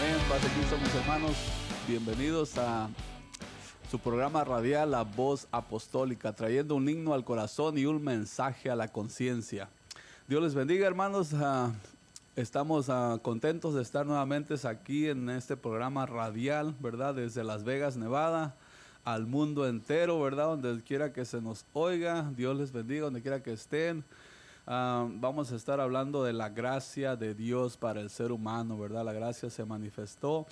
Amén, 0.00 0.16
Paz 0.30 0.40
Cristo, 0.56 0.78
mis 0.78 0.94
hermanos. 0.94 1.36
Bienvenidos 1.86 2.56
a 2.56 2.88
su 3.90 3.98
programa 3.98 4.42
radial 4.44 4.92
La 4.92 5.02
Voz 5.02 5.46
Apostólica, 5.52 6.32
trayendo 6.32 6.74
un 6.74 6.88
himno 6.88 7.12
al 7.12 7.22
corazón 7.22 7.76
y 7.76 7.84
un 7.84 8.02
mensaje 8.02 8.70
a 8.70 8.76
la 8.76 8.88
conciencia. 8.88 9.68
Dios 10.26 10.42
les 10.42 10.54
bendiga, 10.54 10.86
hermanos. 10.86 11.34
Ah, 11.34 11.74
estamos 12.34 12.88
ah, 12.88 13.18
contentos 13.20 13.74
de 13.74 13.82
estar 13.82 14.06
nuevamente 14.06 14.54
aquí 14.66 15.06
en 15.06 15.28
este 15.28 15.54
programa 15.54 16.06
radial, 16.06 16.74
¿verdad? 16.80 17.16
Desde 17.16 17.44
Las 17.44 17.64
Vegas, 17.64 17.98
Nevada, 17.98 18.56
al 19.04 19.26
mundo 19.26 19.68
entero, 19.68 20.18
¿verdad? 20.18 20.46
Donde 20.46 20.82
quiera 20.82 21.12
que 21.12 21.26
se 21.26 21.42
nos 21.42 21.66
oiga, 21.74 22.32
Dios 22.34 22.56
les 22.56 22.72
bendiga, 22.72 23.02
donde 23.02 23.20
quiera 23.20 23.42
que 23.42 23.52
estén. 23.52 24.02
Ah, 24.72 25.08
vamos 25.14 25.50
a 25.50 25.56
estar 25.56 25.80
hablando 25.80 26.22
de 26.22 26.32
la 26.32 26.48
gracia 26.48 27.16
de 27.16 27.34
Dios 27.34 27.76
para 27.76 28.00
el 28.00 28.08
ser 28.08 28.30
humano, 28.30 28.78
¿verdad? 28.78 29.04
La 29.04 29.12
gracia 29.12 29.50
se 29.50 29.64
manifestó 29.64 30.46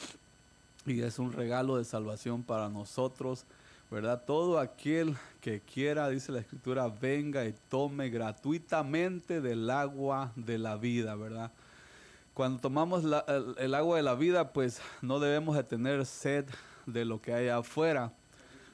y 0.85 1.03
es 1.03 1.21
un 1.21 1.33
regalo 1.33 1.77
de 1.77 1.85
salvación 1.85 2.43
para 2.43 2.69
nosotros, 2.69 3.45
¿verdad? 3.93 4.25
Todo 4.27 4.59
aquel 4.59 5.17
que 5.41 5.61
quiera, 5.61 6.09
dice 6.09 6.33
la 6.33 6.41
escritura, 6.41 6.89
venga 6.89 7.47
y 7.47 7.55
tome 7.69 8.11
gratuitamente 8.11 9.41
del 9.41 9.71
agua 9.71 10.33
de 10.35 10.59
la 10.59 10.75
vida, 10.77 11.15
¿verdad? 11.15 11.53
Cuando 12.35 12.61
tomamos 12.61 13.05
el, 13.05 13.15
el, 13.57 13.73
agua 13.73 13.99
de 13.99 14.03
la 14.03 14.17
vida, 14.17 14.53
pues 14.53 14.81
no 15.01 15.21
debemos 15.21 15.55
de 15.55 15.63
tener 15.63 16.05
sed 16.05 16.45
de 16.87 17.05
lo 17.05 17.23
que 17.23 17.35
hay 17.35 17.47
afuera, 17.51 18.11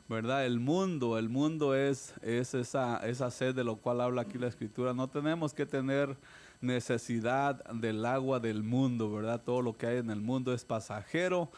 ¿verdad? 0.08 0.44
El 0.44 0.60
mundo, 0.60 1.18
el 1.18 1.28
mundo 1.28 1.74
es, 1.74 2.14
es 2.22 2.54
esa, 2.54 3.30
sed 3.30 3.54
de 3.54 3.64
lo 3.64 3.76
cual 3.76 4.00
habla 4.00 4.22
aquí 4.22 4.38
la 4.38 4.48
escritura. 4.48 4.92
No 4.92 5.08
tenemos 5.08 5.54
que 5.54 5.66
tener 5.66 6.16
necesidad 6.60 7.64
del 7.70 8.04
agua 8.04 8.40
del 8.40 8.62
mundo, 8.62 9.10
¿verdad? 9.10 9.40
Todo 9.42 9.62
lo 9.62 9.76
que 9.76 9.86
hay 9.86 9.98
en 9.98 10.10
el 10.10 10.20
mundo 10.20 10.52
es 10.52 10.64
pasajero, 10.64 11.50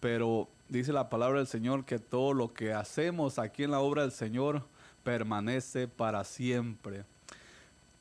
pero 0.00 0.48
dice 0.68 0.92
la 0.92 1.10
palabra 1.10 1.38
del 1.38 1.46
Señor 1.46 1.84
que 1.84 1.98
todo 1.98 2.32
lo 2.32 2.52
que 2.52 2.72
hacemos 2.72 3.38
aquí 3.38 3.64
en 3.64 3.70
la 3.70 3.80
obra 3.80 4.02
del 4.02 4.12
Señor 4.12 4.64
permanece 5.04 5.86
para 5.86 6.24
siempre. 6.24 7.04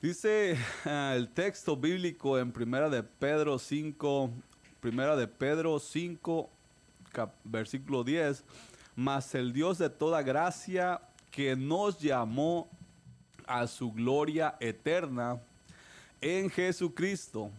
Dice 0.02 0.58
uh, 0.86 1.14
el 1.14 1.30
texto 1.30 1.78
bíblico 1.78 2.40
en 2.40 2.52
Primera 2.52 2.90
de 2.90 3.04
Pedro 3.04 3.60
5, 3.60 4.32
Primera 4.80 5.16
de 5.16 5.28
Pedro 5.28 5.80
5, 5.80 6.50
cap, 7.12 7.34
versículo 7.44 8.04
10 8.04 8.44
mas 9.02 9.34
el 9.34 9.52
Dios 9.52 9.80
de 9.80 9.90
toda 9.90 10.22
gracia 10.22 11.02
que 11.32 11.56
nos 11.56 12.00
llamó 12.00 12.70
a 13.48 13.66
su 13.66 13.92
gloria 13.92 14.56
eterna 14.60 15.42
en 16.22 16.52
Jesucristo. 16.52 17.50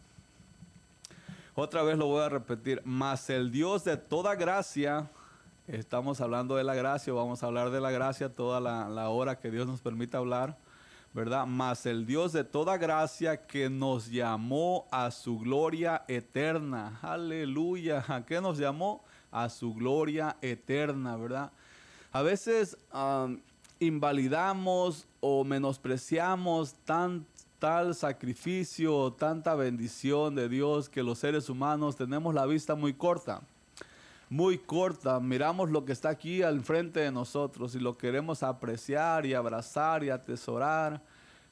Otra 1.56 1.82
vez 1.82 1.98
lo 1.98 2.06
voy 2.06 2.22
a 2.22 2.28
repetir, 2.28 2.80
mas 2.84 3.28
el 3.28 3.50
Dios 3.50 3.82
de 3.82 3.96
toda 3.96 4.36
gracia, 4.36 5.10
estamos 5.66 6.20
hablando 6.20 6.54
de 6.54 6.62
la 6.62 6.76
gracia, 6.76 7.12
vamos 7.12 7.42
a 7.42 7.46
hablar 7.46 7.70
de 7.70 7.80
la 7.80 7.90
gracia 7.90 8.32
toda 8.32 8.60
la, 8.60 9.08
hora 9.08 9.40
que 9.40 9.50
Dios 9.50 9.66
nos 9.66 9.80
permita 9.80 10.18
hablar, 10.18 10.56
¿verdad? 11.12 11.44
Mas 11.44 11.86
el 11.86 12.06
Dios 12.06 12.32
de 12.32 12.44
toda 12.44 12.76
gracia 12.76 13.48
que 13.48 13.68
nos 13.68 14.08
llamó 14.10 14.86
a 14.92 15.10
su 15.10 15.40
gloria 15.40 16.04
eterna. 16.06 17.00
Aleluya. 17.02 18.04
¿A 18.06 18.24
qué 18.24 18.40
nos 18.40 18.58
llamó? 18.58 19.02
A 19.32 19.48
su 19.48 19.74
gloria 19.74 20.36
eterna, 20.42 21.16
¿verdad? 21.16 21.50
A 22.12 22.22
veces 22.22 22.76
invalidamos 23.80 25.08
o 25.20 25.42
menospreciamos 25.42 26.74
tan, 26.84 27.26
tal 27.58 27.96
sacrificio, 27.96 29.12
tanta 29.14 29.56
bendición 29.56 30.36
de 30.36 30.48
Dios 30.48 30.88
que 30.88 31.02
los 31.02 31.18
seres 31.18 31.48
humanos 31.48 31.96
tenemos 31.96 32.34
la 32.34 32.46
vista 32.46 32.76
muy 32.76 32.94
corta 32.94 33.42
muy 34.32 34.56
corta, 34.56 35.20
miramos 35.20 35.68
lo 35.68 35.84
que 35.84 35.92
está 35.92 36.08
aquí 36.08 36.40
al 36.42 36.62
frente 36.62 37.00
de 37.00 37.12
nosotros 37.12 37.74
y 37.74 37.78
lo 37.78 37.98
queremos 37.98 38.42
apreciar 38.42 39.26
y 39.26 39.34
abrazar 39.34 40.02
y 40.04 40.08
atesorar, 40.08 41.02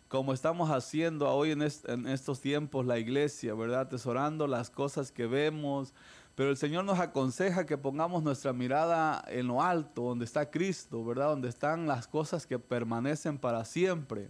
como 0.08 0.32
estamos 0.32 0.70
haciendo 0.70 1.28
hoy 1.28 1.50
en, 1.50 1.60
en 1.60 2.08
estos 2.08 2.40
tiempos 2.40 2.86
la 2.86 2.98
iglesia, 2.98 3.52
¿verdad? 3.52 3.82
Atesorando 3.82 4.46
las 4.46 4.70
cosas 4.70 5.12
que 5.12 5.26
vemos, 5.26 5.92
pero 6.40 6.52
el 6.52 6.56
Señor 6.56 6.86
nos 6.86 6.98
aconseja 6.98 7.66
que 7.66 7.76
pongamos 7.76 8.22
nuestra 8.22 8.54
mirada 8.54 9.22
en 9.28 9.46
lo 9.46 9.62
alto, 9.62 10.04
donde 10.04 10.24
está 10.24 10.50
Cristo, 10.50 11.04
¿verdad? 11.04 11.28
Donde 11.28 11.50
están 11.50 11.86
las 11.86 12.08
cosas 12.08 12.46
que 12.46 12.58
permanecen 12.58 13.36
para 13.36 13.62
siempre. 13.66 14.26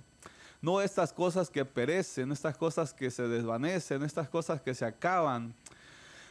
No 0.61 0.81
estas 0.81 1.13
cosas 1.13 1.49
que 1.49 1.65
perecen, 1.65 2.33
estas 2.33 2.57
cosas 2.57 2.93
que 2.93 3.13
se 3.13 3.29
desvanecen, 3.29 4.03
estas 4.03 4.29
cosas 4.29 4.61
que 4.61 4.75
se 4.75 4.85
acaban, 4.85 5.55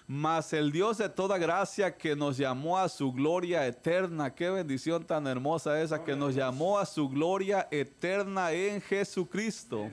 mas 0.06 0.52
el 0.52 0.74
Dios 0.74 0.98
de 0.98 1.08
toda 1.08 1.38
gracia 1.38 1.96
que 1.96 2.14
nos 2.14 2.36
llamó 2.36 2.78
a 2.78 2.90
su 2.90 3.14
gloria 3.14 3.66
eterna, 3.66 4.36
qué 4.36 4.50
bendición 4.50 5.06
tan 5.06 5.28
hermosa 5.28 5.82
esa, 5.82 6.04
que 6.04 6.14
nos 6.14 6.36
llamó 6.36 6.78
a 6.78 6.86
su 6.86 7.08
gloria 7.08 7.70
eterna 7.72 8.52
en 8.52 8.82
Jesucristo. 8.82 9.90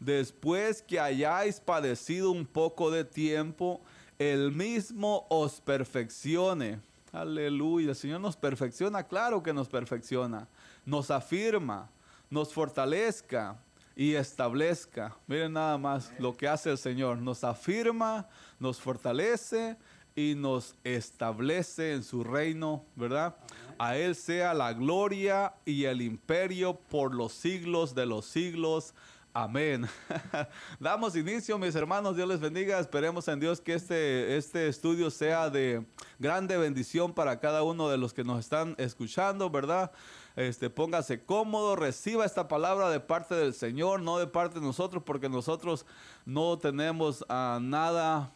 Después 0.00 0.80
que 0.80 0.98
hayáis 0.98 1.60
padecido 1.60 2.30
un 2.30 2.46
poco 2.46 2.90
de 2.90 3.04
tiempo, 3.04 3.82
el 4.18 4.52
mismo 4.52 5.26
os 5.28 5.60
perfeccione. 5.60 6.80
Aleluya, 7.12 7.90
el 7.90 7.96
Señor 7.96 8.20
nos 8.20 8.36
perfecciona, 8.36 9.02
claro 9.02 9.42
que 9.42 9.52
nos 9.52 9.68
perfecciona, 9.68 10.46
nos 10.84 11.10
afirma, 11.10 11.90
nos 12.30 12.52
fortalezca, 12.52 13.56
y 13.98 14.14
establezca. 14.14 15.16
Miren 15.26 15.54
nada 15.54 15.76
más 15.76 16.12
lo 16.20 16.36
que 16.36 16.46
hace 16.46 16.70
el 16.70 16.78
Señor. 16.78 17.18
Nos 17.18 17.42
afirma, 17.42 18.28
nos 18.60 18.80
fortalece 18.80 19.76
y 20.14 20.36
nos 20.36 20.76
establece 20.84 21.94
en 21.94 22.04
su 22.04 22.22
reino, 22.22 22.84
¿verdad? 22.94 23.34
A 23.76 23.96
Él 23.96 24.14
sea 24.14 24.54
la 24.54 24.72
gloria 24.72 25.52
y 25.64 25.82
el 25.82 26.00
imperio 26.00 26.78
por 26.78 27.12
los 27.12 27.32
siglos 27.32 27.92
de 27.92 28.06
los 28.06 28.24
siglos. 28.26 28.94
Amén. 29.34 29.86
Damos 30.80 31.14
inicio, 31.14 31.58
mis 31.58 31.74
hermanos. 31.74 32.16
Dios 32.16 32.28
les 32.28 32.40
bendiga. 32.40 32.78
Esperemos 32.80 33.28
en 33.28 33.38
Dios 33.38 33.60
que 33.60 33.74
este, 33.74 34.36
este 34.36 34.68
estudio 34.68 35.10
sea 35.10 35.50
de 35.50 35.84
grande 36.18 36.56
bendición 36.56 37.12
para 37.12 37.38
cada 37.38 37.62
uno 37.62 37.88
de 37.88 37.98
los 37.98 38.14
que 38.14 38.24
nos 38.24 38.40
están 38.40 38.74
escuchando, 38.78 39.50
¿verdad? 39.50 39.92
Este, 40.34 40.70
póngase 40.70 41.24
cómodo, 41.24 41.76
reciba 41.76 42.24
esta 42.24 42.48
palabra 42.48 42.90
de 42.90 43.00
parte 43.00 43.34
del 43.34 43.54
Señor, 43.54 44.00
no 44.00 44.18
de 44.18 44.26
parte 44.26 44.60
de 44.60 44.66
nosotros, 44.66 45.02
porque 45.04 45.28
nosotros 45.28 45.84
no 46.24 46.58
tenemos 46.58 47.22
uh, 47.22 47.60
nada 47.60 48.32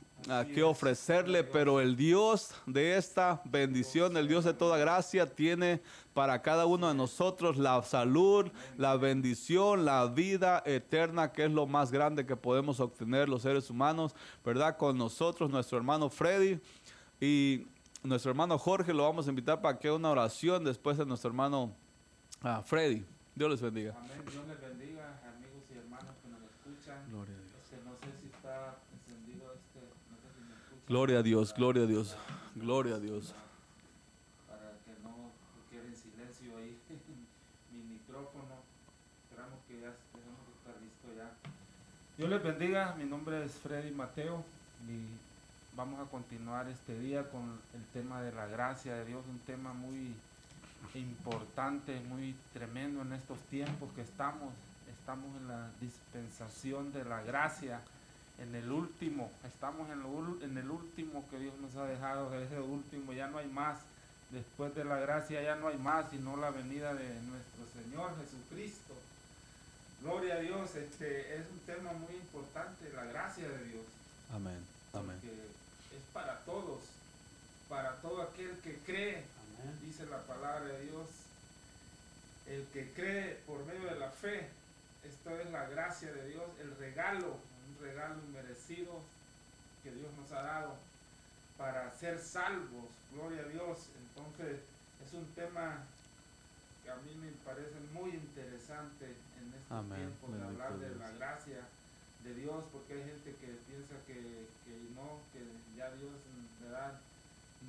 que 0.55 0.62
ofrecerle, 0.62 1.44
pero 1.44 1.81
el 1.81 1.97
Dios 1.97 2.55
de 2.66 2.97
esta 2.97 3.41
bendición, 3.44 4.16
el 4.16 4.28
Dios 4.28 4.44
de 4.44 4.55
toda 4.55 4.78
gracia, 4.78 5.27
tiene 5.27 5.81
para 6.15 6.43
cada 6.43 6.66
uno 6.66 6.88
de 6.88 6.94
nosotros 6.94 7.56
la 7.56 7.83
salud, 7.83 8.50
la 8.77 8.97
bendición, 8.97 9.84
la 9.84 10.06
vida 10.06 10.62
eterna, 10.66 11.32
que 11.32 11.44
es 11.44 11.50
lo 11.50 11.66
más 11.66 11.91
grande 11.91 12.27
que 12.27 12.37
podemos 12.37 12.81
obtener 12.81 13.28
los 13.28 13.43
seres 13.43 13.71
humanos, 13.71 14.15
¿verdad? 14.44 14.77
Con 14.77 14.99
nosotros, 14.99 15.50
nuestro 15.50 15.78
hermano 15.78 16.11
Freddy 16.11 16.61
y 17.21 17.66
nuestro 18.03 18.31
hermano 18.31 18.59
Jorge, 18.59 18.93
lo 18.93 19.05
vamos 19.05 19.27
a 19.27 19.31
invitar 19.31 19.61
para 19.61 19.78
que 19.78 19.91
una 19.91 20.11
oración 20.11 20.65
después 20.65 20.99
de 20.99 21.06
nuestro 21.06 21.28
hermano 21.28 21.72
Ah, 22.44 22.61
Freddy, 22.61 23.05
Dios 23.37 23.50
les 23.50 23.61
bendiga. 23.61 23.94
Amén, 23.97 24.19
Dios 24.28 24.44
les 24.49 24.61
bendiga, 24.61 25.21
amigos 25.31 25.62
y 25.71 25.78
hermanos 25.78 26.16
que 26.21 26.28
nos 26.28 26.43
escuchan. 26.43 27.06
Gloria 27.09 27.37
a 27.37 27.38
Dios. 27.38 27.55
Este, 27.62 27.77
no 27.84 27.94
sé 28.03 28.21
si 28.21 28.27
está 28.27 28.78
encendido 28.93 29.53
este, 29.55 29.78
no 30.11 30.16
sé 30.19 30.27
si 30.34 30.41
me 30.43 30.55
escuchan. 30.55 30.82
Gloria 30.93 31.21
a 31.21 31.23
Dios, 31.23 31.55
gloria 31.55 31.85
a 31.85 31.87
Dios, 31.87 32.15
gloria 32.55 32.97
a 32.97 32.99
Dios. 32.99 33.35
Para 34.47 34.73
que 34.85 34.93
no 35.03 35.33
quede 35.71 35.87
en 35.89 35.97
silencio 35.97 36.55
ahí 36.59 36.77
mi 37.73 37.95
micrófono. 37.95 38.61
Esperamos 39.25 39.59
que 39.67 39.81
ya 39.81 39.97
tenemos 40.13 40.37
que 40.45 40.53
estar 40.59 40.83
listo 40.83 41.09
ya. 41.17 41.33
Dios 42.19 42.29
les 42.29 42.43
bendiga, 42.43 42.95
mi 42.99 43.05
nombre 43.05 43.43
es 43.43 43.53
Freddy 43.53 43.91
Mateo 43.91 44.45
y 44.87 45.01
vamos 45.75 45.99
a 45.99 46.11
continuar 46.11 46.69
este 46.69 46.99
día 46.99 47.23
con 47.31 47.59
el 47.73 47.85
tema 47.95 48.21
de 48.21 48.33
la 48.33 48.45
gracia 48.45 48.95
de 48.95 49.06
Dios, 49.06 49.25
un 49.31 49.38
tema 49.38 49.73
muy 49.73 50.15
importante, 50.95 52.00
muy 52.00 52.35
tremendo 52.53 53.00
en 53.00 53.15
estos 53.15 53.38
tiempos 53.45 53.88
que 53.95 54.03
estamos. 54.03 54.53
Estamos 54.91 55.35
en 55.41 55.49
la 55.49 55.71
dispensación 55.81 56.93
de 56.93 57.06
la 57.06 57.23
gracia, 57.23 57.81
en 58.43 58.55
el 58.56 58.73
último, 58.73 59.31
estamos 59.44 59.89
en, 59.91 60.03
lo, 60.03 60.43
en 60.43 60.59
el 60.59 60.69
último 60.69 61.25
que 61.31 61.39
Dios 61.39 61.55
nos 61.61 61.77
ha 61.77 61.87
dejado, 61.87 62.35
ese 62.35 62.59
último, 62.61 63.12
ya 63.12 63.29
no 63.29 63.39
hay 63.39 63.49
más. 63.49 63.79
Después 64.31 64.75
de 64.75 64.85
la 64.85 64.99
gracia 64.99 65.43
ya 65.43 65.56
no 65.56 65.69
hay 65.69 65.79
más, 65.79 66.11
sino 66.11 66.37
la 66.37 66.50
venida 66.50 66.94
de 66.94 67.21
nuestro 67.23 67.67
Señor 67.73 68.17
Jesucristo. 68.19 68.94
Gloria 70.00 70.35
a 70.35 70.39
Dios, 70.39 70.75
este 70.75 71.37
es 71.37 71.47
un 71.50 71.61
tema 71.61 71.93
muy 71.93 72.15
importante, 72.15 72.91
la 72.94 73.05
gracia 73.05 73.49
de 73.49 73.65
Dios. 73.65 73.85
Amén, 74.33 74.59
amén. 74.93 75.17
es 75.23 76.03
para 76.12 76.38
todos, 76.41 76.81
para 77.69 77.95
todo 78.00 78.23
aquel 78.23 78.59
que 78.59 78.79
cree, 78.79 79.23
Amén. 79.62 79.79
dice 79.83 80.06
la 80.06 80.19
palabra 80.23 80.65
de 80.65 80.87
Dios, 80.87 81.06
el 82.49 82.67
que 82.73 82.91
cree 82.95 83.41
por 83.47 83.65
medio 83.67 83.85
de 83.85 84.00
la 84.00 84.11
fe, 84.11 84.49
esto 85.05 85.38
es 85.38 85.50
la 85.53 85.69
gracia 85.69 86.11
de 86.12 86.29
Dios, 86.31 86.45
el 86.61 86.77
regalo, 86.79 87.37
un 87.82 87.88
regalo 87.88 88.14
inmerecido 88.29 89.00
que 89.82 89.90
Dios 89.90 90.11
nos 90.17 90.31
ha 90.32 90.43
dado 90.43 90.75
para 91.58 91.90
ser 91.93 92.19
salvos, 92.19 92.90
gloria 93.12 93.43
a 93.43 93.49
Dios. 93.49 93.88
Entonces 93.99 94.61
es 95.05 95.12
un 95.14 95.26
tema 95.34 95.82
que 96.84 96.90
a 96.90 96.96
mí 96.96 97.14
me 97.17 97.31
parece 97.44 97.79
muy 97.93 98.11
interesante 98.11 99.06
en 99.06 99.55
este 99.55 99.94
tiempo 99.94 100.29
de 100.29 100.43
hablar 100.43 100.79
de 100.79 100.94
la 100.96 101.11
gracia 101.12 101.61
de 102.25 102.34
Dios, 102.34 102.64
porque 102.73 102.94
hay 102.94 103.05
gente 103.05 103.34
que 103.40 103.46
piensa 103.67 103.94
que, 104.06 104.46
que 104.64 104.78
no, 104.94 105.19
que 105.32 105.43
ya 105.76 105.90
Dios 105.90 106.14
¿verdad? 106.62 107.00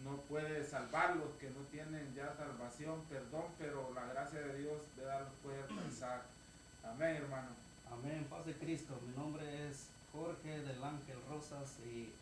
no 0.04 0.18
puede 0.30 0.64
salvarlos, 0.64 1.30
que 1.40 1.50
no 1.50 1.62
tienen 1.72 2.14
ya 2.16 2.36
salvación, 2.36 3.02
perdón, 3.10 3.46
pero 3.58 3.92
la 3.96 4.06
gracia 4.06 4.40
de 4.40 4.60
Dios 4.60 4.82
¿verdad? 4.96 5.22
los 5.22 5.34
puede 5.42 5.62
alcanzar. 5.64 6.26
Amén, 6.84 7.16
hermano. 7.16 7.50
Amén, 7.92 8.26
paz 8.30 8.46
de 8.46 8.54
Cristo. 8.54 9.00
Mi 9.08 9.16
nombre 9.16 9.70
es 9.70 9.93
Jorge 10.14 10.62
del 10.62 10.84
Ángel 10.84 11.18
Rosas 11.30 11.80
y 11.80 12.14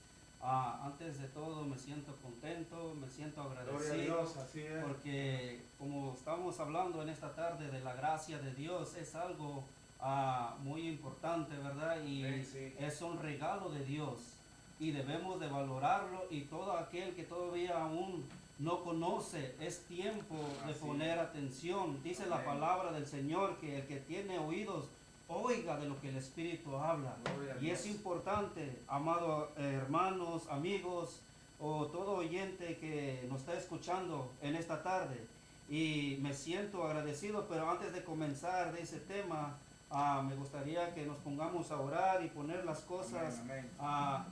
ah, 0.41 0.81
antes 0.85 1.21
de 1.21 1.27
todo 1.27 1.63
me 1.63 1.77
siento 1.77 2.15
contento, 2.23 2.95
me 2.99 3.07
siento 3.09 3.41
agradecido. 3.41 4.21
así 4.21 4.61
es. 4.61 4.83
Porque 4.83 5.61
como 5.77 6.13
estamos 6.13 6.59
hablando 6.59 7.01
en 7.03 7.09
esta 7.09 7.35
tarde 7.35 7.69
de 7.69 7.81
la 7.81 7.93
gracia 7.93 8.39
de 8.39 8.53
Dios, 8.55 8.95
es 8.95 9.13
algo 9.13 9.65
ah, 9.99 10.55
muy 10.63 10.88
importante, 10.88 11.57
¿verdad? 11.57 12.01
Y 12.03 12.23
es 12.23 13.01
un 13.01 13.21
regalo 13.21 13.69
de 13.69 13.83
Dios 13.83 14.37
y 14.81 14.89
debemos 14.89 15.39
de 15.39 15.47
valorarlo 15.47 16.25
y 16.31 16.41
todo 16.45 16.75
aquel 16.75 17.13
que 17.13 17.23
todavía 17.23 17.83
aún 17.83 18.25
no 18.57 18.83
conoce, 18.83 19.55
es 19.59 19.81
tiempo 19.85 20.35
de 20.65 20.73
poner 20.73 21.19
atención. 21.19 22.01
Dice 22.03 22.25
la 22.25 22.44
palabra 22.44 22.91
del 22.91 23.05
Señor 23.05 23.57
que 23.57 23.77
el 23.79 23.85
que 23.85 23.97
tiene 23.97 24.39
oídos, 24.39 24.85
oiga 25.31 25.78
de 25.78 25.88
lo 25.88 26.00
que 26.00 26.10
el 26.10 26.18
Espíritu 26.18 26.75
habla. 26.75 27.16
Y 27.60 27.69
es 27.69 27.86
importante, 27.86 28.81
amados 28.88 29.50
hermanos, 29.57 30.48
amigos 30.50 31.22
o 31.60 31.88
todo 31.88 32.16
oyente 32.18 32.78
que 32.78 33.25
nos 33.30 33.42
está 33.42 33.54
escuchando 33.54 34.31
en 34.42 34.56
esta 34.56 34.81
tarde. 34.83 35.25
Y 35.69 36.18
me 36.22 36.33
siento 36.33 36.83
agradecido, 36.83 37.48
pero 37.48 37.69
antes 37.69 37.94
de 37.94 38.04
comenzar 38.04 38.74
de 38.74 38.81
ese 38.81 39.00
tema, 39.00 39.57
Ah, 39.94 40.24
me 40.25 40.33
gustaría 40.36 40.94
que 40.94 41.06
nos 41.06 41.18
pongamos 41.18 41.69
a 41.69 41.81
orar 41.81 42.24
y 42.24 42.30
poner 42.30 42.63
las 42.63 42.80
cosas 42.80 43.42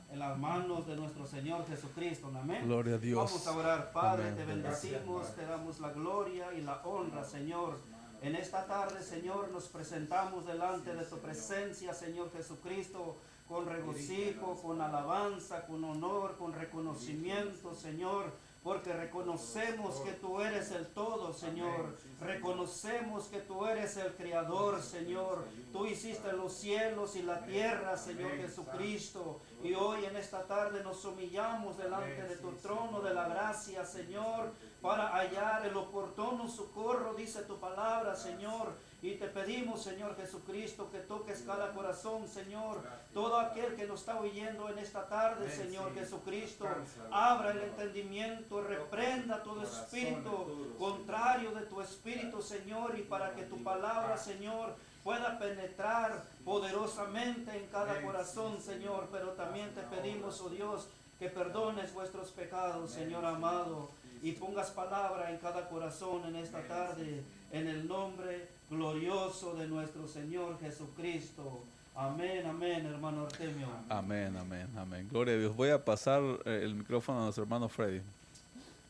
en 0.10 0.20
las 0.20 0.38
manos 0.38 0.88
de 0.88 0.96
nuestro 0.96 1.26
Señor 1.28 1.68
Jesucristo. 1.68 2.32
Amén. 2.34 2.62
Gloria 2.64 2.96
a 2.96 2.98
Dios. 2.98 3.18
Vamos 3.18 3.46
a 3.46 3.58
orar, 3.58 3.92
Padre, 3.92 4.32
te 4.32 4.46
bendecimos, 4.46 5.36
te 5.36 5.46
damos 5.46 5.82
la 5.82 5.90
gloria 5.90 6.54
y 6.54 6.62
la 6.62 6.82
honra, 6.86 7.26
Señor. 7.26 7.78
En 8.22 8.36
esta 8.36 8.66
tarde, 8.66 9.02
Señor, 9.02 9.50
nos 9.52 9.70
presentamos 9.70 10.46
delante 10.46 10.94
de 10.94 11.06
tu 11.06 11.18
presencia, 11.20 11.94
Señor 11.94 12.32
Jesucristo, 12.32 13.18
con 13.48 13.66
regocijo, 13.66 14.62
con 14.62 14.82
alabanza, 14.82 15.66
con 15.66 15.84
honor, 15.84 16.38
con 16.38 16.54
reconocimiento, 16.54 17.74
Señor 17.74 18.34
porque 18.64 18.92
reconocemos 18.92 19.96
que 20.02 20.12
tú 20.14 20.42
eres 20.42 20.72
el 20.72 20.88
todo, 20.88 21.34
Señor. 21.34 21.98
Reconocemos 22.20 23.28
que 23.28 23.40
tú 23.40 23.66
eres 23.66 23.96
el 23.98 24.14
Creador, 24.16 24.82
Señor. 24.82 25.46
Tú 25.72 25.86
hiciste 25.86 26.34
los 26.34 26.54
cielos 26.54 27.16
y 27.16 27.22
la 27.22 27.46
tierra, 27.46 27.96
Señor 27.98 28.32
Jesucristo. 28.32 29.40
Y 29.64 29.74
hoy 29.74 30.06
en 30.06 30.18
esta 30.18 30.44
tarde 30.44 30.84
nos 30.84 31.06
humillamos 31.06 31.78
delante 31.78 32.22
de 32.24 32.36
tu 32.36 32.52
trono 32.54 33.00
de 33.00 33.14
la 33.14 33.30
gracia, 33.30 33.86
Señor, 33.86 34.52
para 34.82 35.10
hallar 35.10 35.66
el 35.66 35.76
oportuno 35.76 36.48
socorro, 36.48 37.14
dice 37.14 37.44
tu 37.44 37.60
palabra, 37.60 38.16
Señor. 38.16 38.74
Y 39.02 39.16
te 39.16 39.28
pedimos, 39.28 39.82
Señor 39.82 40.16
Jesucristo, 40.16 40.90
que 40.90 41.00
toques 41.00 41.44
cada 41.44 41.74
corazón, 41.74 42.28
Señor. 42.28 42.82
Todo 43.14 43.40
aquel 43.40 43.76
que 43.76 43.88
nos 43.88 44.02
está 44.02 44.20
oyendo 44.20 44.70
en 44.70 44.80
esta 44.80 45.08
tarde, 45.08 45.50
Señor 45.50 45.94
Jesucristo, 45.94 46.66
abra 47.12 47.52
el 47.52 47.60
entendimiento, 47.60 48.62
reprenda 48.62 49.42
todo 49.44 49.64
espíritu 49.64 50.76
contrario 50.78 51.52
de 51.52 51.62
tu 51.66 51.82
espíritu, 51.82 52.42
Señor, 52.42 52.98
y 52.98 53.04
para 53.04 53.34
que 53.36 53.44
tu 53.44 53.64
palabra, 53.64 54.18
Señor, 54.18 54.76
pueda 55.04 55.40
penetrar 55.40 56.26
poderosamente 56.44 57.58
en 57.58 57.68
cada 57.68 58.02
corazón, 58.02 58.62
Señor. 58.62 59.08
Pero 59.12 59.30
también 59.32 59.74
te 59.74 59.82
pedimos, 59.84 60.42
oh 60.42 60.50
Dios, 60.50 60.90
que 61.20 61.30
perdones 61.30 61.94
vuestros 61.94 62.32
pecados, 62.32 62.92
Señor 62.92 63.26
amado, 63.26 63.90
y 64.22 64.34
pongas 64.34 64.72
palabra 64.72 65.32
en 65.32 65.38
cada 65.38 65.70
corazón 65.70 66.26
en 66.26 66.36
esta 66.36 66.68
tarde, 66.68 67.24
en 67.52 67.68
el 67.68 67.88
nombre 67.88 68.48
glorioso 68.70 69.56
de 69.56 69.68
nuestro 69.68 70.08
Señor 70.08 70.60
Jesucristo. 70.60 71.64
Amén, 71.96 72.46
amén, 72.46 72.86
hermano 72.86 73.26
Artemio. 73.26 73.68
Amén, 73.90 74.36
amén, 74.38 74.68
amén. 74.78 75.08
Gloria 75.10 75.36
a 75.36 75.38
Dios. 75.38 75.56
Voy 75.56 75.70
a 75.70 75.84
pasar 75.84 76.22
eh, 76.46 76.62
el 76.64 76.76
micrófono 76.76 77.20
a 77.20 77.24
nuestro 77.24 77.44
hermano 77.44 77.68
Freddy. 77.68 78.02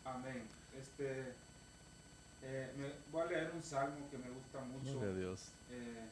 Amén. 0.05 0.43
Este, 0.79 1.33
eh, 2.43 2.71
me, 2.77 2.91
voy 3.11 3.21
a 3.21 3.25
leer 3.25 3.51
un 3.55 3.63
salmo 3.63 3.97
que 4.11 4.17
me 4.17 4.29
gusta 4.29 4.61
mucho. 4.61 4.99
Gloria 4.99 5.15
a 5.15 5.17
Dios. 5.17 5.41
Eh, 5.71 6.05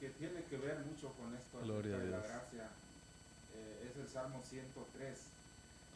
que 0.00 0.10
tiene 0.10 0.42
que 0.44 0.56
ver 0.58 0.78
mucho 0.80 1.12
con 1.12 1.34
esto 1.34 1.58
Gloria 1.62 1.96
de 1.96 2.10
la 2.10 2.18
gracia. 2.18 2.68
es 3.82 3.96
el 3.96 4.08
Salmo 4.08 4.42
103. 4.44 5.35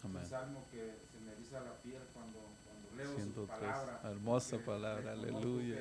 Amén. 0.05 0.23
Un 0.23 0.29
salmo 0.29 0.65
que 0.71 0.79
se 0.79 1.21
me 1.25 1.33
eriza 1.33 1.61
la 1.61 1.75
piel 1.83 2.03
cuando, 2.15 2.39
cuando 2.65 2.97
leo 2.97 3.15
103. 3.17 3.35
sus 3.35 3.49
palabras. 3.49 4.05
Hermosa 4.05 4.59
palabra, 4.59 5.13
aleluya 5.13 5.77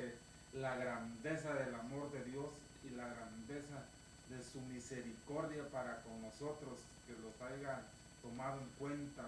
la 0.52 0.76
grandeza 0.76 1.54
del 1.54 1.74
amor 1.74 2.10
de 2.10 2.24
Dios 2.24 2.50
y 2.84 2.90
la 2.90 3.08
grandeza 3.08 3.84
de 4.28 4.42
su 4.42 4.60
misericordia 4.62 5.68
para 5.70 6.02
con 6.02 6.20
nosotros, 6.22 6.78
que 7.06 7.12
los 7.12 7.40
haya 7.40 7.82
tomado 8.22 8.60
en 8.60 8.68
cuenta, 8.78 9.22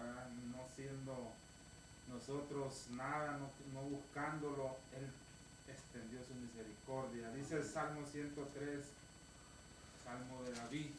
no 0.53 0.65
siendo 0.75 1.33
nosotros 2.09 2.87
nada, 2.91 3.39
no, 3.73 3.81
buscándolo, 3.83 4.77
Él 4.97 5.09
extendió 5.69 6.21
su 6.25 6.35
misericordia. 6.35 7.31
Dice 7.31 7.57
el 7.57 7.65
Salmo 7.65 8.05
103, 8.07 8.85
Salmo 10.05 10.43
de 10.43 10.53
David, 10.53 10.91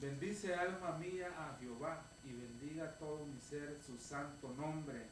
bendice 0.00 0.54
alma 0.54 0.96
mía 0.98 1.28
a 1.38 1.56
Jehová 1.58 2.02
y 2.24 2.32
bendiga 2.32 2.92
todo 2.98 3.24
mi 3.26 3.40
ser 3.40 3.76
su 3.84 3.98
santo 3.98 4.52
nombre. 4.56 5.06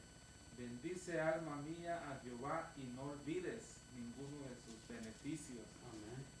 Bendice 0.57 1.19
alma 1.19 1.57
mía 1.57 2.01
a 2.09 2.19
Jehová 2.23 2.71
y 2.77 2.83
no 2.95 3.03
olvides 3.03 3.77
ninguno 3.95 4.45
de 4.47 4.55
sus 4.65 4.87
beneficios. 4.87 5.65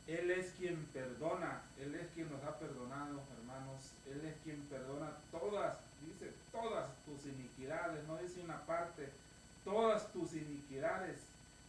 Él 0.07 0.29
es 0.29 0.51
quien 0.59 0.85
perdona, 0.93 1.63
Él 1.79 1.95
es 1.95 2.07
quien 2.13 2.31
nos 2.31 2.43
ha 2.43 2.59
perdonado, 2.59 3.23
hermanos. 3.37 3.91
Él 4.05 4.23
es 4.23 4.35
quien 4.43 4.61
perdona 4.69 5.11
todas, 5.31 5.77
dice, 6.05 6.31
todas 6.51 6.89
tus 7.05 7.25
iniquidades, 7.25 8.05
no 8.07 8.17
dice 8.17 8.41
una 8.41 8.61
parte, 8.65 9.09
todas 9.63 10.11
tus 10.13 10.33
iniquidades. 10.33 11.21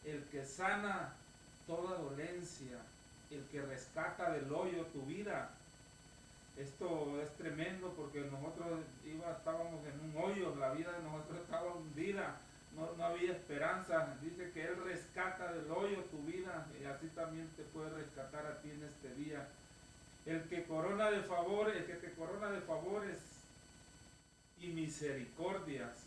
El 0.05 0.23
que 0.25 0.45
sana 0.45 1.15
toda 1.67 1.99
dolencia, 1.99 2.79
el 3.31 3.43
que 3.47 3.63
rescata 3.63 4.31
del 4.33 4.53
hoyo 4.53 4.85
tu 4.87 5.03
vida. 5.03 5.51
Esto 6.57 7.21
es 7.21 7.31
tremendo 7.37 7.93
porque 7.95 8.21
nosotros 8.21 8.81
iba, 9.05 9.33
estábamos 9.33 9.85
en 9.87 10.01
un 10.01 10.23
hoyo, 10.23 10.55
la 10.57 10.73
vida 10.73 10.93
de 10.93 11.03
nosotros 11.03 11.41
estaba 11.41 11.75
hundida 11.75 12.41
no, 12.77 13.05
había 13.05 13.33
esperanza. 13.33 14.17
Dice 14.21 14.51
que 14.53 14.65
Él 14.65 14.77
rescata 14.85 15.53
del 15.53 15.71
hoyo 15.71 16.05
tu 16.05 16.23
vida 16.23 16.67
y 16.81 16.85
así 16.85 17.09
también 17.09 17.49
te 17.57 17.63
puede 17.65 17.91
rescatar 17.91 18.47
a 18.47 18.61
ti 18.61 18.71
en 18.71 18.85
este 18.85 19.15
día. 19.15 19.49
El 20.27 20.43
que 20.49 20.65
corona 20.65 21.11
de 21.11 21.23
favores, 21.23 21.77
el 21.77 21.87
que 21.87 21.95
te 21.95 22.13
corona 22.13 22.51
de 22.51 22.61
favores 22.61 23.19
y 24.61 24.69
misericordias, 24.69 26.07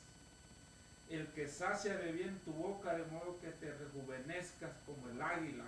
el 1.10 1.28
que 1.28 1.48
sacia 1.48 1.98
de 1.98 2.12
bien 2.12 2.40
tu 2.46 2.52
boca 2.52 2.94
de 2.94 3.06
modo 3.06 3.40
que 3.42 3.50
te 3.50 3.74
rejuvenezcas 3.74 4.72
como 4.86 5.10
el 5.10 5.22
águila. 5.22 5.66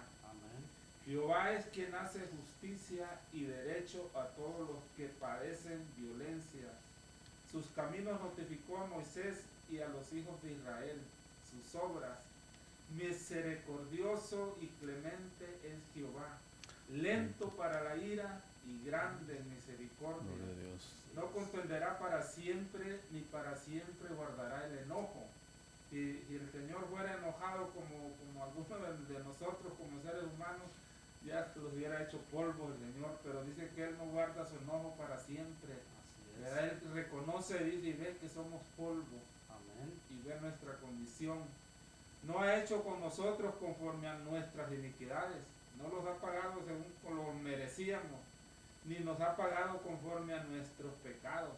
Jehová 1.12 1.52
es 1.52 1.66
quien 1.74 1.94
hace 1.94 2.22
justicia 2.22 3.06
y 3.34 3.44
derecho 3.44 4.10
a 4.16 4.28
todos 4.28 4.70
los 4.70 4.80
que 4.96 5.08
padecen 5.20 5.84
violencia. 5.98 6.70
Sus 7.52 7.66
caminos 7.76 8.22
notificó 8.22 8.78
a 8.78 8.86
Moisés 8.86 9.42
y 9.70 9.80
a 9.80 9.90
los 9.90 10.14
hijos 10.14 10.42
de 10.42 10.54
Israel 10.54 10.98
sus 11.52 11.76
obras. 11.76 12.18
Misericordioso 12.96 14.58
y 14.62 14.68
clemente 14.80 15.60
es 15.66 15.80
Jehová, 15.94 16.38
lento 16.90 17.50
para 17.50 17.84
la 17.84 17.98
ira 17.98 18.42
y 18.66 18.86
grande 18.86 19.38
en 19.38 19.54
misericordia. 19.54 20.32
No 21.14 21.30
contenderá 21.32 22.00
para 22.00 22.24
siempre, 22.24 23.02
ni 23.12 23.20
para 23.20 23.58
siempre 23.58 24.16
guardará 24.16 24.66
el 24.66 24.78
enojo. 24.80 25.26
Y, 25.92 26.36
el 26.36 26.50
Señor 26.54 26.88
fuera 26.90 27.18
enojado 27.18 27.70
como, 27.72 28.16
como 28.16 28.44
algunos 28.46 29.10
de, 29.10 29.20
nosotros, 29.26 29.74
como 29.78 30.02
seres 30.02 30.24
humanos, 30.24 30.72
ya 31.26 31.52
los 31.56 31.74
hubiera 31.74 32.02
hecho 32.04 32.18
polvo 32.32 32.72
el 32.74 32.80
Señor, 32.80 33.20
pero 33.24 33.44
dice 33.44 33.70
que 33.76 33.84
Él 33.84 33.98
no 33.98 34.06
guarda 34.06 34.46
su 34.46 34.58
enojo 34.58 34.96
para 34.98 35.20
siempre. 35.20 35.74
Él 36.60 36.82
reconoce, 36.94 37.64
dice 37.64 37.88
y 37.88 37.94
ve 37.94 38.18
que 38.20 38.28
somos 38.28 38.62
polvo 38.76 39.20
y 40.10 40.28
ve 40.28 40.40
nuestra 40.42 40.76
condición. 40.78 41.40
No 42.24 42.40
ha 42.40 42.60
hecho 42.60 42.84
con 42.84 43.00
nosotros 43.00 43.56
conforme 43.60 44.08
a 44.08 44.18
nuestras 44.20 44.72
iniquidades. 44.72 45.44
No 45.78 45.90
los 45.90 46.06
ha 46.06 46.20
pagado 46.20 46.62
según 46.66 46.86
lo 47.16 47.34
merecíamos, 47.34 48.22
ni 48.86 49.00
nos 49.00 49.20
ha 49.22 49.36
pagado 49.36 49.82
conforme 49.82 50.34
a 50.34 50.44
nuestros 50.44 50.94
pecados. 51.04 51.58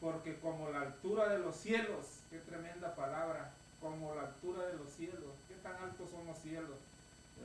porque 0.00 0.38
como 0.40 0.68
la 0.70 0.82
altura 0.82 1.30
de 1.30 1.38
los 1.38 1.56
cielos, 1.56 2.20
qué 2.28 2.38
tremenda 2.38 2.94
palabra, 2.94 3.52
como 3.80 4.14
la 4.14 4.22
altura 4.22 4.66
de 4.66 4.74
los 4.74 4.90
cielos, 4.90 5.32
qué 5.48 5.54
tan 5.62 5.76
altos 5.76 6.10
son 6.10 6.26
los 6.26 6.38
cielos. 6.38 6.76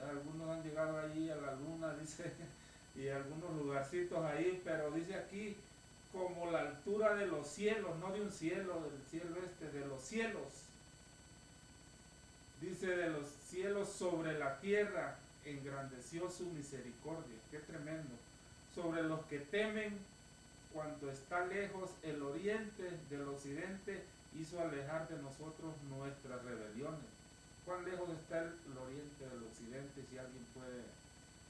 Algunos 0.07 0.49
han 0.49 0.63
llegado 0.63 0.97
allí 0.97 1.29
a 1.29 1.35
la 1.35 1.55
luna, 1.55 1.95
dice, 1.99 2.31
y 2.95 3.07
algunos 3.07 3.55
lugarcitos 3.55 4.23
ahí, 4.25 4.61
pero 4.63 4.91
dice 4.91 5.15
aquí 5.15 5.55
como 6.11 6.49
la 6.49 6.61
altura 6.61 7.15
de 7.15 7.27
los 7.27 7.47
cielos, 7.47 7.97
no 7.99 8.11
de 8.11 8.21
un 8.21 8.31
cielo, 8.31 8.81
del 8.81 9.01
cielo 9.09 9.35
este, 9.45 9.77
de 9.77 9.85
los 9.85 10.01
cielos. 10.01 10.65
Dice 12.61 12.87
de 12.87 13.09
los 13.09 13.27
cielos 13.47 13.89
sobre 13.89 14.37
la 14.37 14.59
tierra, 14.59 15.17
engrandeció 15.45 16.29
su 16.29 16.45
misericordia. 16.47 17.37
Qué 17.51 17.59
tremendo. 17.59 18.15
Sobre 18.73 19.03
los 19.03 19.23
que 19.25 19.39
temen 19.39 19.97
cuando 20.73 21.11
está 21.11 21.45
lejos 21.45 21.91
el 22.03 22.21
oriente 22.21 22.91
del 23.09 23.27
occidente, 23.27 24.03
hizo 24.37 24.61
alejar 24.61 25.07
de 25.07 25.21
nosotros 25.21 25.73
nuestras 25.89 26.43
rebeliones. 26.43 27.18
¿Cuán 27.69 27.85
lejos 27.85 28.09
está 28.09 28.39
el 28.39 28.77
oriente 28.79 29.29
del 29.29 29.43
occidente? 29.43 30.03
Si 30.09 30.17
alguien 30.17 30.43
puede 30.55 30.81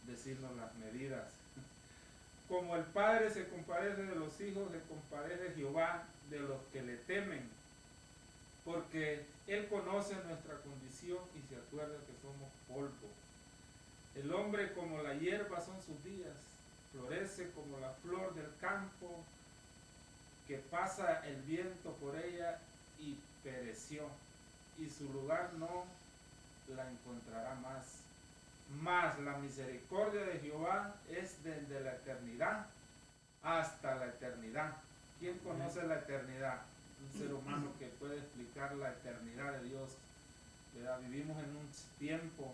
decirnos 0.05 0.53
las 0.57 0.75
medidas. 0.75 1.29
Como 2.49 2.75
el 2.75 2.83
Padre 2.83 3.29
se 3.29 3.47
compadece 3.47 4.03
de 4.03 4.15
los 4.15 4.41
hijos, 4.41 4.69
se 4.69 4.81
compadece 4.81 5.53
Jehová 5.55 6.03
de 6.29 6.41
los 6.41 6.61
que 6.73 6.81
le 6.81 6.97
temen, 6.97 7.47
porque 8.65 9.23
Él 9.47 9.69
conoce 9.69 10.15
nuestra 10.25 10.57
condición 10.57 11.19
y 11.37 11.47
se 11.47 11.55
acuerda 11.55 11.95
que 12.05 12.21
somos 12.21 12.51
polvo. 12.67 13.07
El 14.13 14.33
hombre 14.33 14.73
como 14.73 15.01
la 15.01 15.13
hierba 15.13 15.61
son 15.61 15.81
sus 15.81 16.03
días, 16.03 16.35
florece 16.91 17.49
como 17.51 17.79
la 17.79 17.93
flor 18.03 18.35
del 18.35 18.51
campo, 18.59 19.23
que 20.49 20.57
pasa 20.69 21.25
el 21.25 21.37
viento 21.43 21.93
por 21.93 22.17
ella 22.17 22.59
y 22.99 23.15
pereció, 23.41 24.09
y 24.77 24.89
su 24.89 25.13
lugar 25.13 25.53
no 25.57 25.85
la 26.75 26.89
encontrará 26.89 27.55
más. 27.55 28.01
Mas 28.81 29.19
la 29.19 29.37
misericordia 29.37 30.21
de 30.25 30.39
Jehová 30.39 30.95
es 31.09 31.43
desde 31.43 31.79
la 31.81 31.93
eternidad 31.93 32.67
hasta 33.43 33.95
la 33.95 34.07
eternidad. 34.07 34.73
¿Quién 35.19 35.37
conoce 35.39 35.83
la 35.83 35.95
eternidad? 35.95 36.61
Un 37.01 37.19
ser 37.19 37.33
humano 37.33 37.71
que 37.79 37.87
puede 37.87 38.17
explicar 38.17 38.75
la 38.75 38.91
eternidad 38.91 39.53
de 39.53 39.69
Dios. 39.69 39.97
Vivimos 41.01 41.37
en 41.43 41.55
un 41.55 41.69
tiempo, 41.97 42.53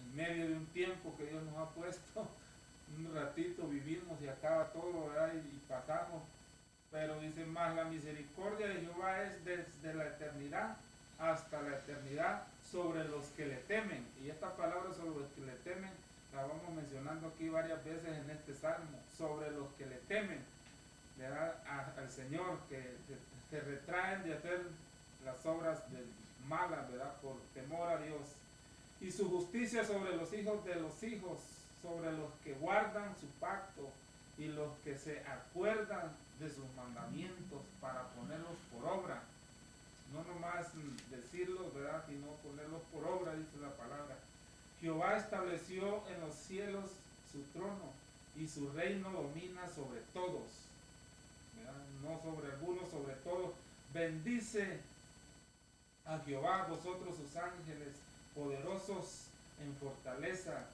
en 0.00 0.16
medio 0.16 0.48
de 0.48 0.54
un 0.56 0.66
tiempo 0.66 1.14
que 1.16 1.26
Dios 1.26 1.42
nos 1.44 1.56
ha 1.56 1.70
puesto. 1.70 2.28
Un 2.98 3.14
ratito 3.14 3.66
vivimos 3.68 4.20
y 4.20 4.28
acaba 4.28 4.66
todo, 4.66 5.10
Y, 5.32 5.58
pasamos. 5.66 6.22
Pero 6.90 7.18
dice 7.20 7.46
más, 7.46 7.74
la 7.74 7.84
misericordia 7.84 8.66
de 8.66 8.82
Jehová 8.82 9.22
es 9.22 9.42
desde 9.46 9.94
la 9.94 10.08
eternidad 10.08 10.76
hasta 11.22 11.62
la 11.62 11.76
eternidad 11.76 12.42
sobre 12.68 13.04
los 13.04 13.26
que 13.36 13.46
le 13.46 13.56
temen. 13.56 14.04
Y 14.22 14.28
esta 14.28 14.56
palabra 14.56 14.92
sobre 14.92 15.20
los 15.20 15.30
que 15.32 15.42
le 15.42 15.52
temen 15.64 15.90
la 16.34 16.42
vamos 16.42 16.74
mencionando 16.74 17.28
aquí 17.28 17.48
varias 17.48 17.84
veces 17.84 18.08
en 18.08 18.30
este 18.30 18.54
salmo. 18.54 18.98
Sobre 19.16 19.50
los 19.52 19.68
que 19.74 19.86
le 19.86 19.96
temen 20.08 20.40
al 21.96 22.10
Señor, 22.10 22.58
que 22.68 22.96
se 23.50 23.60
retraen 23.60 24.24
de 24.24 24.34
hacer 24.34 24.62
las 25.24 25.46
obras 25.46 25.84
malas, 26.48 26.90
¿verdad? 26.90 27.14
Por 27.20 27.36
temor 27.54 27.88
a 27.88 27.98
Dios. 27.98 28.22
Y 29.00 29.12
su 29.12 29.30
justicia 29.30 29.84
sobre 29.84 30.16
los 30.16 30.32
hijos 30.32 30.64
de 30.64 30.76
los 30.76 31.02
hijos, 31.04 31.38
sobre 31.80 32.12
los 32.12 32.32
que 32.42 32.54
guardan 32.54 33.14
su 33.20 33.26
pacto 33.38 33.90
y 34.38 34.48
los 34.48 34.72
que 34.84 34.98
se 34.98 35.20
acuerdan 35.20 36.10
de 36.40 36.48
sus 36.48 36.64
mandamientos 36.74 37.60
para 37.80 38.08
ponerlos 38.08 38.56
por 38.72 38.90
obra 38.90 39.22
no 40.12 40.24
nomás 40.24 40.66
decirlo, 41.10 41.70
¿verdad? 41.72 42.04
Sino 42.06 42.26
ponerlos 42.36 42.82
por 42.92 43.04
obra, 43.04 43.34
dice 43.34 43.56
la 43.60 43.74
palabra. 43.76 44.16
Jehová 44.80 45.16
estableció 45.16 46.02
en 46.08 46.20
los 46.20 46.34
cielos 46.34 46.90
su 47.30 47.42
trono 47.52 47.92
y 48.36 48.46
su 48.48 48.70
reino 48.72 49.10
domina 49.10 49.68
sobre 49.68 50.00
todos, 50.12 50.50
no 52.02 52.20
sobre 52.22 52.52
algunos, 52.52 52.90
sobre 52.90 53.14
todos. 53.16 53.52
Bendice 53.94 54.80
a 56.04 56.18
Jehová 56.20 56.66
vosotros 56.68 57.16
sus 57.16 57.36
ángeles, 57.36 57.94
poderosos 58.34 59.26
en 59.60 59.74
fortaleza, 59.76 60.66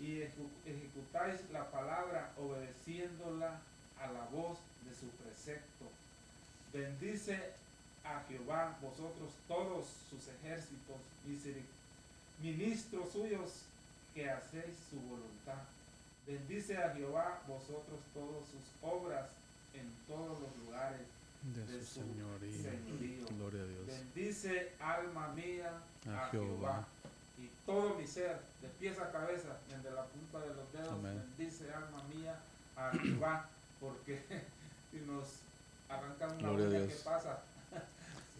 y 0.00 0.22
ejecutáis 0.22 1.40
la 1.52 1.70
palabra 1.70 2.32
obedeciéndola 2.36 3.60
a 4.00 4.06
la 4.10 4.24
voz 4.32 4.58
de 4.88 4.94
su 4.94 5.06
precepto. 5.22 5.84
Bendice 6.72 7.52
a 8.04 8.22
Jehová 8.28 8.76
vosotros 8.80 9.32
todos 9.48 9.86
sus 10.10 10.28
ejércitos, 10.28 10.96
ministros 12.40 13.12
suyos 13.12 13.62
que 14.14 14.30
hacéis 14.30 14.76
su 14.90 15.00
voluntad. 15.00 15.62
Bendice 16.26 16.76
a 16.78 16.94
Jehová 16.94 17.40
vosotros 17.46 18.00
todas 18.12 18.44
sus 18.48 18.62
obras 18.82 19.28
en 19.74 19.90
todos 20.06 20.40
los 20.40 20.56
lugares 20.64 21.00
de, 21.42 21.84
su, 21.84 22.00
señorío. 22.00 23.26
Gloria 23.36 23.62
a 23.62 23.66
Dios. 23.66 23.86
Bendice 23.86 24.72
alma 24.80 25.28
mía 25.34 25.72
a, 26.08 26.28
Jehová. 26.30 26.86
Y 27.36 27.50
todo 27.66 27.96
mi 27.96 28.06
ser, 28.06 28.40
de 28.62 28.68
pies 28.80 28.98
a 28.98 29.10
cabeza, 29.10 29.58
desde 29.68 29.90
la 29.90 30.04
punta 30.04 30.40
de 30.40 30.54
los 30.54 30.72
dedos, 30.72 31.02
bendice 31.02 31.72
alma 31.72 32.02
mía 32.14 32.38
a 32.76 32.92
Jehová, 32.92 33.48
porque 33.80 34.24
si 34.90 34.98
nos 35.00 35.40
arrancan 35.88 36.38
una 36.38 36.52
uña, 36.52 36.86
¿qué 36.86 36.94
pasa? 37.04 37.42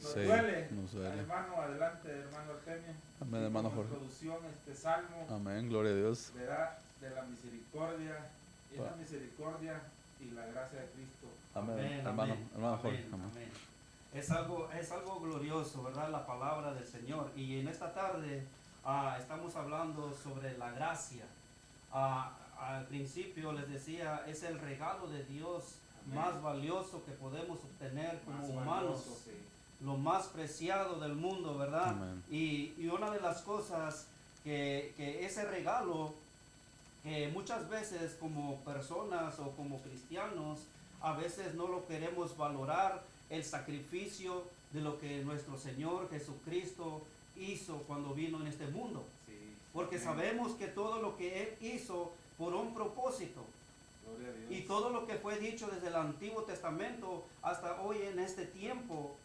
Nos 0.04 0.12
sí, 0.12 0.20
duele. 0.20 0.68
Nos 0.70 0.92
duele. 0.92 1.20
Hermano, 1.20 1.62
adelante, 1.62 2.10
hermano 2.10 2.52
Artemio. 2.52 2.92
Amén, 3.22 3.42
hermano 3.44 3.70
Jorge. 3.70 3.94
Introducción, 3.94 4.36
este 4.44 4.74
salmo. 4.74 5.26
Amén, 5.30 5.68
gloria 5.70 5.92
a 5.92 5.94
Dios. 5.94 6.30
Verá 6.34 6.78
de 7.00 7.08
la 7.08 7.22
misericordia, 7.22 8.28
y 8.70 8.76
la 8.76 8.96
misericordia 8.96 9.80
y 10.20 10.30
la 10.32 10.44
gracia 10.44 10.80
de 10.80 10.86
Cristo. 10.88 11.28
Amén, 11.54 11.78
amén 11.78 11.92
hermano, 12.06 12.32
amén, 12.34 12.50
hermano 12.52 12.76
Jorge. 12.76 13.06
Amén. 13.12 13.30
amén. 13.32 13.50
Es 14.12 14.30
algo, 14.30 14.70
es 14.72 14.92
algo 14.92 15.20
glorioso, 15.20 15.82
¿verdad? 15.84 16.10
La 16.10 16.26
palabra 16.26 16.74
del 16.74 16.86
Señor. 16.86 17.32
Y 17.34 17.60
en 17.60 17.68
esta 17.68 17.94
tarde 17.94 18.46
ah, 18.84 19.16
estamos 19.18 19.56
hablando 19.56 20.12
sobre 20.12 20.58
la 20.58 20.70
gracia. 20.72 21.24
Ah, 21.90 22.36
al 22.60 22.84
principio 22.88 23.52
les 23.52 23.70
decía, 23.70 24.22
es 24.26 24.42
el 24.42 24.58
regalo 24.58 25.06
de 25.06 25.24
Dios 25.24 25.76
más 26.12 26.42
valioso 26.42 27.02
que 27.06 27.12
podemos 27.12 27.58
obtener 27.60 28.20
como 28.26 28.46
humanos 28.46 29.24
lo 29.84 29.96
más 29.96 30.26
preciado 30.28 30.98
del 30.98 31.14
mundo, 31.14 31.58
¿verdad? 31.58 31.94
Y, 32.30 32.74
y, 32.78 32.88
una 32.88 33.10
de 33.10 33.20
las 33.20 33.42
cosas 33.42 34.06
que, 34.42 34.94
que, 34.96 35.26
ese 35.26 35.44
regalo, 35.44 36.14
que 37.02 37.28
muchas 37.28 37.68
veces 37.68 38.16
como 38.18 38.60
personas 38.60 39.38
o 39.38 39.50
como 39.52 39.80
cristianos, 39.82 40.60
a 41.02 41.12
veces 41.12 41.54
no 41.54 41.68
lo 41.68 41.86
queremos 41.86 42.36
valorar, 42.36 43.02
el 43.28 43.44
sacrificio 43.44 44.44
de 44.72 44.80
lo 44.80 44.98
que 44.98 45.22
nuestro 45.22 45.58
Señor 45.58 46.08
Jesucristo 46.10 47.02
hizo 47.36 47.78
cuando 47.86 48.14
vino 48.14 48.40
en 48.40 48.46
este 48.46 48.66
mundo. 48.66 49.04
Porque 49.72 49.98
sabemos 49.98 50.52
que 50.52 50.68
todo 50.68 51.02
lo 51.02 51.16
que 51.16 51.42
Él 51.42 51.56
hizo 51.60 52.12
por 52.38 52.54
un 52.54 52.74
propósito. 52.74 53.44
Y 54.48 54.62
todo 54.62 54.90
lo 54.90 55.06
que 55.06 55.14
fue 55.14 55.38
dicho 55.38 55.68
desde 55.68 55.88
el 55.88 55.96
Antiguo 55.96 56.42
Testamento 56.42 57.24
hasta 57.42 57.80
hoy 57.82 58.02
en 58.02 58.18
este 58.18 58.46
tiempo 58.46 59.16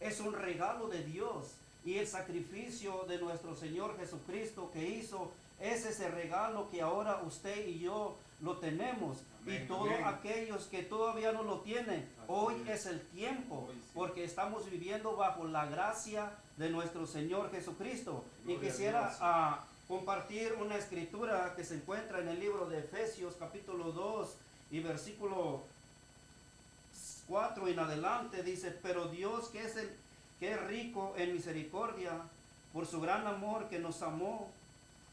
es 0.00 0.20
un 0.20 0.32
regalo 0.34 0.88
de 0.88 1.02
Dios. 1.02 1.56
Y 1.84 1.98
el 1.98 2.06
sacrificio 2.06 3.04
de 3.08 3.18
nuestro 3.18 3.54
Señor 3.54 3.96
Jesucristo 3.96 4.70
que 4.72 4.88
hizo 4.88 5.32
es 5.60 5.86
ese 5.86 6.10
regalo 6.10 6.68
que 6.68 6.82
ahora 6.82 7.22
usted 7.22 7.66
y 7.66 7.78
yo 7.78 8.16
lo 8.40 8.58
tenemos. 8.58 9.18
y 9.46 9.58
todos 9.68 9.88
aquellos 10.04 10.64
que 10.64 10.82
todavía 10.82 11.30
no 11.30 11.44
lo 11.44 11.60
tienen, 11.60 12.08
hoy 12.26 12.56
es. 12.68 12.86
el 12.86 13.00
tiempo, 13.00 13.68
porque 13.94 14.24
estamos 14.24 14.68
viviendo 14.68 15.16
bajo 15.16 15.44
la 15.44 15.66
gracia 15.66 16.32
de 16.56 16.68
nuestro 16.70 17.06
Señor 17.06 17.50
Jesucristo. 17.52 18.24
y 18.46 18.56
quisiera 18.56 19.16
ah, 19.20 19.64
compartir 19.86 20.54
una 20.60 20.76
escritura 20.76 21.54
que 21.54 21.64
se 21.64 21.76
encuentra 21.76 22.18
en 22.18 22.28
el 22.28 22.40
libro 22.40 22.66
de 22.66 22.80
Efesios 22.80 23.36
capítulo 23.38 23.92
2 23.92 24.36
y 24.72 24.80
versículo 24.80 25.62
4 27.28 27.68
en 27.68 27.78
adelante 27.78 28.42
dice, 28.42 28.70
pero 28.82 29.08
Dios 29.08 29.48
que 29.48 29.64
es, 29.64 29.76
el, 29.76 29.90
que 30.38 30.52
es 30.52 30.62
rico 30.66 31.14
en 31.16 31.32
misericordia, 31.32 32.12
por 32.72 32.86
su 32.86 33.00
gran 33.00 33.26
amor 33.26 33.68
que 33.68 33.78
nos 33.78 34.02
amó, 34.02 34.50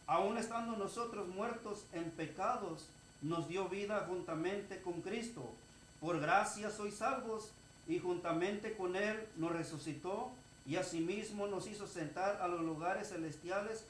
aun 0.05 0.38
estando 0.38 0.75
nosotros 0.75 1.27
muertos 1.29 1.86
en 1.93 2.12
pecados, 2.12 2.88
nos 3.22 3.48
dio 3.48 3.70
vida 3.70 4.05
juntamente 4.08 4.82
con 4.82 5.01
Cristo. 5.01 5.50
Por 6.01 6.20
gracia 6.20 6.70
sois 6.70 6.96
salvos 6.96 7.51
y 7.88 8.00
juntamente 8.00 8.75
con 8.75 8.96
Él 8.96 9.27
nos 9.38 9.53
resucitó 9.53 10.32
y 10.65 10.75
asimismo 10.75 11.48
nos 11.48 11.67
hizo 11.67 11.88
sentar 11.88 12.41
a 12.41 12.48
los 12.48 12.62
lugares 12.62 13.10
celestiales 13.10 13.86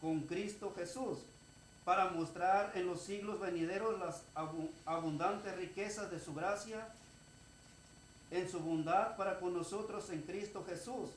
con 0.00 0.20
Cristo 0.20 0.72
Jesús, 0.76 1.18
para 1.84 2.10
mostrar 2.10 2.72
en 2.74 2.86
los 2.86 3.00
siglos 3.02 3.40
venideros 3.40 3.98
las 3.98 4.22
abundantes 4.84 5.56
riquezas 5.56 6.10
de 6.10 6.20
su 6.20 6.34
gracia 6.34 6.86
en 8.30 8.48
su 8.48 8.60
bondad 8.60 9.16
para 9.16 9.38
con 9.38 9.54
nosotros 9.54 10.10
en 10.10 10.22
Cristo 10.22 10.64
Jesús. 10.66 11.10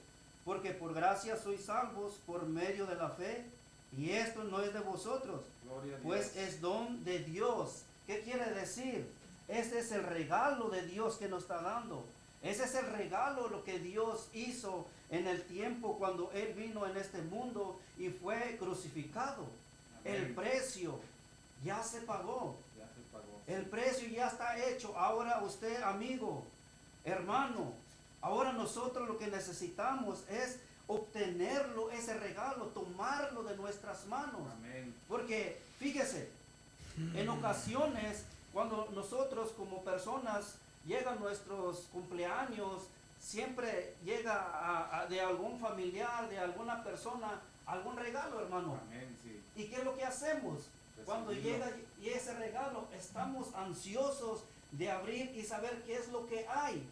Porque 0.45 0.71
por 0.71 0.93
gracia 0.93 1.37
sois 1.37 1.65
salvos 1.65 2.19
por 2.25 2.47
medio 2.47 2.85
de 2.85 2.95
la 2.95 3.09
fe, 3.09 3.45
y 3.95 4.11
esto 4.11 4.43
no 4.43 4.61
es 4.61 4.73
de 4.73 4.79
vosotros, 4.79 5.41
pues 6.01 6.35
es 6.35 6.61
don 6.61 7.03
de 7.03 7.19
Dios. 7.19 7.83
¿Qué 8.07 8.21
quiere 8.21 8.51
decir? 8.53 9.07
Ese 9.47 9.79
es 9.79 9.91
el 9.91 10.03
regalo 10.03 10.69
de 10.69 10.83
Dios 10.87 11.17
que 11.17 11.27
nos 11.27 11.43
está 11.43 11.61
dando. 11.61 12.05
Ese 12.41 12.63
es 12.63 12.73
el 12.75 12.87
regalo 12.87 13.49
lo 13.49 13.63
que 13.63 13.79
Dios 13.79 14.29
hizo 14.33 14.87
en 15.09 15.27
el 15.27 15.43
tiempo 15.43 15.97
cuando 15.99 16.31
Él 16.31 16.53
vino 16.53 16.87
en 16.87 16.97
este 16.97 17.21
mundo 17.21 17.79
y 17.97 18.09
fue 18.09 18.57
crucificado. 18.57 19.45
El 20.03 20.23
Amén. 20.23 20.35
precio 20.35 20.99
ya 21.63 21.83
se 21.83 22.01
pagó. 22.01 22.55
Ya 22.77 22.87
se 22.87 23.01
pagó. 23.11 23.41
El 23.45 23.65
precio 23.65 24.07
ya 24.07 24.27
está 24.27 24.57
hecho. 24.57 24.97
Ahora 24.97 25.43
usted, 25.43 25.83
amigo, 25.83 26.45
hermano, 27.05 27.73
ahora 28.21 28.51
nosotros 28.53 29.07
lo 29.07 29.17
que 29.17 29.27
necesitamos 29.27 30.23
es 30.29 30.59
obtenerlo, 30.87 31.89
ese 31.91 32.13
regalo, 32.15 32.65
tomarlo 32.67 33.43
de 33.43 33.55
nuestras 33.55 34.05
manos. 34.07 34.41
Amén. 34.53 34.93
Porque 35.07 35.61
fíjese, 35.79 36.29
en 37.15 37.29
ocasiones 37.29 38.25
cuando 38.53 38.89
nosotros 38.93 39.51
como 39.51 39.81
personas 39.83 40.55
llegan 40.85 41.19
nuestros 41.21 41.87
cumpleaños, 41.93 42.83
siempre 43.19 43.95
llega 44.03 44.33
a- 44.35 44.99
a- 45.01 45.05
de 45.07 45.21
algún 45.21 45.57
familiar, 45.59 46.27
de 46.27 46.37
alguna 46.39 46.83
persona, 46.83 47.39
algún 47.65 47.95
regalo, 47.95 48.41
hermano. 48.41 48.77
Amén, 48.87 49.17
sí. 49.23 49.41
¿Y 49.55 49.65
qué 49.67 49.77
es 49.77 49.83
lo 49.85 49.95
que 49.95 50.03
hacemos? 50.03 50.63
Cuando 51.05 51.31
llega 51.31 51.71
y 52.01 52.09
ese 52.09 52.33
regalo, 52.33 52.87
estamos 52.93 53.53
ansiosos 53.55 54.43
de 54.71 54.89
abrir 54.89 55.35
y 55.35 55.43
saber 55.43 55.83
qué 55.83 55.95
es 55.95 56.09
lo 56.09 56.25
que 56.25 56.47
hay. 56.47 56.87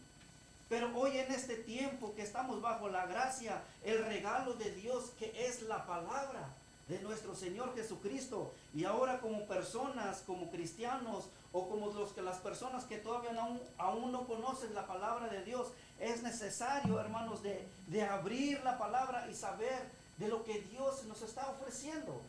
Pero 0.68 0.96
hoy 0.96 1.18
en 1.18 1.32
este 1.32 1.56
tiempo 1.56 2.14
que 2.14 2.22
estamos 2.22 2.62
bajo 2.62 2.90
la 2.90 3.08
gracia, 3.08 3.64
el 3.84 4.06
regalo 4.06 4.54
de 4.54 4.72
Dios 4.76 5.12
que 5.18 5.34
es 5.48 5.64
la 5.64 5.86
palabra 5.86 6.54
de 6.88 7.00
nuestro 7.00 7.36
Señor 7.36 7.74
Jesucristo. 7.76 8.54
Y 8.74 8.84
ahora 8.84 9.20
como 9.20 9.48
personas, 9.48 10.24
como 10.26 10.52
cristianos 10.52 11.30
o 11.54 11.70
como 11.70 11.88
los 11.92 12.12
que 12.12 12.22
las 12.22 12.38
personas 12.38 12.84
que 12.84 12.98
todavía 12.98 13.32
aún, 13.42 13.62
aún 13.78 14.12
no 14.12 14.28
conocen 14.28 14.76
la 14.76 14.86
palabra 14.86 15.28
de 15.28 15.44
Dios, 15.44 15.70
es 16.00 16.22
necesario, 16.22 17.00
hermanos, 17.00 17.42
de, 17.42 17.68
de 17.88 18.04
abrir 18.04 18.62
la 18.64 18.78
palabra 18.78 19.28
y 19.30 19.34
saber 19.34 19.90
de 20.18 20.28
lo 20.28 20.44
que 20.44 20.62
Dios 20.62 21.06
nos 21.06 21.22
está 21.22 21.50
ofreciendo. 21.50 22.22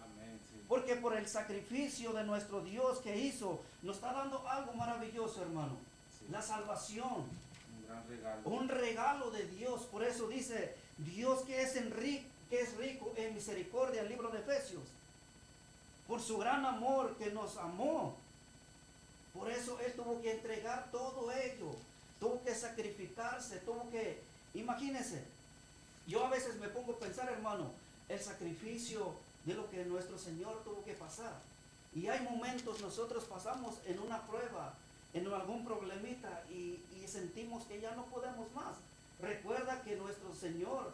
Porque 0.71 0.95
por 0.95 1.17
el 1.17 1.27
sacrificio 1.29 2.13
de 2.13 2.23
nuestro 2.23 2.63
Dios 2.63 3.01
que 3.01 3.19
hizo, 3.19 3.61
nos 3.83 3.97
está 3.97 4.13
dando 4.13 4.49
algo 4.49 4.73
maravilloso, 4.75 5.43
hermano. 5.43 5.77
Sí. 6.17 6.27
La 6.31 6.41
salvación. 6.41 7.25
Un 7.77 7.87
gran 7.89 8.09
regalo. 8.09 8.49
Un 8.49 8.69
regalo 8.69 9.31
de 9.33 9.47
Dios. 9.49 9.83
Por 9.87 10.05
eso 10.05 10.29
dice, 10.29 10.77
Dios 10.99 11.41
que 11.41 11.61
es, 11.63 11.75
en 11.75 11.91
ri- 11.93 12.23
que 12.49 12.61
es 12.61 12.77
rico 12.77 13.13
en 13.17 13.35
misericordia, 13.35 14.03
el 14.03 14.09
libro 14.09 14.29
de 14.31 14.39
Efesios. 14.39 14.85
Por 16.07 16.21
su 16.21 16.39
gran 16.39 16.65
amor 16.65 17.17
que 17.17 17.33
nos 17.33 17.57
amó. 17.57 18.17
Por 19.35 19.51
eso 19.51 19.77
Él 19.81 19.93
tuvo 19.95 20.23
que 20.23 20.31
entregar 20.31 20.89
todo 20.93 21.33
ello. 21.33 21.75
Tuvo 22.21 22.45
que 22.45 22.55
sacrificarse, 22.55 23.57
tuvo 23.59 23.91
que... 23.91 24.23
Imagínense, 24.55 25.25
yo 26.07 26.25
a 26.25 26.31
veces 26.31 26.61
me 26.61 26.69
pongo 26.69 26.93
a 26.93 26.99
pensar, 27.01 27.29
hermano, 27.29 27.73
el 28.09 28.21
sacrificio 28.21 29.15
de 29.45 29.55
lo 29.55 29.71
que 29.71 29.85
nuestro 29.85 30.19
Señor 30.19 30.63
tuvo 30.65 30.85
que 30.85 30.95
pasar. 30.95 31.41
Y 31.95 32.07
hay 32.07 32.21
momentos 32.21 32.81
nosotros 32.81 33.25
pasamos 33.25 33.79
en 33.87 33.99
una 33.99 34.27
prueba, 34.27 34.75
en 35.13 35.27
algún 35.27 35.65
problemita 35.65 36.45
y, 36.51 36.81
y 36.97 37.09
sentimos 37.09 37.65
que 37.65 37.81
ya 37.81 37.95
no 37.95 38.05
podemos 38.07 38.53
más. 38.53 38.77
Recuerda 39.21 39.83
que 39.83 39.97
nuestro 39.97 40.35
Señor 40.35 40.93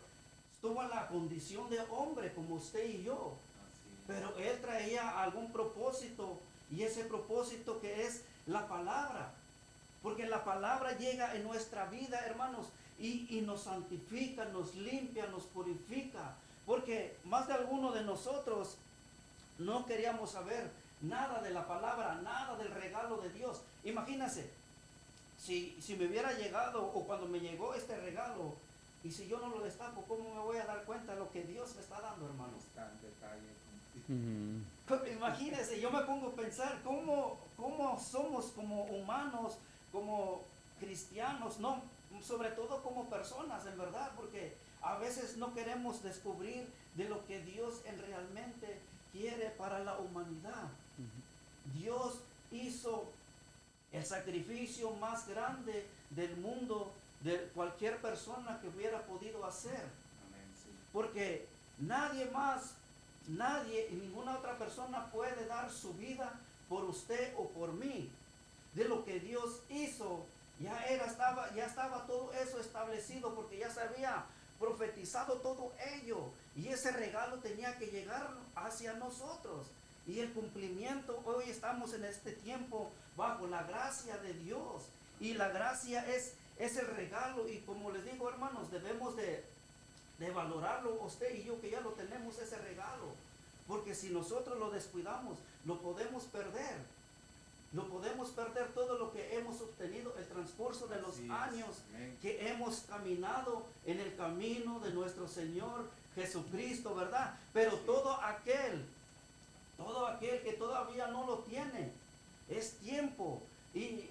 estuvo 0.53 0.83
en 0.83 0.91
la 0.91 1.07
condición 1.09 1.69
de 1.71 1.81
hombre 1.91 2.33
como 2.33 2.57
usted 2.57 2.89
y 2.89 3.03
yo. 3.03 3.35
Pero 4.07 4.37
Él 4.39 4.61
traía 4.61 5.23
algún 5.23 5.53
propósito 5.53 6.41
y 6.71 6.83
ese 6.83 7.05
propósito 7.05 7.81
que 7.81 8.07
es 8.07 8.23
la 8.47 8.67
palabra. 8.69 9.33
Porque 10.03 10.27
la 10.27 10.45
palabra 10.45 10.97
llega 10.97 11.35
en 11.35 11.45
nuestra 11.45 11.87
vida, 11.87 12.21
hermanos, 12.25 12.69
y, 12.99 13.27
y 13.37 13.43
nos 13.43 13.63
santifica, 13.63 14.45
nos 14.47 14.75
limpia, 14.75 15.27
nos 15.27 15.45
purifica. 15.45 16.37
Porque 16.67 17.17
más 17.25 17.47
de 17.47 17.55
alguno 17.55 17.93
de 17.93 18.03
nosotros 18.03 18.77
no 19.59 19.87
queríamos 19.87 20.33
saber 20.33 20.71
nada 21.01 21.41
de 21.41 21.51
la 21.51 21.67
palabra, 21.67 22.21
nada 22.23 22.57
del 22.57 22.73
regalo 22.73 23.19
de 23.19 23.31
Dios. 23.31 23.63
Imagínense, 23.85 24.51
si, 25.39 25.77
si 25.81 25.97
me 25.97 26.07
hubiera 26.07 26.33
llegado 26.33 26.85
o 26.87 27.05
cuando 27.07 27.27
me 27.27 27.41
llegó 27.41 27.75
este 27.75 27.97
regalo, 27.97 28.55
y 29.05 29.11
si 29.13 29.29
yo 29.29 29.39
no 29.39 29.49
lo 29.49 29.61
destapo, 29.61 30.03
¿cómo 30.09 30.35
me 30.35 30.41
voy 30.41 30.57
a 30.57 30.67
dar 30.67 30.85
cuenta 30.85 31.13
de 31.13 31.21
lo 31.21 31.31
que 31.31 31.45
Dios 31.45 31.77
me 31.77 31.83
está 31.83 32.01
dando, 32.01 32.27
hermanos? 32.27 32.65
Detalle. 33.01 33.57
Imagínense, 35.13 35.81
yo 35.81 35.91
me 35.91 36.03
pongo 36.03 36.29
a 36.29 36.33
pensar 36.33 36.81
cómo, 36.83 37.39
cómo 37.57 38.01
somos 38.01 38.47
como 38.47 38.85
humanos, 38.85 39.59
como 39.93 40.43
cristianos, 40.81 41.59
no, 41.59 41.83
sobre 42.23 42.51
todo 42.51 42.83
como 42.83 43.09
personas, 43.09 43.65
en 43.67 43.79
verdad, 43.79 44.11
porque 44.17 44.57
a 44.87 44.99
veces 44.99 45.37
no 45.37 45.53
queremos 45.53 46.03
descubrir 46.03 46.65
de 46.95 47.09
lo 47.09 47.27
que 47.27 47.43
Dios 47.43 47.83
en 47.87 47.99
realmente 47.99 48.81
quiere 49.13 49.51
para 49.51 49.81
la 49.81 49.99
humanidad. 49.99 50.69
Dios 51.75 52.21
hizo 52.53 53.11
el 53.91 54.05
sacrificio 54.07 54.93
más 54.93 55.27
grande 55.27 55.89
del 56.11 56.37
mundo 56.37 56.93
de 57.23 57.51
cualquier 57.55 58.01
persona 58.01 58.61
que 58.61 58.69
hubiera 58.69 59.03
podido 59.03 59.45
hacer. 59.45 59.81
Amén, 59.81 60.55
sí. 60.55 60.71
Porque 60.93 61.49
nadie 61.79 62.27
más, 62.27 62.75
nadie 63.27 63.89
y 63.91 63.97
ninguna 63.97 64.37
otra 64.39 64.57
persona 64.57 65.11
puede 65.11 65.47
dar 65.47 65.69
su 65.73 65.95
vida 65.95 66.39
por 66.69 66.85
usted 66.85 67.35
o 67.37 67.49
por 67.49 67.73
mí. 67.73 68.09
De 68.75 68.87
lo 68.87 69.05
que 69.05 69.19
Dios 69.19 69.63
hizo, 69.69 70.27
ya 70.61 70.85
era, 70.85 71.07
estaba, 71.07 71.53
ya 71.57 71.67
estaba 71.67 72.07
todo 72.07 72.33
eso 72.35 72.61
establecido 72.61 73.35
porque 73.35 73.59
ya 73.59 73.71
se 73.71 73.81
había 73.81 74.27
profetizado 74.59 75.35
todo 75.35 75.73
ello. 75.95 76.31
Y 76.55 76.69
ese 76.69 76.91
regalo 76.91 77.39
tenía 77.39 77.77
que 77.79 77.87
llegar 77.87 78.31
hacia 78.55 78.95
nosotros. 78.95 79.67
Y 80.07 80.21
el 80.21 80.33
cumplimiento, 80.33 81.21
hoy 81.25 81.51
estamos 81.51 81.93
en 81.95 82.05
este 82.05 82.33
tiempo 82.33 82.91
bajo 83.17 83.47
la 83.47 83.65
gracia 83.65 84.19
de 84.19 84.33
Dios. 84.35 84.85
Y 85.21 85.35
la 85.35 85.49
gracia 85.49 86.07
es, 86.15 86.35
es 86.59 86.77
el 86.77 86.87
regalo. 86.89 87.49
Y 87.49 87.59
como 87.61 87.91
les 87.91 88.05
digo, 88.05 88.29
hermanos, 88.29 88.71
debemos 88.71 89.17
de, 89.17 89.45
de 90.19 90.31
valorarlo 90.31 91.01
usted 91.03 91.35
y 91.35 91.45
yo 91.45 91.61
que 91.61 91.71
ya 91.71 91.81
lo 91.81 91.91
tenemos 91.91 92.39
ese 92.39 92.57
regalo. 92.59 93.15
Porque 93.67 93.95
si 93.95 94.11
nosotros 94.11 94.59
lo 94.59 94.71
descuidamos, 94.71 95.39
lo 95.65 95.81
podemos 95.81 96.25
perder. 96.25 96.96
Lo 97.77 97.87
podemos 97.89 98.31
perder 98.31 98.73
todo 98.73 98.99
lo 98.99 99.13
que 99.13 99.37
hemos 99.37 99.61
obtenido 99.61 100.15
el 100.17 100.27
transcurso 100.27 100.87
de 100.87 100.99
los 101.03 101.19
años 101.29 101.83
que 102.23 102.49
hemos 102.49 102.87
caminado 102.89 103.67
en 103.85 104.01
el 104.01 104.17
camino 104.17 104.81
de 104.81 104.95
nuestro 104.95 105.29
Señor 105.29 105.91
Jesucristo, 106.15 106.95
¿verdad? 106.95 107.39
Pero 107.53 107.73
todo 107.81 108.19
aquel, 108.23 108.87
todo 109.77 110.07
aquel 110.07 110.41
que 110.41 110.55
todavía 110.55 111.09
no 111.09 111.27
lo 111.27 111.41
tiene, 111.41 111.93
es 112.49 112.79
tiempo. 112.79 113.43
Y 113.75 114.09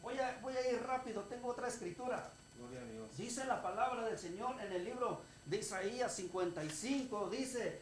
voy 0.00 0.16
a, 0.20 0.38
voy 0.40 0.54
a 0.54 0.70
ir 0.70 0.80
rápido, 0.84 1.22
tengo 1.22 1.48
otra 1.48 1.66
escritura. 1.66 2.30
Gloria 2.56 2.82
a 2.82 2.84
Dios. 2.84 3.16
Dice 3.16 3.44
la 3.46 3.60
palabra 3.60 4.04
del 4.04 4.16
Señor 4.16 4.60
en 4.60 4.72
el 4.72 4.84
libro 4.84 5.22
de 5.46 5.56
Isaías 5.56 6.14
55, 6.14 7.30
dice, 7.30 7.80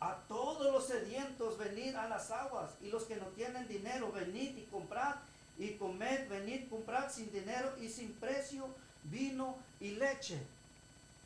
a 0.00 0.16
todos 0.28 0.72
los 0.72 0.86
sedientos 0.86 1.58
venid 1.58 1.94
a 1.94 2.08
las 2.08 2.30
aguas, 2.30 2.70
y 2.80 2.88
los 2.90 3.04
que 3.04 3.16
no 3.16 3.26
tienen 3.28 3.68
dinero, 3.68 4.10
venid 4.12 4.56
y 4.56 4.62
comprad, 4.70 5.16
y 5.58 5.72
comed, 5.74 6.28
venid, 6.28 6.68
comprad 6.70 7.10
sin 7.12 7.30
dinero 7.32 7.74
y 7.80 7.88
sin 7.90 8.12
precio 8.14 8.66
vino 9.04 9.56
y 9.78 9.90
leche. 9.92 10.38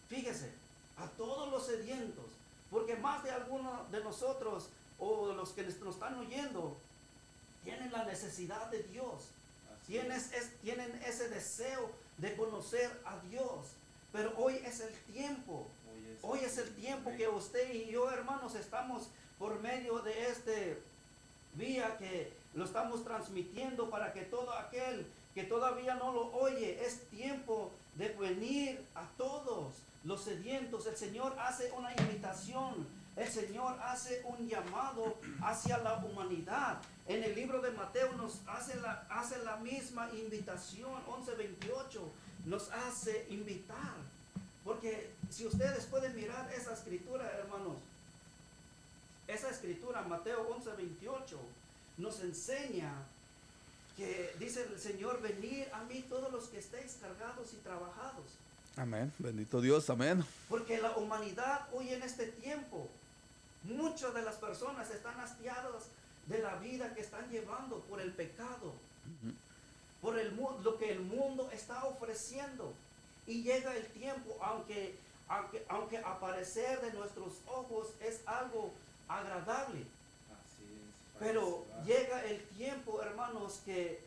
Fíjese, 0.09 0.51
a 0.97 1.07
todos 1.17 1.51
los 1.51 1.67
sedientos, 1.67 2.27
porque 2.71 2.97
más 2.97 3.23
de 3.23 3.31
alguno 3.31 3.85
de 3.93 4.03
nosotros, 4.03 4.69
o 4.99 5.29
de 5.29 5.35
los 5.35 5.51
que 5.51 5.63
nos 5.63 5.95
están 5.95 6.15
oyendo, 6.19 6.77
tienen 7.63 7.93
la 7.93 8.05
necesidad 8.05 8.71
de 8.71 8.83
Dios. 8.85 9.29
Tienes, 9.87 10.33
es- 10.33 10.57
tienen 10.63 10.91
ese 11.05 11.29
deseo 11.29 11.91
de 12.19 12.37
conocer 12.37 12.91
a 13.05 13.19
Dios. 13.29 13.73
Pero 14.13 14.33
hoy 14.37 14.55
es 14.65 14.81
el 14.81 14.95
tiempo. 15.13 15.69
Hoy 16.27 16.41
es 16.41 16.57
el 16.57 16.75
tiempo 16.75 17.13
que 17.17 17.29
usted 17.29 17.75
y 17.75 17.91
yo, 17.91 18.11
hermanos, 18.11 18.55
estamos 18.55 19.09
por 19.39 19.61
medio 19.61 19.99
de 19.99 20.29
este 20.29 20.83
vía 21.53 21.99
que 21.99 22.33
lo 22.55 22.65
estamos 22.65 23.05
transmitiendo 23.05 23.91
para 23.91 24.13
que 24.15 24.23
todo 24.23 24.53
aquel 24.55 25.07
que 25.35 25.43
todavía 25.43 25.97
no 25.97 26.13
lo 26.13 26.33
oye, 26.33 26.83
es 26.83 27.11
tiempo 27.11 27.73
de 27.97 28.09
venir 28.11 28.87
a 28.95 29.07
todos 29.19 29.83
los 30.05 30.23
sedientos. 30.23 30.87
El 30.87 30.97
Señor 30.97 31.37
hace 31.39 31.71
una 31.73 31.93
invitación, 31.95 32.87
el 33.17 33.29
Señor 33.29 33.79
hace 33.83 34.23
un 34.25 34.49
llamado 34.49 35.19
hacia 35.43 35.79
la 35.79 35.97
humanidad. 35.97 36.81
En 37.07 37.23
el 37.23 37.35
libro 37.35 37.61
de 37.61 37.73
Mateo 37.73 38.13
nos 38.15 38.41
hace 38.47 38.81
la, 38.81 39.07
hace 39.11 39.39
la 39.45 39.57
misma 39.57 40.09
invitación, 40.13 41.05
11:28. 41.07 42.01
nos 42.47 42.71
hace 42.71 43.27
invitar. 43.29 44.14
Porque 44.65 45.11
si 45.31 45.47
ustedes 45.47 45.85
pueden 45.85 46.15
mirar 46.15 46.51
esa 46.53 46.73
escritura, 46.73 47.31
hermanos, 47.39 47.77
esa 49.29 49.51
escritura, 49.51 50.03
Mateo 50.03 50.49
11, 50.57 50.71
28, 50.77 51.39
nos 51.99 52.21
enseña 52.21 52.93
que 53.97 54.35
dice 54.39 54.65
el 54.65 54.81
Señor, 54.81 55.21
venir 55.23 55.69
a 55.73 55.85
mí 55.85 56.05
todos 56.09 56.33
los 56.33 56.49
que 56.49 56.59
estéis 56.59 56.99
cargados 57.01 57.53
y 57.53 57.57
trabajados. 57.59 58.25
Amén. 58.77 59.13
Bendito 59.19 59.61
Dios, 59.61 59.89
amén. 59.89 60.25
Porque 60.49 60.81
la 60.81 60.97
humanidad 60.97 61.69
hoy 61.73 61.91
en 61.91 62.03
este 62.03 62.27
tiempo, 62.27 62.89
muchas 63.63 64.13
de 64.15 64.23
las 64.23 64.35
personas 64.37 64.91
están 64.91 65.19
hastiadas 65.21 65.85
de 66.27 66.39
la 66.41 66.57
vida 66.57 66.93
que 66.95 67.03
están 67.03 67.31
llevando 67.31 67.81
por 67.83 68.01
el 68.01 68.13
pecado, 68.13 68.75
por 70.03 70.19
el, 70.19 70.35
lo 70.37 70.77
que 70.77 70.91
el 70.91 71.01
mundo 71.01 71.51
está 71.53 71.85
ofreciendo. 71.85 72.75
Y 73.27 73.43
llega 73.43 73.75
el 73.77 73.87
tiempo, 73.89 74.37
aunque, 74.43 74.99
aunque, 75.29 75.65
aunque 75.69 75.99
aparecer 75.99 76.81
de 76.81 76.93
nuestros 76.93 77.35
ojos 77.47 77.89
es 78.01 78.21
algo 78.27 78.73
agradable, 79.09 79.87
pero 81.19 81.65
llega 81.85 82.25
el 82.25 82.43
tiempo, 82.49 83.01
hermanos, 83.03 83.61
que 83.65 84.05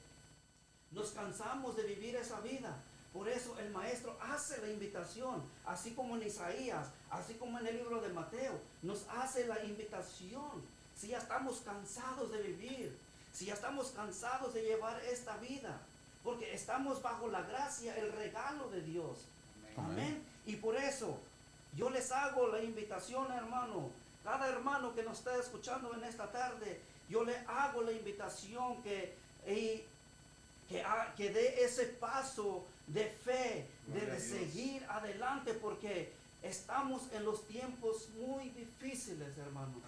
nos 0.91 1.11
cansamos 1.11 1.75
de 1.75 1.83
vivir 1.83 2.15
esa 2.15 2.39
vida. 2.41 2.75
Por 3.13 3.27
eso 3.29 3.57
el 3.59 3.71
maestro 3.71 4.15
hace 4.21 4.61
la 4.61 4.69
invitación, 4.69 5.41
así 5.65 5.93
como 5.93 6.15
en 6.17 6.27
Isaías, 6.27 6.89
así 7.09 7.33
como 7.35 7.57
en 7.57 7.67
el 7.67 7.77
libro 7.77 8.01
de 8.01 8.09
Mateo, 8.09 8.59
nos 8.83 9.07
hace 9.09 9.47
la 9.47 9.63
invitación. 9.63 10.63
Si 10.95 11.07
ya 11.07 11.17
estamos 11.17 11.61
cansados 11.61 12.31
de 12.31 12.41
vivir, 12.41 12.97
si 13.33 13.45
ya 13.45 13.53
estamos 13.53 13.91
cansados 13.91 14.53
de 14.53 14.63
llevar 14.63 15.01
esta 15.05 15.37
vida, 15.37 15.79
porque 16.27 16.53
estamos 16.53 17.01
bajo 17.01 17.29
la 17.29 17.41
gracia, 17.43 17.95
el 17.95 18.11
regalo 18.11 18.67
de 18.67 18.81
Dios. 18.81 19.19
Amén. 19.77 20.21
Y 20.45 20.57
por 20.57 20.75
eso 20.75 21.17
yo 21.73 21.89
les 21.89 22.11
hago 22.11 22.49
la 22.49 22.61
invitación, 22.61 23.31
hermano. 23.31 23.91
Cada 24.25 24.49
hermano 24.49 24.93
que 24.93 25.03
nos 25.03 25.19
está 25.19 25.37
escuchando 25.37 25.95
en 25.95 26.03
esta 26.03 26.29
tarde, 26.29 26.81
yo 27.07 27.23
le 27.23 27.37
hago 27.47 27.81
la 27.81 27.93
invitación 27.93 28.83
que, 28.83 29.15
que, 30.67 30.83
que 31.15 31.29
dé 31.29 31.63
ese 31.63 31.85
paso 31.85 32.65
de 32.87 33.05
fe, 33.05 33.65
de, 33.87 34.19
seguir 34.19 34.85
adelante, 34.89 35.53
porque 35.53 36.11
estamos 36.43 37.03
en 37.13 37.23
los 37.23 37.47
tiempos 37.47 38.09
muy 38.17 38.49
difíciles, 38.49 39.37
hermanos. 39.37 39.81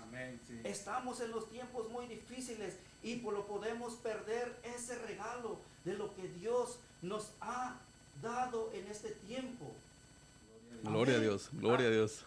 Estamos 0.63 1.19
en 1.19 1.31
los 1.31 1.49
tiempos 1.49 1.89
muy 1.89 2.07
difíciles 2.07 2.75
y 3.03 3.17
por 3.17 3.33
lo 3.33 3.45
podemos 3.45 3.95
perder 3.95 4.57
ese 4.63 4.97
regalo 4.99 5.59
de 5.89 5.97
lo 5.97 6.13
que 6.15 6.27
Dios 6.27 6.77
nos 7.01 7.31
ha 7.41 7.75
dado 8.21 8.69
en 8.73 8.87
este 8.87 9.09
tiempo. 9.27 9.71
Gloria 10.83 11.15
a 11.15 11.19
Dios, 11.19 11.49
gloria 11.53 11.87
a 11.87 11.91
Dios. 11.91 12.23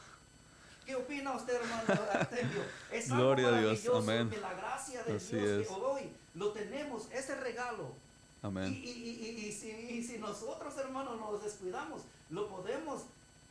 ¿Qué 0.84 0.96
opina 0.96 1.32
usted, 1.32 1.54
hermano 1.54 2.02
Artemio? 2.12 2.62
Es 2.90 3.10
algo 3.10 3.22
Gloria 3.22 3.48
a 3.48 3.60
Dios, 3.60 3.86
amén. 3.94 4.28
que 4.28 4.40
la 4.40 4.52
gracia 4.54 5.04
de 5.04 5.12
Dios 5.16 5.68
que 5.68 5.74
hoy 5.74 6.10
lo 6.34 6.50
tenemos, 6.50 7.08
ese 7.12 7.36
regalo. 7.36 7.92
Amén. 8.42 8.72
Y, 8.72 8.88
y, 8.90 9.46
y, 9.46 9.52
si, 9.52 9.70
y, 9.70 10.02
si, 10.02 10.18
nosotros, 10.18 10.76
hermanos, 10.78 11.20
nos 11.20 11.40
descuidamos, 11.44 12.02
lo 12.30 12.48
podemos 12.48 13.02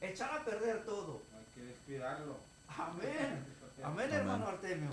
echar 0.01 0.37
a 0.37 0.43
perder 0.43 0.83
todo. 0.83 1.21
Hay 1.37 1.45
que 1.55 1.61
descuidarlo. 1.67 2.35
Amén. 2.67 3.45
Amén, 3.83 4.11
hermano 4.11 4.47
Artemio. 4.47 4.89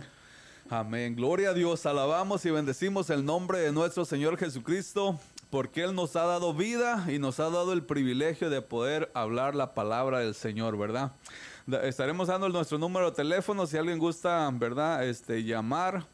Amén. 0.70 1.16
Gloria 1.16 1.50
a 1.50 1.54
Dios. 1.54 1.86
Alabamos 1.86 2.44
y 2.44 2.50
bendecimos 2.50 3.08
el 3.08 3.24
nombre 3.24 3.60
de 3.60 3.72
nuestro 3.72 4.04
Señor 4.04 4.36
Jesucristo, 4.36 5.18
porque 5.48 5.82
Él 5.82 5.94
nos 5.94 6.14
ha 6.14 6.24
dado 6.24 6.52
vida 6.52 7.06
y 7.08 7.18
nos 7.18 7.40
ha 7.40 7.44
dado 7.44 7.72
el 7.72 7.82
privilegio 7.82 8.50
de 8.50 8.60
poder 8.60 9.10
hablar 9.14 9.54
la 9.54 9.72
palabra 9.72 10.18
del 10.18 10.34
Señor, 10.34 10.76
¿verdad? 10.76 11.12
Estaremos 11.84 12.28
dando 12.28 12.50
nuestro 12.50 12.76
número 12.76 13.08
de 13.08 13.16
teléfono 13.16 13.66
si 13.66 13.78
alguien 13.78 13.98
gusta, 13.98 14.50
¿verdad? 14.52 15.06
Este, 15.06 15.42
llamar. 15.42 16.06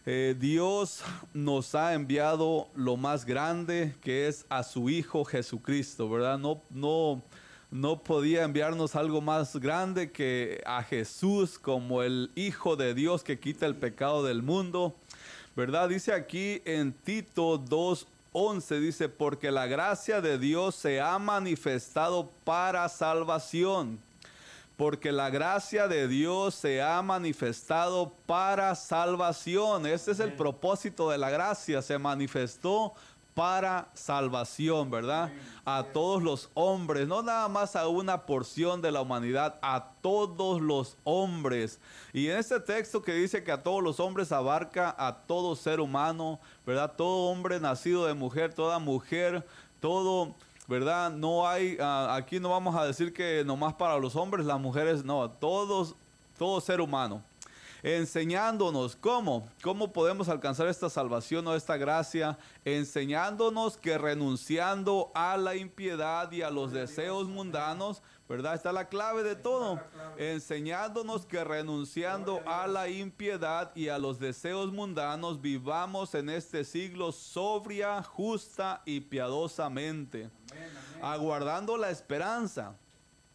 Eh, 0.05 0.35
Dios 0.37 1.01
nos 1.33 1.75
ha 1.75 1.93
enviado 1.93 2.67
lo 2.75 2.97
más 2.97 3.23
grande 3.23 3.95
que 4.01 4.27
es 4.27 4.45
a 4.49 4.63
su 4.63 4.89
Hijo 4.89 5.23
Jesucristo, 5.23 6.09
¿verdad? 6.09 6.37
No, 6.37 6.61
no, 6.69 7.23
no 7.71 8.03
podía 8.03 8.43
enviarnos 8.43 8.97
algo 8.97 9.21
más 9.21 9.55
grande 9.55 10.11
que 10.11 10.61
a 10.65 10.83
Jesús 10.83 11.57
como 11.57 12.03
el 12.03 12.31
Hijo 12.35 12.75
de 12.75 12.93
Dios 12.93 13.23
que 13.23 13.39
quita 13.39 13.65
el 13.65 13.77
pecado 13.77 14.25
del 14.25 14.43
mundo, 14.43 14.97
¿verdad? 15.57 15.89
Dice 15.89 16.13
aquí 16.13 16.61
en 16.65 16.93
Tito 16.93 17.59
2.11, 17.59 18.79
dice, 18.79 19.09
porque 19.09 19.49
la 19.49 19.65
gracia 19.65 20.21
de 20.21 20.37
Dios 20.37 20.75
se 20.75 21.01
ha 21.01 21.17
manifestado 21.17 22.29
para 22.43 22.87
salvación 22.89 23.99
porque 24.77 25.11
la 25.11 25.31
gracia 25.31 25.87
de 25.87 26.07
Dios 26.07 26.53
se 26.53 26.83
ha 26.83 27.01
manifestado 27.01 28.13
para 28.27 28.75
salvación. 28.75 29.87
Este 29.87 30.11
es 30.11 30.19
el 30.19 30.33
propósito 30.33 31.09
de 31.09 31.17
la 31.17 31.31
gracia, 31.31 31.81
se 31.81 31.97
manifestó 31.97 32.93
para 33.37 33.87
salvación, 33.93 34.89
¿verdad? 34.89 35.29
A 35.63 35.83
todos 35.93 36.23
los 36.23 36.49
hombres, 36.55 37.07
no 37.07 37.21
nada 37.21 37.47
más 37.47 37.75
a 37.75 37.87
una 37.87 38.25
porción 38.25 38.81
de 38.81 38.91
la 38.91 39.01
humanidad, 39.01 39.59
a 39.61 39.91
todos 40.01 40.59
los 40.59 40.97
hombres. 41.03 41.79
Y 42.13 42.29
en 42.29 42.37
este 42.37 42.59
texto 42.59 43.03
que 43.03 43.13
dice 43.13 43.43
que 43.43 43.51
a 43.51 43.61
todos 43.61 43.83
los 43.83 43.99
hombres 43.99 44.31
abarca 44.31 44.95
a 44.97 45.17
todo 45.27 45.55
ser 45.55 45.79
humano, 45.79 46.39
¿verdad? 46.65 46.93
Todo 46.97 47.29
hombre 47.29 47.59
nacido 47.59 48.07
de 48.07 48.15
mujer, 48.15 48.55
toda 48.55 48.79
mujer, 48.79 49.45
todo 49.79 50.33
¿verdad? 50.67 51.11
No 51.11 51.47
hay, 51.47 51.77
ah, 51.79 52.15
aquí 52.15 52.39
no 52.39 52.49
vamos 52.49 52.75
a 52.75 52.85
decir 52.85 53.13
que 53.13 53.43
nomás 53.45 53.75
para 53.75 53.99
los 53.99 54.15
hombres, 54.15 54.47
las 54.47 54.59
mujeres, 54.59 55.05
no, 55.05 55.29
todos, 55.29 55.95
todo 56.39 56.59
ser 56.59 56.81
humano. 56.81 57.21
Enseñándonos 57.87 58.97
cómo, 58.97 59.47
cómo 59.63 59.93
podemos 59.93 60.27
alcanzar 60.27 60.67
esta 60.67 60.89
salvación 60.89 61.47
o 61.47 61.55
esta 61.55 61.77
gracia, 61.77 62.37
enseñándonos 62.65 63.77
que 63.77 63.97
renunciando 63.97 65.09
a 65.15 65.37
la 65.37 65.55
impiedad 65.55 66.29
y 66.33 66.41
a 66.41 66.49
los 66.49 66.73
deseos 66.73 67.29
mundanos, 67.29 68.03
¿verdad? 68.27 68.55
Está 68.55 68.73
la 68.73 68.89
clave 68.89 69.23
de 69.23 69.37
todo. 69.37 69.79
Enseñándonos 70.17 71.25
que 71.25 71.41
renunciando 71.45 72.41
a 72.45 72.67
la 72.67 72.89
impiedad 72.89 73.71
y 73.73 73.87
a 73.87 73.97
los 73.97 74.19
deseos 74.19 74.73
mundanos, 74.73 75.39
vivamos 75.39 76.13
en 76.13 76.29
este 76.29 76.65
siglo 76.65 77.13
sobria, 77.13 78.03
justa 78.03 78.81
y 78.83 78.99
piadosamente. 78.99 80.29
Aguardando 81.01 81.77
la 81.77 81.89
esperanza. 81.89 82.75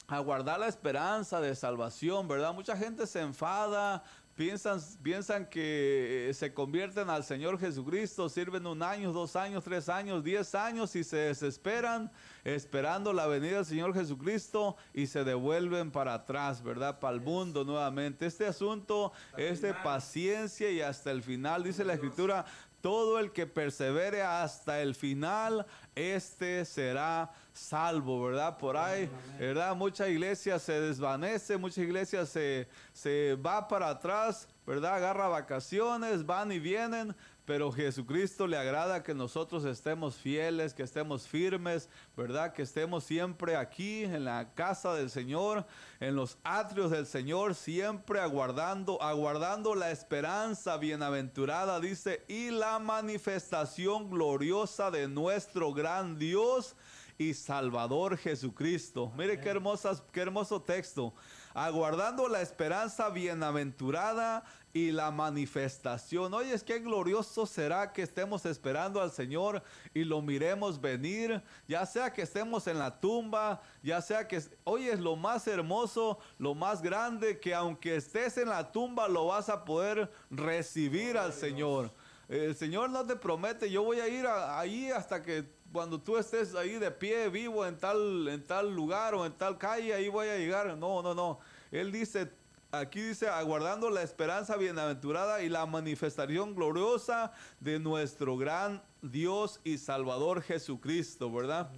Aguardar 0.09 0.61
la 0.61 0.69
esperanza 0.69 1.41
de 1.41 1.55
salvación, 1.55 2.29
¿verdad? 2.29 2.53
Mucha 2.53 2.77
gente 2.77 3.07
se 3.07 3.21
enfada, 3.21 4.05
piensan, 4.35 4.81
piensan 5.03 5.47
que 5.47 6.31
eh, 6.31 6.35
se 6.35 6.53
convierten 6.53 7.11
al 7.11 7.25
Señor 7.25 7.59
Jesucristo, 7.59 8.29
sirven 8.29 8.67
un 8.67 8.83
año, 8.83 9.13
dos 9.13 9.37
años, 9.37 9.65
tres 9.65 9.89
años, 9.89 10.25
diez 10.25 10.55
años 10.55 10.95
y 10.97 11.05
se 11.05 11.17
desesperan 11.17 12.11
esperando 12.45 13.13
la 13.13 13.27
venida 13.27 13.57
del 13.57 13.67
Señor 13.67 13.95
Jesucristo 13.95 14.77
y 14.93 15.07
se 15.07 15.25
devuelven 15.25 15.91
para 15.91 16.15
atrás, 16.15 16.63
¿verdad? 16.63 16.99
Para 16.99 17.15
el 17.15 17.21
mundo 17.21 17.65
nuevamente. 17.65 18.27
Este 18.27 18.47
asunto 18.47 19.13
es 19.37 19.63
de 19.63 19.75
paciencia 19.75 20.71
y 20.71 20.81
hasta 20.81 21.11
el 21.11 21.23
final, 21.23 21.63
dice 21.63 21.85
la 21.85 21.95
Escritura, 21.95 22.45
todo 22.83 23.21
el 23.21 23.33
que 23.33 23.47
persevere 23.47 24.23
hasta 24.23 24.83
el 24.83 24.95
final, 24.95 25.65
este 25.95 26.65
será 26.65 27.33
salvo, 27.53 28.25
¿verdad? 28.25 28.59
Por 28.59 28.77
ahí, 28.77 29.09
¿verdad? 29.39 29.75
Mucha 29.77 30.09
iglesia 30.09 30.59
se 30.59 30.81
desvanece, 30.81 31.57
mucha 31.57 31.81
iglesia 31.81 32.27
se, 32.27 32.69
se 32.93 33.37
va 33.37 33.69
para 33.69 33.89
atrás, 33.89 34.49
¿verdad? 34.67 34.97
Agarra 34.97 35.29
vacaciones, 35.29 36.27
van 36.27 36.51
y 36.51 36.59
vienen, 36.59 37.15
pero 37.45 37.73
Jesucristo 37.73 38.47
le 38.47 38.57
agrada 38.57 39.03
que 39.03 39.15
nosotros 39.15 39.65
estemos 39.65 40.17
fieles, 40.17 40.75
que 40.75 40.85
estemos 40.85 41.27
firmes, 41.27 41.89
¿verdad? 42.17 42.53
Que 42.53 42.63
estemos 42.63 43.03
siempre 43.03 43.57
aquí 43.57 44.05
en 44.05 44.25
la 44.25 44.53
casa 44.55 44.95
del 44.95 45.11
Señor, 45.11 45.67
en 45.99 46.15
los 46.15 46.39
atrios 46.45 46.93
del 46.93 47.07
Señor, 47.07 47.55
siempre 47.57 48.21
aguardando, 48.21 49.03
aguardando 49.03 49.75
la 49.75 49.91
esperanza 49.91 50.77
bienaventurada, 50.77 51.81
dice, 51.81 52.25
y 52.29 52.51
la 52.51 52.79
manifestación 52.79 54.09
gloriosa 54.09 54.91
de 54.91 55.09
nuestro 55.09 55.73
gran 55.73 56.19
Dios 56.19 56.77
y 57.19 57.35
Salvador 57.35 58.17
Jesucristo. 58.17 59.13
Mire 59.17 59.41
qué 59.41 59.49
hermosas, 59.49 60.03
qué 60.13 60.21
hermoso 60.21 60.63
texto 60.63 61.13
aguardando 61.55 62.29
la 62.29 62.41
esperanza 62.41 63.09
bienaventurada 63.11 64.45
y 64.73 64.91
la 64.91 65.11
manifestación. 65.11 66.33
Oye, 66.33 66.55
es 66.55 66.65
que 66.65 66.79
glorioso 66.79 67.47
será 67.47 67.93
que 67.93 68.03
estemos 68.03 68.47
esperando 68.47 69.01
al 69.01 69.11
Señor 69.11 69.63
y 69.93 70.05
lo 70.05 70.23
miremos 70.23 70.81
venir, 70.81 71.43
ya 71.69 71.85
sea 71.85 72.13
que 72.13 72.23
estemos 72.23 72.67
en 72.67 72.79
la 72.79 72.99
tumba, 72.99 73.61
ya 73.83 74.01
sea 74.01 74.27
que, 74.27 74.43
oye, 74.65 74.93
es 74.93 75.01
lo 75.01 75.17
más 75.17 75.47
hermoso, 75.47 76.19
lo 76.39 76.55
más 76.55 76.81
grande, 76.81 77.39
que 77.39 77.55
aunque 77.55 77.97
estés 77.97 78.39
en 78.39 78.49
la 78.49 78.73
tumba 78.73 79.09
lo 79.09 79.27
vas 79.27 79.49
a 79.49 79.65
poder 79.65 80.11
recibir 80.31 81.19
al 81.19 81.33
Señor. 81.33 81.93
El 82.33 82.57
Señor 82.57 82.89
no 82.89 83.05
te 83.05 83.15
promete, 83.15 83.71
yo 83.71 83.83
voy 83.83 84.01
a 84.01 84.09
ir 84.09 84.27
ahí 84.27 84.91
hasta 84.91 85.23
que 85.23 85.45
cuando 85.71 86.01
tú 86.01 86.17
estés 86.17 86.55
ahí 86.55 86.79
de 86.79 86.91
pie, 86.91 87.29
vivo 87.29 87.67
en 87.67 87.77
tal, 87.77 88.27
en 88.27 88.43
tal 88.43 88.75
lugar 88.75 89.15
o 89.15 89.27
en 89.27 89.33
tal 89.35 89.59
calle, 89.59 89.93
ahí 89.93 90.09
voy 90.09 90.29
a 90.29 90.39
llegar. 90.39 90.75
No, 90.79 91.03
no, 91.03 91.15
no. 91.15 91.41
Él 91.71 91.93
dice, 91.93 92.31
aquí 92.71 93.03
dice, 93.03 93.29
aguardando 93.29 93.91
la 93.91 94.03
esperanza 94.03 94.57
bienaventurada 94.57 95.43
y 95.43 95.51
la 95.51 95.67
manifestación 95.67 96.55
gloriosa 96.55 97.33
de 97.61 97.79
nuestro 97.79 98.39
gran 98.39 98.83
Dios 99.03 99.61
y 99.63 99.77
Salvador 99.77 100.41
Jesucristo, 100.41 101.31
¿verdad? 101.31 101.71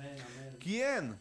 ¿Quién? 0.61 1.19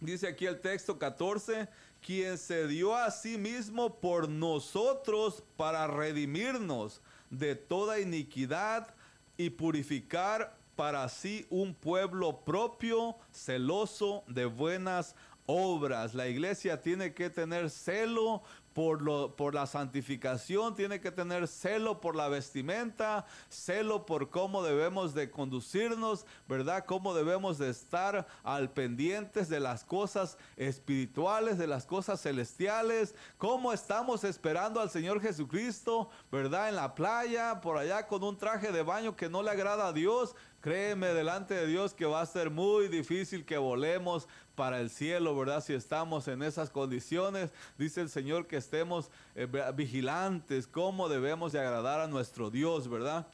Dice 0.00 0.26
aquí 0.26 0.46
el 0.46 0.60
texto 0.60 0.98
14, 0.98 1.68
quien 2.04 2.36
se 2.36 2.66
dio 2.66 2.96
a 2.96 3.12
sí 3.12 3.38
mismo 3.38 4.00
por 4.00 4.28
nosotros 4.28 5.44
para 5.56 5.86
redimirnos 5.86 7.00
de 7.30 7.54
toda 7.54 8.00
iniquidad 8.00 8.94
y 9.36 9.50
purificar 9.50 10.56
para 10.76 11.08
sí 11.08 11.46
un 11.50 11.74
pueblo 11.74 12.44
propio, 12.44 13.16
celoso 13.32 14.24
de 14.28 14.44
buenas 14.44 15.16
obras. 15.46 16.14
La 16.14 16.28
iglesia 16.28 16.80
tiene 16.80 17.14
que 17.14 17.30
tener 17.30 17.70
celo 17.70 18.42
por, 18.78 19.02
lo, 19.02 19.34
por 19.34 19.56
la 19.56 19.66
santificación, 19.66 20.76
tiene 20.76 21.00
que 21.00 21.10
tener 21.10 21.48
celo 21.48 22.00
por 22.00 22.14
la 22.14 22.28
vestimenta, 22.28 23.26
celo 23.48 24.06
por 24.06 24.30
cómo 24.30 24.62
debemos 24.62 25.14
de 25.14 25.32
conducirnos, 25.32 26.24
¿verdad? 26.48 26.84
Cómo 26.86 27.12
debemos 27.12 27.58
de 27.58 27.70
estar 27.70 28.28
al 28.44 28.70
pendientes 28.70 29.48
de 29.48 29.58
las 29.58 29.82
cosas 29.82 30.38
espirituales, 30.56 31.58
de 31.58 31.66
las 31.66 31.86
cosas 31.86 32.22
celestiales, 32.22 33.16
cómo 33.36 33.72
estamos 33.72 34.22
esperando 34.22 34.80
al 34.80 34.90
Señor 34.90 35.20
Jesucristo, 35.20 36.08
¿verdad? 36.30 36.68
En 36.68 36.76
la 36.76 36.94
playa, 36.94 37.60
por 37.60 37.78
allá 37.78 38.06
con 38.06 38.22
un 38.22 38.38
traje 38.38 38.70
de 38.70 38.84
baño 38.84 39.16
que 39.16 39.28
no 39.28 39.42
le 39.42 39.50
agrada 39.50 39.88
a 39.88 39.92
Dios, 39.92 40.36
Créeme 40.60 41.14
delante 41.14 41.54
de 41.54 41.68
Dios 41.68 41.94
que 41.94 42.04
va 42.04 42.20
a 42.20 42.26
ser 42.26 42.50
muy 42.50 42.88
difícil 42.88 43.44
que 43.44 43.58
volemos 43.58 44.26
para 44.58 44.80
el 44.80 44.90
cielo, 44.90 45.38
¿verdad? 45.38 45.62
Si 45.62 45.72
estamos 45.72 46.26
en 46.26 46.42
esas 46.42 46.68
condiciones, 46.68 47.52
dice 47.78 48.00
el 48.00 48.08
Señor 48.08 48.48
que 48.48 48.56
estemos 48.56 49.08
eh, 49.36 49.46
vigilantes, 49.72 50.66
cómo 50.66 51.08
debemos 51.08 51.52
de 51.52 51.60
agradar 51.60 52.00
a 52.00 52.08
nuestro 52.08 52.50
Dios, 52.50 52.88
¿verdad? 52.88 53.28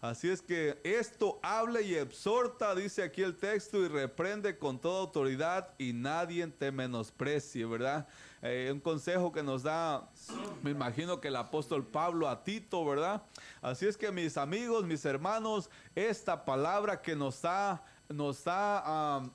Así 0.00 0.30
es 0.30 0.40
que 0.40 0.80
esto 0.82 1.38
hable 1.42 1.82
y 1.82 1.94
exhorta, 1.94 2.74
dice 2.74 3.02
aquí 3.02 3.20
el 3.20 3.36
texto, 3.36 3.84
y 3.84 3.88
reprende 3.88 4.56
con 4.56 4.78
toda 4.78 5.02
autoridad 5.02 5.68
y 5.76 5.92
nadie 5.92 6.46
te 6.46 6.72
menosprecie, 6.72 7.66
¿verdad? 7.66 8.08
Eh, 8.40 8.70
un 8.72 8.80
consejo 8.80 9.30
que 9.30 9.42
nos 9.42 9.62
da, 9.62 10.08
me 10.62 10.70
imagino 10.70 11.20
que 11.20 11.28
el 11.28 11.36
apóstol 11.36 11.86
Pablo 11.86 12.30
a 12.30 12.42
Tito, 12.42 12.82
¿verdad? 12.86 13.22
Así 13.60 13.86
es 13.86 13.98
que 13.98 14.10
mis 14.10 14.38
amigos, 14.38 14.86
mis 14.86 15.04
hermanos, 15.04 15.68
esta 15.94 16.46
palabra 16.46 17.02
que 17.02 17.14
nos 17.14 17.44
ha, 17.44 17.82
nos 18.08 18.42
ha 18.46 19.20
um, 19.22 19.30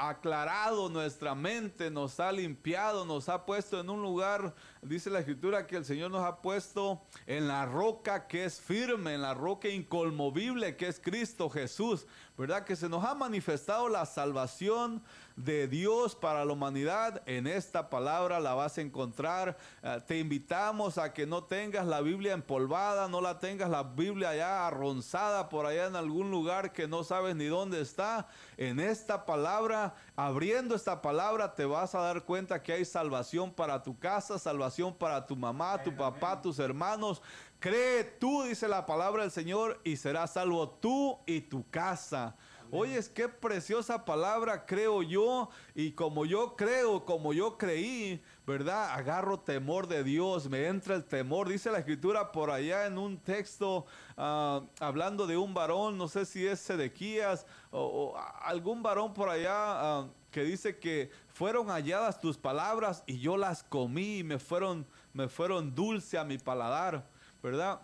aclarado 0.00 0.88
nuestra 0.88 1.34
mente, 1.34 1.90
nos 1.90 2.18
ha 2.20 2.32
limpiado, 2.32 3.04
nos 3.04 3.28
ha 3.28 3.44
puesto 3.44 3.78
en 3.78 3.90
un 3.90 4.00
lugar, 4.00 4.54
dice 4.80 5.10
la 5.10 5.18
escritura 5.18 5.66
que 5.66 5.76
el 5.76 5.84
Señor 5.84 6.10
nos 6.10 6.24
ha 6.24 6.40
puesto 6.40 7.02
en 7.26 7.46
la 7.46 7.66
roca 7.66 8.26
que 8.26 8.46
es 8.46 8.58
firme, 8.58 9.12
en 9.12 9.20
la 9.20 9.34
roca 9.34 9.68
incolmovible 9.68 10.76
que 10.76 10.88
es 10.88 10.98
Cristo 10.98 11.50
Jesús, 11.50 12.06
¿verdad? 12.38 12.64
Que 12.64 12.76
se 12.76 12.88
nos 12.88 13.04
ha 13.04 13.14
manifestado 13.14 13.90
la 13.90 14.06
salvación 14.06 15.02
de 15.44 15.68
Dios 15.68 16.14
para 16.14 16.44
la 16.44 16.52
humanidad. 16.52 17.22
En 17.26 17.46
esta 17.46 17.90
palabra 17.90 18.40
la 18.40 18.54
vas 18.54 18.78
a 18.78 18.80
encontrar. 18.80 19.56
Eh, 19.82 20.00
te 20.06 20.18
invitamos 20.18 20.98
a 20.98 21.12
que 21.12 21.26
no 21.26 21.44
tengas 21.44 21.86
la 21.86 22.00
Biblia 22.00 22.32
empolvada, 22.32 23.08
no 23.08 23.20
la 23.20 23.38
tengas 23.38 23.70
la 23.70 23.82
Biblia 23.82 24.34
ya 24.34 24.66
arronzada 24.66 25.48
por 25.48 25.66
allá 25.66 25.86
en 25.86 25.96
algún 25.96 26.30
lugar 26.30 26.72
que 26.72 26.86
no 26.86 27.04
sabes 27.04 27.36
ni 27.36 27.46
dónde 27.46 27.80
está. 27.80 28.28
En 28.56 28.80
esta 28.80 29.24
palabra, 29.24 29.94
abriendo 30.16 30.74
esta 30.74 31.00
palabra, 31.00 31.54
te 31.54 31.64
vas 31.64 31.94
a 31.94 32.00
dar 32.00 32.24
cuenta 32.24 32.62
que 32.62 32.72
hay 32.72 32.84
salvación 32.84 33.52
para 33.52 33.82
tu 33.82 33.98
casa, 33.98 34.38
salvación 34.38 34.94
para 34.94 35.26
tu 35.26 35.36
mamá, 35.36 35.82
tu 35.82 35.94
papá, 35.94 36.40
tus 36.40 36.58
hermanos. 36.58 37.22
Cree 37.58 38.04
tú, 38.04 38.44
dice 38.44 38.68
la 38.68 38.86
palabra 38.86 39.22
del 39.22 39.30
Señor, 39.30 39.80
y 39.84 39.96
serás 39.96 40.32
salvo 40.32 40.68
tú 40.68 41.18
y 41.26 41.42
tu 41.42 41.68
casa. 41.68 42.36
Oye, 42.72 43.00
qué 43.12 43.28
preciosa 43.28 44.04
palabra 44.04 44.64
creo 44.64 45.02
yo 45.02 45.50
y 45.74 45.92
como 45.92 46.24
yo 46.24 46.54
creo, 46.56 47.04
como 47.04 47.32
yo 47.32 47.58
creí, 47.58 48.22
¿verdad? 48.46 48.92
Agarro 48.92 49.40
temor 49.40 49.88
de 49.88 50.04
Dios, 50.04 50.48
me 50.48 50.66
entra 50.66 50.94
el 50.94 51.04
temor. 51.04 51.48
Dice 51.48 51.70
la 51.72 51.78
escritura 51.78 52.30
por 52.30 52.50
allá 52.50 52.86
en 52.86 52.96
un 52.96 53.18
texto 53.18 53.86
ah, 54.16 54.62
hablando 54.78 55.26
de 55.26 55.36
un 55.36 55.52
varón, 55.52 55.98
no 55.98 56.06
sé 56.06 56.24
si 56.24 56.46
es 56.46 56.60
Sedequías 56.60 57.44
o, 57.72 58.16
algún 58.40 58.82
varón 58.82 59.14
por 59.14 59.28
allá 59.28 59.52
ah, 59.52 60.08
que 60.30 60.44
dice 60.44 60.78
que 60.78 61.10
fueron 61.28 61.70
halladas 61.70 62.20
tus 62.20 62.38
palabras 62.38 63.02
y 63.06 63.18
yo 63.18 63.36
las 63.36 63.64
comí 63.64 64.18
y 64.18 64.24
me 64.24 64.38
fueron, 64.38 64.86
me 65.12 65.28
fueron 65.28 65.74
dulce 65.74 66.18
a 66.18 66.24
mi 66.24 66.38
paladar, 66.38 67.04
¿verdad? 67.42 67.80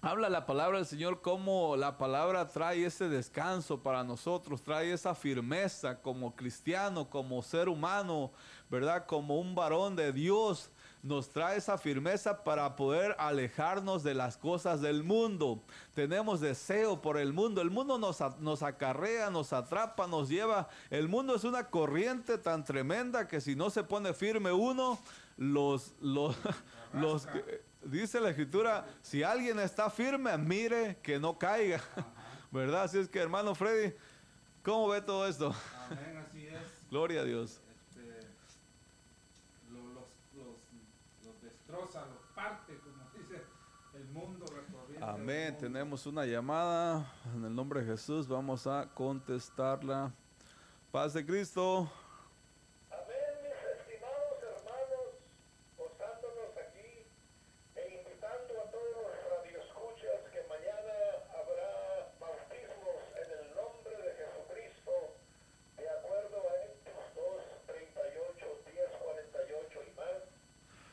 Habla 0.00 0.28
la 0.28 0.46
palabra 0.46 0.78
del 0.78 0.86
Señor 0.86 1.22
como 1.22 1.74
la 1.76 1.98
palabra 1.98 2.46
trae 2.46 2.86
ese 2.86 3.08
descanso 3.08 3.82
para 3.82 4.04
nosotros, 4.04 4.62
trae 4.62 4.92
esa 4.92 5.12
firmeza 5.12 6.00
como 6.00 6.36
cristiano, 6.36 7.10
como 7.10 7.42
ser 7.42 7.68
humano, 7.68 8.30
¿verdad? 8.70 9.06
Como 9.06 9.40
un 9.40 9.56
varón 9.56 9.96
de 9.96 10.12
Dios, 10.12 10.70
nos 11.02 11.28
trae 11.30 11.56
esa 11.56 11.78
firmeza 11.78 12.44
para 12.44 12.76
poder 12.76 13.16
alejarnos 13.18 14.04
de 14.04 14.14
las 14.14 14.36
cosas 14.36 14.80
del 14.80 15.02
mundo. 15.02 15.64
Tenemos 15.94 16.38
deseo 16.38 17.02
por 17.02 17.18
el 17.18 17.32
mundo. 17.32 17.60
El 17.60 17.70
mundo 17.70 17.98
nos, 17.98 18.20
nos 18.38 18.62
acarrea, 18.62 19.30
nos 19.30 19.52
atrapa, 19.52 20.06
nos 20.06 20.28
lleva. 20.28 20.68
El 20.90 21.08
mundo 21.08 21.34
es 21.34 21.42
una 21.42 21.70
corriente 21.70 22.38
tan 22.38 22.64
tremenda 22.64 23.26
que 23.26 23.40
si 23.40 23.56
no 23.56 23.68
se 23.68 23.82
pone 23.82 24.14
firme 24.14 24.52
uno, 24.52 24.96
los, 25.36 25.92
los, 26.00 26.36
los, 26.92 27.26
dice 27.90 28.20
la 28.20 28.30
escritura, 28.30 28.86
si 29.02 29.22
alguien 29.22 29.58
está 29.58 29.90
firme, 29.90 30.36
mire 30.38 30.98
que 31.02 31.18
no 31.18 31.38
caiga. 31.38 31.80
¿Verdad? 32.50 32.84
Así 32.84 32.98
es 32.98 33.08
que 33.08 33.18
hermano 33.18 33.54
Freddy, 33.54 33.94
¿cómo 34.62 34.88
ve 34.88 35.02
todo 35.02 35.26
esto? 35.26 35.54
Amén, 35.90 36.24
así 36.26 36.46
es. 36.46 36.90
Gloria 36.90 37.20
a 37.20 37.24
Dios. 37.24 37.60
Este, 37.70 38.26
los, 39.70 39.84
los, 41.24 41.42
destroza, 41.42 42.06
los 42.06 42.22
parte, 42.34 42.78
como 42.78 43.10
dice 43.18 43.42
el 43.94 44.04
mundo 44.06 44.46
Amén. 45.00 45.56
Tenemos 45.58 46.06
una 46.06 46.24
llamada 46.24 47.12
en 47.34 47.44
el 47.44 47.54
nombre 47.54 47.80
de 47.80 47.86
Jesús. 47.86 48.26
Vamos 48.26 48.66
a 48.66 48.88
contestarla. 48.94 50.12
Paz 50.90 51.12
de 51.12 51.24
Cristo. 51.24 51.90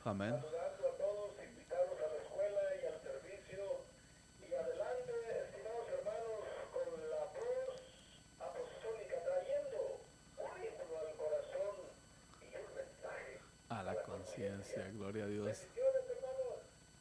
Amén. 0.05 0.29
Saludando 0.39 0.87
a 0.87 0.97
todos, 0.97 1.31
invitarlos 1.43 1.97
a 1.97 2.13
la 2.13 2.21
escuela 2.21 2.61
y 2.79 2.85
al 2.85 3.01
servicio. 3.01 3.81
Y 4.39 4.53
adelante, 4.53 5.13
estimados 5.49 5.89
hermanos, 5.97 6.45
con 6.71 7.09
la 7.09 7.25
voz 7.33 7.81
apostólica, 8.39 9.15
trayendo 9.25 10.05
un 10.37 10.61
himno 10.61 10.99
al 11.01 11.15
corazón 11.17 11.89
y 12.39 12.55
un 12.55 12.75
mensaje. 12.75 13.39
A 13.69 13.81
la 13.81 14.03
conciencia, 14.03 14.91
gloria 14.93 15.23
a 15.23 15.27
Dios. 15.27 15.67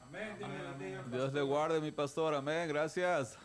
Amén, 0.01 0.39
Dios, 0.39 1.11
Dios 1.11 1.33
le 1.35 1.43
guarde, 1.43 1.83
mi 1.83 1.84
pastor, 1.95 2.35
amén, 2.35 2.69
gracias. 2.69 3.39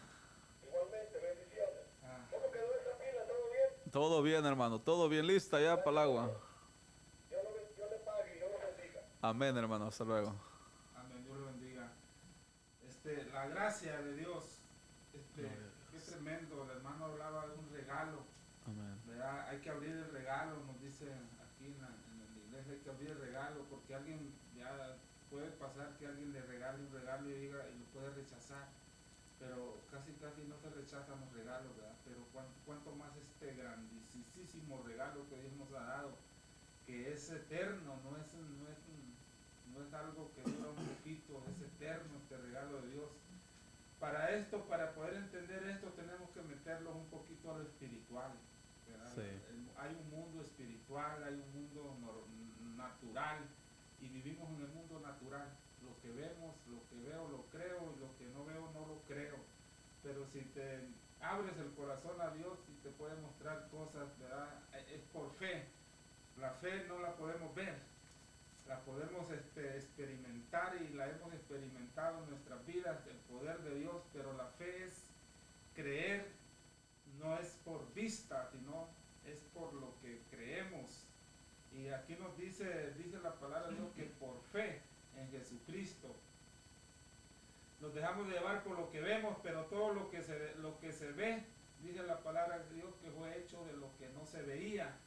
Igualmente, 0.68 1.18
bendiciones. 1.20 1.86
¿Cómo 2.32 2.52
quedó 2.52 2.74
esa 2.76 2.98
pila? 2.98 3.26
¿Todo 3.28 3.50
bien? 3.52 3.92
Todo 3.92 4.22
bien, 4.24 4.46
hermano, 4.46 4.80
todo 4.80 5.10
bien, 5.10 5.28
lista 5.28 5.60
ya 5.62 5.84
para 5.84 5.92
el 5.92 5.98
agua. 6.10 6.32
Amén, 9.22 9.56
hermano. 9.58 9.88
Hasta 9.88 10.06
luego. 10.06 10.34
Amén. 10.96 11.24
Dios 11.26 11.38
lo 11.38 11.46
bendiga. 11.48 11.92
Este, 12.88 13.26
la 13.34 13.48
gracia 13.48 14.02
de 14.02 14.16
Dios. 14.16 14.62
Este, 15.14 15.50
qué 15.92 16.00
tremendo. 16.00 16.64
El 16.64 16.78
hermano 16.78 17.06
hablaba 17.06 17.48
de 17.48 17.54
un 17.54 17.70
regalo. 17.70 18.24
Amén. 18.66 18.98
Hay 19.50 19.58
que 19.60 19.70
abrir 19.70 19.92
el 19.92 20.12
regalo, 20.12 20.64
nos 20.66 20.80
dice 20.82 21.06
aquí 21.44 21.66
en 21.66 21.82
la, 21.82 21.90
veces 22.56 22.74
hay 22.74 22.80
que 22.80 22.90
abrir 22.90 23.10
el 23.10 23.20
regalo 23.20 23.66
porque 23.70 23.96
alguien 23.96 24.34
ya 24.56 24.96
puede 25.30 25.52
pasar 25.52 25.98
que 25.98 26.08
alguien 26.08 26.34
le 26.34 26.42
regale 26.42 26.84
un 26.84 26.92
regalo 26.92 27.30
y 27.30 27.34
diga 27.34 27.66
y 27.70 27.80
lo 27.80 27.86
puede 27.94 28.10
rechazar 28.12 28.68
pero 29.40 29.80
casi 29.90 30.12
casi 30.20 30.44
no 30.44 30.58
se 30.58 30.70
rechazan 30.70 31.20
los 31.22 31.32
regalos 31.34 31.76
¿verdad? 31.78 31.96
pero 32.04 32.20
cuánto, 32.34 32.54
cuánto 32.66 32.92
más 32.96 33.16
este 33.16 33.56
grandísimo 33.56 34.84
regalo 34.84 35.28
que 35.30 35.42
Dios 35.42 35.54
nos 35.54 35.72
ha 35.74 35.86
dado 35.86 36.12
que 36.86 37.14
es 37.14 37.30
eterno 37.30 38.00
no 38.04 38.18
es, 38.18 38.34
no 38.34 38.68
es, 38.68 38.80
no 39.74 39.82
es 39.86 39.94
algo 39.94 40.32
que 40.36 40.42
dura 40.44 40.70
un 40.70 40.86
poquito 40.98 41.44
es 41.48 41.62
eterno 41.62 42.18
este 42.18 42.38
regalo 42.38 42.82
de 42.82 42.92
Dios 42.92 43.10
para 44.00 44.32
esto, 44.32 44.64
para 44.64 44.94
poder 44.94 45.16
entender 45.16 45.62
esto, 45.68 45.88
tenemos 45.90 46.30
que 46.32 46.42
meterlo 46.42 46.96
un 46.96 47.06
poquito 47.08 47.52
a 47.52 47.58
lo 47.58 47.64
espiritual. 47.64 48.32
Sí. 49.14 49.28
Hay 49.78 49.92
un 49.94 50.10
mundo 50.10 50.42
espiritual, 50.42 51.22
hay 51.24 51.34
un 51.34 51.52
mundo 51.52 51.98
natural 52.78 53.44
y 54.02 54.08
vivimos 54.08 54.50
en 54.50 54.62
el 54.62 54.70
mundo 54.70 55.00
natural. 55.00 55.50
Lo 55.82 56.00
que 56.02 56.12
vemos, 56.12 56.56
lo 56.68 56.88
que 56.90 57.00
veo, 57.08 57.28
lo 57.30 57.44
creo 57.48 57.94
y 57.96 58.00
lo 58.00 58.18
que 58.18 58.26
no 58.34 58.46
veo, 58.46 58.72
no 58.74 58.86
lo 58.88 59.02
creo. 59.08 59.36
Pero 60.04 60.26
si 60.28 60.42
te 60.42 60.88
abres 61.22 61.58
el 61.58 61.72
corazón 61.74 62.20
a 62.22 62.32
Dios 62.32 62.60
y 62.70 62.74
te 62.84 62.90
puede 62.90 63.16
mostrar 63.22 63.68
cosas, 63.70 64.08
¿verdad? 64.20 64.50
Es 64.94 65.02
por 65.14 65.32
fe. 65.36 65.66
La 66.40 66.52
fe 66.54 66.86
no 66.88 67.00
la 67.00 67.16
podemos 67.16 67.54
ver, 67.54 67.76
la 68.68 68.80
podemos 68.82 69.30
este, 69.32 69.76
experimentar 69.76 70.78
y 70.82 70.94
la 70.94 71.10
hemos 71.10 71.34
experimentado 71.34 72.24
en 72.24 72.30
nuestras 72.30 72.66
vidas, 72.66 73.06
el 73.08 73.18
poder 73.18 73.60
de 73.64 73.80
Dios, 73.80 74.04
pero 74.14 74.32
la 74.38 74.46
fe 74.58 74.86
es 74.86 75.04
creer, 75.74 76.32
no 77.20 77.38
es 77.38 77.58
por 77.66 77.94
vista, 77.94 78.50
sino 78.52 78.88
es 79.26 79.40
por 79.54 79.74
lo 79.74 80.00
que 80.02 80.22
creemos. 80.30 80.99
Y 81.80 81.90
aquí 81.90 82.16
nos 82.16 82.38
dice, 82.38 82.94
dice 82.98 83.20
la 83.20 83.34
palabra 83.36 83.70
de 83.70 83.76
Dios 83.76 83.88
que 83.96 84.04
por 84.04 84.42
fe 84.52 84.82
en 85.16 85.32
Jesucristo 85.32 86.14
nos 87.80 87.94
dejamos 87.94 88.28
llevar 88.28 88.64
por 88.64 88.78
lo 88.78 88.92
que 88.92 89.00
vemos, 89.00 89.38
pero 89.42 89.66
todo 89.66 89.94
lo 89.94 90.10
que 90.10 90.22
se, 90.22 90.56
lo 90.56 90.78
que 90.80 90.92
se 90.92 91.14
ve, 91.14 91.46
dice 91.82 92.04
la 92.04 92.20
palabra 92.20 92.60
de 92.60 92.76
Dios 92.76 92.94
que 93.02 93.10
fue 93.12 93.40
hecho 93.40 93.64
de 93.66 93.74
lo 93.78 93.96
que 93.98 94.10
no 94.10 94.26
se 94.26 94.42
veía. 94.42 94.98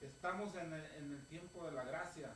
Estamos 0.00 0.54
en 0.54 0.72
el, 0.72 0.84
en 0.94 1.12
el 1.12 1.26
tiempo 1.26 1.64
de 1.66 1.72
la 1.72 1.82
gracia, 1.82 2.30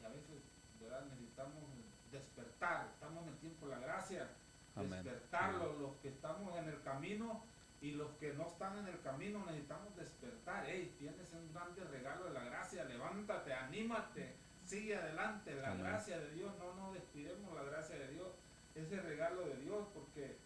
y 0.00 0.04
a 0.04 0.08
veces 0.08 0.40
¿verdad? 0.80 1.04
necesitamos 1.10 1.62
despertar, 2.10 2.88
estamos 2.94 3.24
en 3.24 3.32
el 3.34 3.38
tiempo 3.38 3.66
de 3.66 3.76
la 3.76 3.80
gracia, 3.80 4.28
despertar 4.76 5.54
los, 5.54 5.96
que 5.96 6.08
estamos 6.08 6.56
en 6.56 6.68
el 6.68 6.80
camino 6.82 7.42
y 7.80 7.92
los 7.92 8.10
que 8.18 8.32
no 8.34 8.46
están 8.46 8.78
en 8.78 8.88
el 8.88 9.00
camino 9.00 9.44
necesitamos 9.46 9.96
despertar, 9.96 10.64
hey, 10.66 10.94
tienes 10.98 11.32
un 11.32 11.52
grande 11.52 11.82
regalo 11.84 12.26
de 12.26 12.32
la 12.32 12.44
gracia, 12.44 12.84
levántate, 12.84 13.54
anímate, 13.54 14.34
sigue 14.64 14.96
adelante, 14.96 15.54
la 15.54 15.74
gracia 15.74 16.18
de 16.18 16.30
Dios, 16.32 16.52
no 16.58 16.74
nos 16.74 16.94
despidemos 16.94 17.54
la 17.54 17.62
gracia 17.62 17.96
de 17.96 18.08
Dios, 18.08 18.28
ese 18.74 19.00
regalo 19.00 19.42
de 19.42 19.56
Dios, 19.56 19.88
porque 19.94 20.36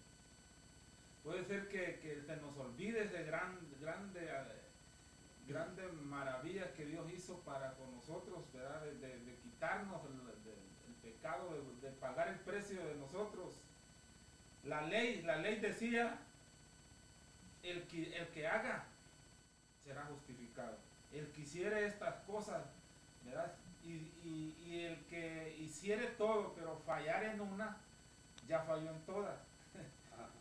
puede 1.23 1.45
ser 1.45 1.69
que, 1.69 1.99
que 2.01 2.23
se 2.23 2.37
nos 2.37 2.57
olvide 2.57 3.03
ese 3.03 3.25
gran, 3.25 3.59
grande 3.81 4.31
grandes 5.47 5.93
maravillas 5.93 6.71
que 6.73 6.87
Dios 6.87 7.07
hizo 7.13 7.41
para 7.41 7.75
con 7.75 7.95
nosotros, 7.95 8.45
¿verdad? 8.53 8.83
De, 8.83 9.39
quitarnos 9.43 10.01
el, 10.05 11.11
pecado, 11.11 11.51
de, 11.83 11.91
pagar 11.91 12.29
el 12.29 12.39
precio 12.41 12.85
de 12.87 12.95
nosotros. 12.95 13.61
La 14.65 14.83
ley, 14.83 15.23
la 15.23 15.37
ley 15.37 15.61
decía, 15.61 16.19
el 17.65 17.83
que, 17.89 18.17
el 18.17 18.29
que 18.29 18.47
haga 18.47 18.85
será 19.83 20.05
justificado. 20.05 20.79
El 21.13 21.27
que 21.33 21.41
hiciere 21.41 21.87
estas 21.87 22.15
cosas, 22.25 22.63
¿verdad? 23.25 23.55
Y, 23.83 24.55
y 24.65 24.85
el 24.85 25.05
que 25.07 25.57
hiciere 25.61 26.07
todo, 26.09 26.55
pero 26.55 26.77
fallar 26.87 27.25
en 27.25 27.41
una, 27.41 27.77
ya 28.47 28.61
falló 28.61 28.91
en 28.91 29.01
todas. 29.03 29.39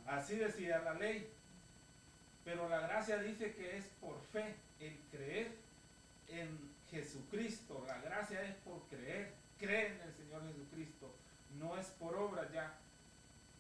Así 0.05 0.35
decía 0.35 0.79
la 0.79 0.93
ley. 0.93 1.29
Pero 2.43 2.67
la 2.67 2.81
gracia 2.81 3.19
dice 3.19 3.53
que 3.53 3.77
es 3.77 3.85
por 4.01 4.19
fe, 4.31 4.55
el 4.79 4.97
creer 5.11 5.55
en 6.27 6.73
Jesucristo. 6.91 7.83
La 7.87 7.99
gracia 7.99 8.41
es 8.43 8.55
por 8.57 8.81
creer. 8.87 9.33
Cree 9.57 9.87
en 9.87 10.01
el 10.01 10.13
Señor 10.13 10.45
Jesucristo. 10.47 11.15
No 11.57 11.77
es 11.77 11.87
por 11.87 12.15
obra 12.15 12.49
ya. 12.51 12.77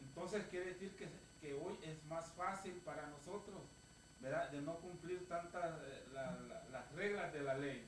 Entonces 0.01 0.45
quiere 0.49 0.67
decir 0.67 0.91
que, 0.95 1.07
hoy 1.51 1.77
es 1.83 2.03
más 2.05 2.31
fácil 2.33 2.73
para 2.85 3.07
nosotros, 3.07 3.61
¿verdad? 4.21 4.49
De 4.51 4.61
no 4.61 4.75
cumplir 4.77 5.27
tantas 5.27 5.75
eh, 5.81 6.05
las 6.71 6.91
reglas 6.93 7.33
de 7.33 7.41
la 7.41 7.55
ley. 7.55 7.85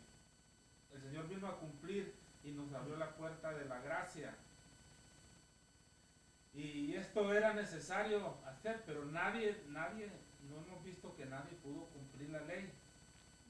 El 0.94 1.02
Señor 1.02 1.30
vino 1.30 1.48
a 1.48 1.58
cumplir 1.58 2.14
y 2.44 2.52
nos 2.52 2.74
abrió 2.74 2.98
la 2.98 3.16
puerta 3.16 3.54
de 3.54 3.66
la 3.66 3.80
gracia. 3.80 4.36
Y 6.54 6.94
esto 6.96 7.34
era 7.34 7.54
necesario 7.54 8.38
hacer, 8.46 8.82
pero 8.86 9.04
nadie, 9.06 9.62
nadie 9.68 10.10
no 10.50 10.58
hemos 10.58 10.84
visto 10.86 11.14
que 11.16 11.26
nadie 11.26 11.52
pudo 11.62 11.86
cumplir 11.88 12.30
la 12.30 12.42
ley. 12.42 12.72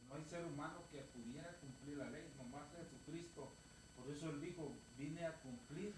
No 0.10 0.16
hay 0.16 0.24
ser 0.24 0.44
humano 0.46 0.84
que 0.92 1.02
pudiera 1.02 1.52
cumplir 1.58 1.98
la 1.98 2.10
ley, 2.10 2.34
nomás 2.38 2.64
Jesucristo. 2.78 3.52
Por 3.96 4.12
eso 4.12 4.30
él 4.30 4.42
dijo, 4.42 4.72
vine 4.98 5.26
a 5.26 5.34
cumplir. 5.34 5.94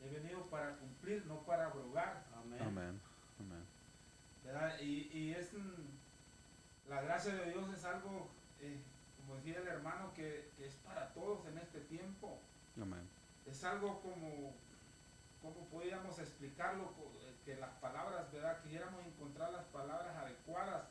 He 0.00 0.08
venido 0.08 0.46
para 0.46 0.76
cumplir, 0.76 1.24
no 1.26 1.40
para 1.44 1.66
abrogar. 1.66 2.24
Amén. 2.34 2.62
Amén. 2.62 3.00
Y, 4.80 5.32
es 5.32 5.50
la 6.88 7.02
gracia 7.02 7.34
de 7.34 7.50
Dios 7.50 7.68
es 7.74 7.84
algo, 7.84 8.30
eh, 8.60 8.80
como 9.18 9.36
decía 9.36 9.58
el 9.58 9.66
hermano, 9.66 10.12
que, 10.14 10.50
que, 10.56 10.66
es 10.66 10.74
para 10.76 11.12
todos 11.12 11.46
en 11.46 11.58
este 11.58 11.80
tiempo. 11.80 12.38
Amén. 12.80 13.08
Es 13.46 13.64
algo 13.64 14.00
como 14.00 14.54
¿cómo 15.46 15.66
podíamos 15.68 16.18
explicarlo? 16.18 16.92
Eh, 17.20 17.34
que 17.44 17.56
las 17.56 17.70
palabras, 17.78 18.30
¿verdad? 18.32 18.60
Quisiéramos 18.62 19.04
encontrar 19.06 19.52
las 19.52 19.64
palabras 19.66 20.16
adecuadas. 20.16 20.88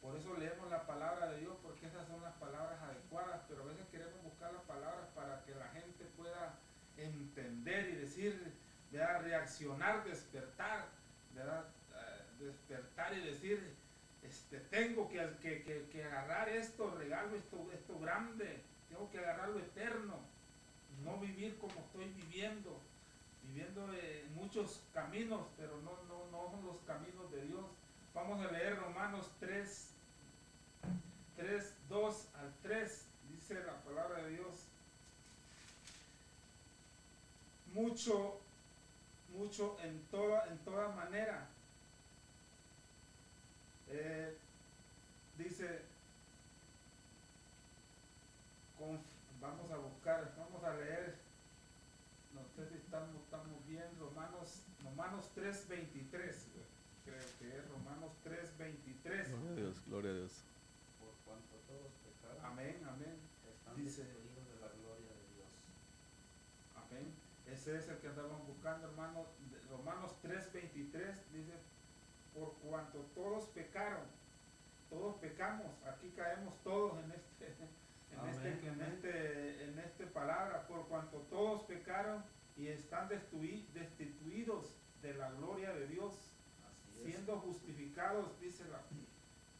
Por 0.00 0.16
eso 0.16 0.36
leemos 0.36 0.70
la 0.70 0.86
palabra 0.86 1.26
de 1.32 1.40
Dios, 1.40 1.56
porque 1.62 1.86
esas 1.86 2.06
son 2.06 2.22
las 2.22 2.34
palabras 2.34 2.80
adecuadas, 2.80 3.40
pero 3.48 3.62
a 3.62 3.66
veces 3.66 3.86
queremos 3.90 4.22
buscar 4.22 4.52
las 4.52 4.62
palabras 4.62 5.08
para 5.14 5.42
que 5.42 5.54
la 5.54 5.68
gente 5.68 6.04
pueda 6.16 6.54
entender 6.96 7.88
y 7.88 7.96
decir, 7.96 8.52
¿verdad? 8.92 9.22
Reaccionar, 9.22 10.04
despertar, 10.04 10.86
¿verdad? 11.34 11.64
Eh, 12.40 12.44
despertar 12.44 13.16
y 13.16 13.20
decir, 13.20 13.74
este, 14.22 14.60
tengo 14.70 15.08
que, 15.08 15.18
que, 15.40 15.88
que, 15.90 16.04
agarrar 16.04 16.48
esto, 16.48 16.90
regalo 16.98 17.36
esto, 17.36 17.70
esto 17.72 17.98
grande, 18.00 18.62
tengo 18.88 19.10
que 19.10 19.18
agarrar 19.18 19.50
lo 19.50 19.58
eterno, 19.58 20.18
no 21.04 21.18
vivir 21.18 21.56
como 21.58 21.74
estoy 21.74 22.06
viviendo, 22.14 22.80
viviendo 23.44 23.92
en 23.92 24.34
muchos 24.34 24.82
caminos, 24.92 25.46
pero 25.56 25.80
no, 25.82 25.92
no, 26.08 26.30
no 26.30 26.50
son 26.50 26.66
los 26.66 26.76
caminos 26.86 27.30
de 27.30 27.42
Dios. 27.46 27.64
Vamos 28.14 28.44
a 28.44 28.50
leer 28.50 28.78
Romanos 28.78 29.30
3, 29.40 29.88
3, 31.36 31.74
2 31.88 32.28
al 32.34 32.54
3, 32.62 33.06
dice 33.30 33.62
la 33.64 33.74
palabra 33.82 34.22
de 34.24 34.30
Dios. 34.30 34.66
Mucho, 37.74 38.40
mucho 39.36 39.76
en 39.82 40.02
toda, 40.10 40.46
en 40.46 40.58
toda 40.58 40.88
manera. 40.94 41.46
Eh, 43.88 44.36
dice, 45.38 45.82
vamos 49.40 49.70
a 49.70 49.76
buscar, 49.76 50.34
vamos 50.36 50.62
a 50.64 50.74
leer 50.74 51.26
no 52.36 52.44
sé 52.52 52.68
si 52.68 52.76
estamos, 52.76 53.16
estamos 53.24 53.66
bien, 53.66 53.88
Romanos, 53.98 54.60
Romanos 54.84 55.24
3.23, 55.34 56.12
creo 57.04 57.24
que 57.40 57.48
es 57.48 57.68
Romanos 57.70 58.12
3.23. 58.24 59.32
Gloria 59.32 59.50
a 59.50 59.54
Dios, 59.56 59.76
gloria 59.86 60.10
a 60.10 60.14
Dios. 60.14 60.32
Por 61.00 61.16
cuanto 61.24 61.56
todos 61.64 61.92
pecaron, 62.04 62.44
amén, 62.44 62.76
amén. 62.84 63.16
Están 63.48 63.76
Dice, 63.76 64.04
de 64.04 64.56
la 64.60 64.68
gloria 64.68 65.12
de 65.16 65.26
Dios. 65.32 65.48
Amén. 66.76 67.08
Ese 67.48 67.76
es 67.78 67.88
el 67.88 67.96
que 67.98 68.08
andamos 68.08 68.46
buscando, 68.46 68.88
hermano. 68.88 69.24
Romanos 69.70 70.12
3.23 70.22 71.16
dice, 71.32 71.56
por 72.36 72.54
cuanto 72.58 72.98
todos 73.14 73.46
pecaron, 73.46 74.04
todos 74.90 75.16
pecamos, 75.16 75.72
aquí 75.86 76.10
caemos 76.10 76.54
todos 76.62 77.02
en 77.02 77.12
este 77.12 77.54
en, 78.12 78.28
este, 78.28 78.68
en, 78.68 78.80
este, 78.80 79.64
en 79.64 79.78
este 79.78 80.06
palabra, 80.06 80.66
por 80.66 80.86
cuanto 80.88 81.18
todos 81.28 81.62
pecaron 81.64 82.24
y 82.56 82.68
están 82.68 83.08
destituidos 83.08 84.74
de 85.02 85.14
la 85.14 85.30
gloria 85.32 85.72
de 85.72 85.86
Dios, 85.88 86.14
siendo 87.02 87.40
justificados, 87.40 88.38
dice 88.40 88.64
la... 88.68 88.80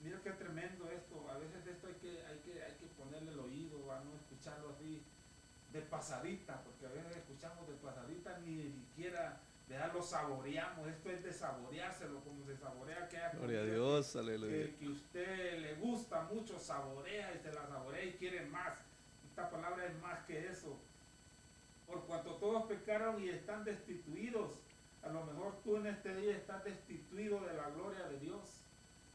Mira 0.00 0.20
qué 0.22 0.30
tremendo 0.30 0.90
esto, 0.90 1.28
a 1.30 1.38
veces 1.38 1.66
esto 1.66 1.86
hay 1.88 1.94
que, 1.94 2.24
hay 2.26 2.38
que, 2.40 2.62
hay 2.62 2.74
que 2.74 2.86
ponerle 2.86 3.32
el 3.32 3.40
oído, 3.40 3.90
a 3.92 4.00
no 4.00 4.14
escucharlo 4.14 4.70
así 4.70 5.02
de 5.72 5.80
pasadita, 5.82 6.62
porque 6.62 6.86
a 6.86 6.90
veces 6.90 7.16
escuchamos 7.16 7.66
de 7.66 7.74
pasadita 7.74 8.38
ni 8.38 8.70
siquiera 8.70 9.40
ya 9.68 9.88
lo 9.88 10.00
saboreamos, 10.00 10.86
esto 10.86 11.10
es 11.10 11.24
de 11.24 11.32
saboreárselo 11.32 12.20
como 12.20 12.44
se 12.44 12.56
saborea 12.56 13.08
que 13.08 13.18
Gloria 13.36 13.60
a 13.60 13.64
Dios, 13.64 14.14
aleluya. 14.14 14.52
Que, 14.52 14.76
que, 14.76 14.88
usted 14.88 15.58
le 15.60 15.74
gusta 15.74 16.22
mucho, 16.22 16.58
saborea 16.58 17.34
y 17.34 17.38
se 17.38 17.52
la 17.52 17.66
saborea 17.66 18.04
y 18.04 18.12
quiere 18.12 18.46
más. 18.46 18.78
esta 19.28 19.50
palabra 19.50 19.86
es 19.86 19.98
más 20.00 20.24
que 20.24 20.46
eso. 20.46 20.78
Por 21.86 22.04
cuanto 22.06 22.36
todos 22.36 22.66
pecaron 22.66 23.22
y 23.22 23.28
están 23.28 23.64
destituidos, 23.64 24.60
a 25.02 25.08
lo 25.08 25.24
mejor 25.24 25.60
tú 25.62 25.76
en 25.76 25.86
este 25.86 26.14
día 26.14 26.36
estás 26.36 26.64
destituido 26.64 27.40
de 27.40 27.54
la 27.54 27.70
gloria 27.70 28.06
de 28.08 28.18
Dios. 28.20 28.62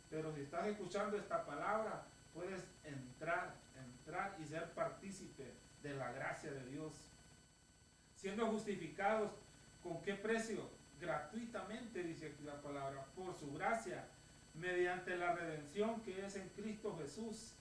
Pero 0.10 0.34
si 0.34 0.41
estás 0.41 0.68
escuchando 0.68 1.18
esta 1.18 1.45
palabra, 1.45 2.06
puedes 2.34 2.66
entrar, 2.84 3.56
entrar 3.76 4.36
y 4.39 4.45
ser 4.45 4.72
partícipe 4.72 5.54
de 5.82 5.93
la 5.95 6.12
gracia 6.12 6.52
de 6.52 6.66
Dios. 6.66 6.93
Siendo 8.16 8.47
justificados, 8.47 9.32
¿con 9.84 10.02
qué 10.02 10.16
precio? 10.16 10.70
Gratuitamente, 11.00 12.04
dice 12.04 12.28
aquí 12.28 12.44
la 12.44 12.62
palabra, 12.62 13.06
por 13.16 13.34
su 13.36 13.52
gracia, 13.54 14.06
mediante 14.54 15.18
la 15.18 15.34
redención 15.34 16.02
que 16.02 16.26
es 16.26 16.36
en 16.36 16.50
Cristo 16.50 16.98
Jesús, 16.98 17.54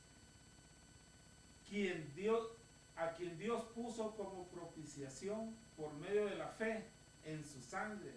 a 2.97 3.13
quien 3.15 3.39
Dios 3.39 3.63
puso 3.75 4.15
como 4.17 4.49
propiciación 4.49 5.55
por 5.77 5.93
medio 5.95 6.27
de 6.27 6.35
la 6.35 6.49
fe 6.49 6.85
en 7.25 7.45
su 7.45 7.63
sangre, 7.63 8.13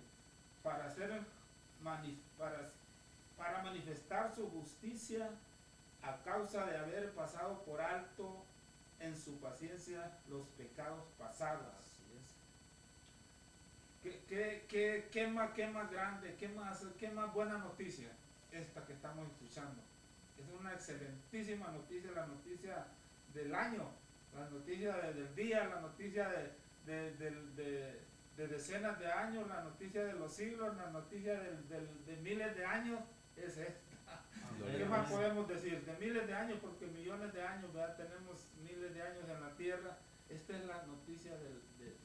para, 0.64 0.86
hacer, 0.86 1.22
para 3.38 3.64
manifestar 3.64 4.34
su 4.34 4.50
justicia 4.50 5.30
a 6.02 6.18
causa 6.24 6.66
de 6.66 6.78
haber 6.78 7.12
pasado 7.14 7.64
por 7.64 7.80
alto 7.80 8.44
en 9.00 9.16
su 9.16 9.40
paciencia 9.40 10.12
los 10.30 10.48
pecados 10.58 11.06
pasados. 11.18 11.93
¿Qué, 14.04 14.22
qué, 14.28 14.66
qué, 14.68 15.08
qué 15.12 15.28
más, 15.28 15.52
qué 15.52 15.68
más 15.68 15.90
grande, 15.90 16.36
qué 16.38 16.50
más, 16.50 16.86
qué 17.00 17.10
más 17.10 17.34
buena 17.34 17.58
noticia 17.58 18.10
esta 18.52 18.86
que 18.86 18.94
estamos 18.94 19.26
escuchando? 19.28 19.82
Es 20.38 20.46
una 20.60 20.74
excelentísima 20.74 21.72
noticia, 21.72 22.12
la 22.12 22.28
noticia 22.28 22.86
del 23.34 23.56
año, 23.56 23.90
la 24.36 24.50
noticia 24.50 24.98
del 24.98 25.34
día, 25.36 25.64
la 25.66 25.80
noticia 25.80 26.30
de, 26.86 27.14
de, 27.16 28.48
decenas 28.48 29.00
de 29.00 29.10
años, 29.10 29.48
la 29.48 29.64
noticia 29.64 30.04
de 30.04 30.14
los 30.14 30.34
siglos, 30.34 30.76
la 30.76 30.90
noticia 30.90 31.40
de 31.40 32.18
miles 32.22 32.56
de 32.58 32.66
años, 32.66 33.00
es 33.38 33.58
esta. 33.58 33.94
¿Qué 34.78 34.86
más 34.86 35.10
podemos 35.10 35.48
decir? 35.48 35.84
De 35.86 35.94
miles 35.98 36.28
de 36.28 36.34
años, 36.34 36.60
porque 36.62 36.88
millones 36.88 37.34
de 37.34 37.42
años, 37.42 37.72
tenemos 37.98 38.48
miles 38.62 38.94
de 38.94 39.02
años 39.02 39.30
en 39.30 39.42
la 39.42 39.56
tierra. 39.56 39.98
Esta 40.30 40.58
es 40.58 40.66
la 40.66 40.84
noticia 40.86 41.32
del, 41.38 41.62
del, 41.78 41.96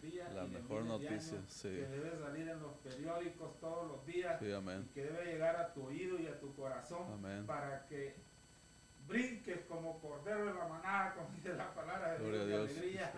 día. 0.00 0.28
La 0.34 0.44
mejor 0.44 0.84
noticia, 0.84 1.42
sí. 1.48 1.68
Que 1.68 1.86
debe 1.86 2.18
salir 2.18 2.48
en 2.48 2.60
los 2.60 2.72
periódicos 2.78 3.58
todos 3.60 3.88
los 3.88 4.06
días. 4.06 4.38
Sí, 4.40 4.52
amén. 4.52 4.86
Y 4.90 4.94
que 4.94 5.04
debe 5.04 5.24
llegar 5.24 5.56
a 5.56 5.72
tu 5.72 5.84
oído 5.84 6.18
y 6.18 6.26
a 6.26 6.38
tu 6.38 6.54
corazón. 6.54 7.06
Amén. 7.12 7.46
Para 7.46 7.86
que 7.86 8.16
brinques 9.06 9.60
como 9.66 10.00
cordero 10.00 10.46
de 10.46 10.54
la 10.54 10.66
manada, 10.66 11.14
como 11.14 11.28
dice 11.34 11.54
la 11.54 11.74
palabra 11.74 12.14
de, 12.14 12.30
Dios, 12.30 12.46
de 12.46 12.54
alegría, 12.54 13.12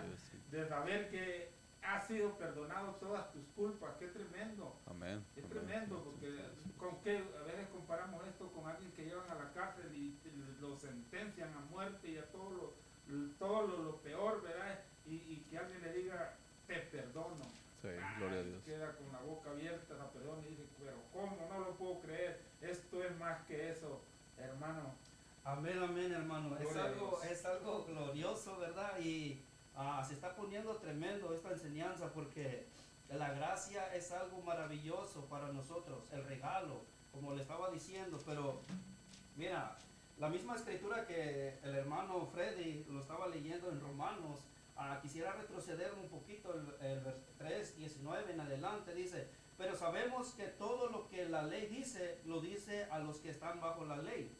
de 0.51 0.69
saber 0.69 1.11
que 1.11 1.57
ha 1.83 2.01
sido 2.01 2.37
perdonado 2.37 2.95
todas 2.97 3.33
tus 3.33 3.45
culpas. 3.55 3.95
Qué 3.99 4.09
tremendo. 4.09 4.77
Amén. 4.87 5.25
Es 5.37 5.49
tremendo 5.49 6.03
porque 6.03 6.29
con 6.77 7.01
qué 7.03 7.19
a 7.19 7.45
veces 7.45 7.69
comparamos 7.69 8.27
esto 8.27 8.51
con 8.53 8.69
alguien 8.69 8.91
que 8.93 9.05
llevan 9.05 9.31
a 9.31 9.35
la 9.35 9.53
cárcel 9.53 9.95
y, 9.95 10.17
lo 10.61 10.75
sentencian 10.75 11.53
a 11.53 11.61
muerte 11.71 12.09
y 12.09 12.17
a 12.17 12.25
todo 12.31 12.51
lo, 12.51 13.31
todo 13.39 13.67
lo, 13.67 13.97
peor, 13.99 14.43
¿verdad? 14.43 14.81
Y, 15.05 15.45
que 15.51 15.59
alguien 15.59 15.83
le 15.83 15.93
diga, 15.93 16.35
te 16.67 16.77
perdono. 16.77 17.45
Sí, 17.83 17.89
gloria 18.19 18.41
a 18.41 18.43
Dios. 18.43 18.64
Queda 18.64 18.97
con 18.97 19.12
la 19.12 19.21
boca 19.21 19.51
abierta, 19.51 19.95
la 19.95 20.11
perdón 20.11 20.43
y 20.45 20.51
dice, 20.51 20.64
pero 20.79 20.97
¿cómo? 21.12 21.37
No 21.53 21.61
lo 21.61 21.75
puedo 21.77 22.01
creer. 22.01 22.41
Esto 22.62 23.05
es 23.05 23.17
más 23.19 23.43
que 23.43 23.71
eso, 23.71 24.01
hermano. 24.39 24.95
Amén, 25.47 25.78
amén, 25.82 26.12
hermano. 26.12 26.59
Es 26.59 26.76
algo, 26.76 27.22
es 27.22 27.44
algo 27.44 27.84
glorioso, 27.84 28.59
¿verdad? 28.59 28.99
Y 28.99 29.40
Ah, 29.78 30.03
se 30.03 30.14
está 30.14 30.34
poniendo 30.34 30.74
tremendo 30.76 31.34
esta 31.34 31.51
enseñanza 31.51 32.11
porque 32.11 32.64
la 33.11 33.34
gracia 33.34 33.94
es 33.94 34.11
algo 34.11 34.40
maravilloso 34.40 35.26
para 35.26 35.53
nosotros, 35.53 36.09
el 36.12 36.24
regalo, 36.24 36.80
como 37.12 37.34
le 37.34 37.42
estaba 37.42 37.70
diciendo, 37.70 38.18
pero 38.24 38.62
mira, 39.36 39.76
la 40.16 40.30
misma 40.30 40.57
escritura 40.57 41.07
que 41.07 41.59
el 41.62 41.74
hermano 41.74 42.24
Freddy 42.24 42.86
lo 42.88 43.01
estaba 43.01 43.28
leyendo 43.28 43.70
en 43.70 43.82
Romanos, 43.82 44.47
ah, 44.78 44.99
quisiera 45.03 45.32
retroceder 45.32 45.92
un 45.92 46.09
poquito 46.09 46.55
el, 46.55 46.86
el 46.86 47.03
3, 47.36 47.76
19 47.76 48.32
en 48.32 48.40
adelante, 48.40 48.94
dice, 48.94 49.28
pero 49.59 49.75
sabemos 49.75 50.35
que 50.35 50.45
todo 50.49 50.91
lo 50.91 51.09
que 51.09 51.29
la 51.29 51.43
ley 51.43 51.67
dice, 51.67 52.21
lo 52.25 52.41
dice 52.41 52.85
a 52.91 52.99
los 52.99 53.19
que 53.19 53.31
están 53.31 53.61
bajo 53.61 53.85
la 53.85 53.97
ley. 53.97 54.37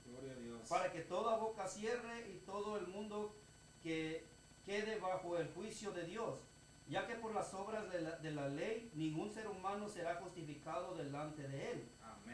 Para 0.69 0.93
que 0.93 1.01
toda 1.01 1.39
boca 1.39 1.67
cierre 1.67 2.29
y 2.35 2.39
todo 2.45 2.77
el 2.77 2.87
mundo 2.89 3.35
que 3.83 4.27
quede 4.65 4.99
bajo 4.99 5.39
el 5.39 5.49
juicio 5.55 5.93
de 5.93 6.05
Dios, 6.05 6.41
ya 6.89 7.07
que 7.07 7.15
por 7.15 7.35
las 7.35 7.55
obras 7.55 7.91
de 7.91 8.01
la, 8.01 8.19
de 8.19 8.31
la 8.31 8.49
ley 8.49 8.91
ningún 8.95 9.33
ser 9.33 9.49
humano 9.49 9.89
será 9.89 10.17
justificado 10.17 10.95
delante 10.95 11.49
de 11.49 11.71
él. 11.73 11.89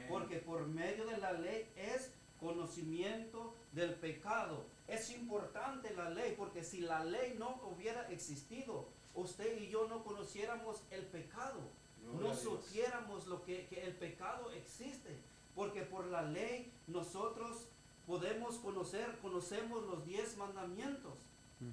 Porque 0.09 0.39
por 0.39 0.67
medio 0.67 1.07
de 1.07 1.19
la 1.19 1.33
ley 1.33 1.71
es 1.77 2.13
conocimiento 2.41 3.55
del 3.73 3.95
pecado. 3.95 4.67
Es 4.89 5.11
importante 5.11 5.95
la 5.95 6.11
ley, 6.11 6.35
porque 6.37 6.65
si 6.65 6.81
la 6.81 7.05
ley 7.05 7.37
no 7.39 7.61
hubiera 7.71 8.09
existido, 8.09 8.89
usted 9.15 9.61
y 9.61 9.69
yo 9.69 9.87
no 9.87 10.03
conociéramos 10.03 10.83
el 10.91 11.07
pecado, 11.07 11.61
no 12.03 12.35
supiéramos 12.35 13.27
lo 13.27 13.43
que, 13.43 13.67
que 13.67 13.83
el 13.83 13.95
pecado 13.95 14.51
existe, 14.53 15.19
porque 15.55 15.83
por 15.83 16.07
la 16.07 16.23
ley 16.23 16.73
nosotros 16.87 17.69
podemos 18.07 18.57
conocer, 18.57 19.19
conocemos 19.21 19.85
los 19.85 20.05
diez 20.05 20.37
mandamientos. 20.37 21.15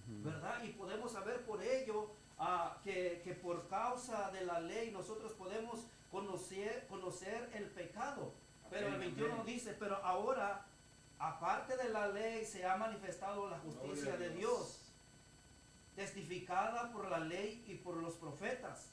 ¿verdad? 0.07 0.63
Y 0.63 0.69
podemos 0.73 1.13
saber 1.13 1.43
por 1.45 1.63
ello 1.63 2.11
ah, 2.37 2.77
que, 2.83 3.21
que, 3.23 3.33
por 3.33 3.67
causa 3.67 4.29
de 4.29 4.45
la 4.45 4.59
ley 4.59 4.91
nosotros 4.91 5.33
podemos 5.33 5.79
conocer, 6.11 6.85
conocer 6.87 7.49
el 7.55 7.65
pecado. 7.65 8.33
Pero 8.69 8.87
el 8.87 8.99
21 8.99 9.43
dice, 9.45 9.75
pero 9.79 9.95
ahora, 9.97 10.65
aparte 11.17 11.75
de 11.75 11.89
la 11.89 12.07
ley, 12.07 12.45
se 12.45 12.65
ha 12.65 12.77
manifestado 12.77 13.49
la 13.49 13.57
justicia 13.57 14.15
de 14.15 14.29
Dios, 14.29 14.93
testificada 15.95 16.91
por 16.91 17.09
la 17.09 17.19
ley 17.19 17.63
y 17.67 17.75
por 17.75 17.97
los 17.97 18.13
profetas. 18.13 18.91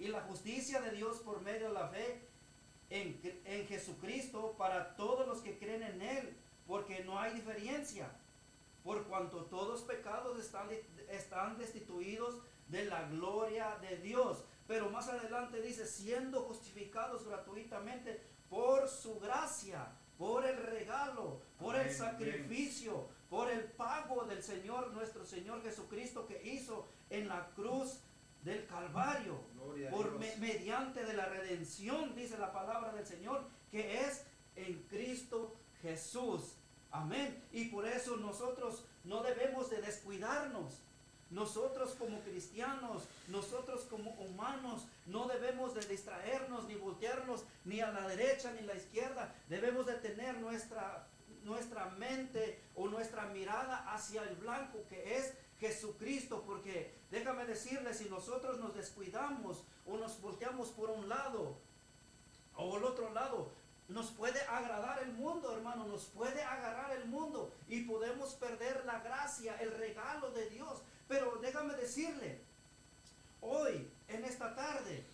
Y 0.00 0.08
la 0.08 0.22
justicia 0.22 0.80
de 0.80 0.90
Dios 0.90 1.18
por 1.18 1.40
medio 1.42 1.68
de 1.68 1.74
la 1.74 1.88
fe 1.88 2.26
en, 2.88 3.20
en 3.44 3.66
Jesucristo 3.68 4.56
para 4.58 4.96
todos 4.96 5.28
los 5.28 5.38
que 5.42 5.58
creen 5.58 5.82
en 5.82 6.02
Él, 6.02 6.36
porque 6.66 7.04
no 7.04 7.20
hay 7.20 7.34
diferencia 7.34 8.10
por 8.82 9.04
cuanto 9.04 9.44
todos 9.44 9.82
pecados 9.82 10.38
están, 10.38 10.68
están 11.10 11.58
destituidos 11.58 12.40
de 12.68 12.86
la 12.86 13.08
gloria 13.08 13.76
de 13.82 13.98
Dios. 13.98 14.44
Pero 14.66 14.88
más 14.90 15.08
adelante 15.08 15.60
dice, 15.60 15.86
siendo 15.86 16.42
justificados 16.42 17.26
gratuitamente 17.26 18.22
por 18.48 18.88
su 18.88 19.18
gracia, 19.20 19.86
por 20.16 20.44
el 20.46 20.56
regalo, 20.56 21.40
por 21.58 21.76
el 21.76 21.92
sacrificio, 21.92 23.06
por 23.28 23.50
el 23.50 23.64
pago 23.64 24.24
del 24.24 24.42
Señor, 24.42 24.92
nuestro 24.92 25.24
Señor 25.24 25.62
Jesucristo 25.62 26.26
que 26.26 26.42
hizo 26.42 26.88
en 27.10 27.28
la 27.28 27.50
cruz 27.54 28.00
del 28.42 28.66
Calvario, 28.66 29.40
por 29.90 30.18
mediante 30.18 31.04
de 31.04 31.14
la 31.14 31.26
redención, 31.26 32.14
dice 32.14 32.38
la 32.38 32.52
palabra 32.52 32.92
del 32.92 33.06
Señor, 33.06 33.44
que 33.70 34.00
es 34.00 34.24
en 34.56 34.82
Cristo 34.88 35.54
Jesús. 35.82 36.54
Amén. 36.90 37.42
Y 37.52 37.66
por 37.66 37.86
eso 37.86 38.16
nosotros 38.16 38.84
no 39.04 39.22
debemos 39.22 39.70
de 39.70 39.80
descuidarnos. 39.80 40.80
Nosotros 41.30 41.94
como 41.94 42.20
cristianos, 42.22 43.04
nosotros 43.28 43.82
como 43.82 44.10
humanos, 44.12 44.82
no 45.06 45.28
debemos 45.28 45.74
de 45.74 45.82
distraernos 45.82 46.64
ni 46.66 46.74
voltearnos 46.74 47.44
ni 47.64 47.80
a 47.80 47.92
la 47.92 48.08
derecha 48.08 48.52
ni 48.52 48.60
a 48.60 48.66
la 48.66 48.74
izquierda. 48.74 49.32
Debemos 49.48 49.86
de 49.86 49.94
tener 49.94 50.38
nuestra, 50.38 51.06
nuestra 51.44 51.86
mente 51.90 52.60
o 52.74 52.88
nuestra 52.88 53.26
mirada 53.26 53.94
hacia 53.94 54.24
el 54.24 54.34
blanco 54.36 54.80
que 54.88 55.18
es 55.18 55.34
Jesucristo. 55.60 56.42
Porque 56.44 56.99
déjame 57.10 57.44
decirle, 57.46 57.92
si 57.94 58.08
nosotros 58.08 58.58
nos 58.58 58.74
descuidamos 58.74 59.62
o 59.86 59.96
nos 59.96 60.20
volteamos 60.20 60.68
por 60.68 60.90
un 60.90 61.08
lado 61.08 61.56
o 62.56 62.76
el 62.76 62.84
otro 62.84 63.12
lado, 63.12 63.50
nos 63.88 64.12
puede 64.12 64.40
agradar 64.42 65.02
el 65.02 65.12
mundo, 65.12 65.52
hermano, 65.52 65.86
nos 65.86 66.04
puede 66.04 66.42
agarrar 66.42 66.92
el 66.92 67.06
mundo 67.06 67.52
y 67.68 67.82
podemos 67.82 68.34
perder 68.34 68.84
la 68.84 69.00
gracia, 69.00 69.56
el 69.60 69.72
regalo 69.72 70.30
de 70.30 70.48
Dios. 70.48 70.82
Pero 71.08 71.38
déjame 71.42 71.74
decirle, 71.74 72.38
hoy, 73.40 73.90
en 74.08 74.24
esta 74.24 74.54
tarde, 74.54 75.04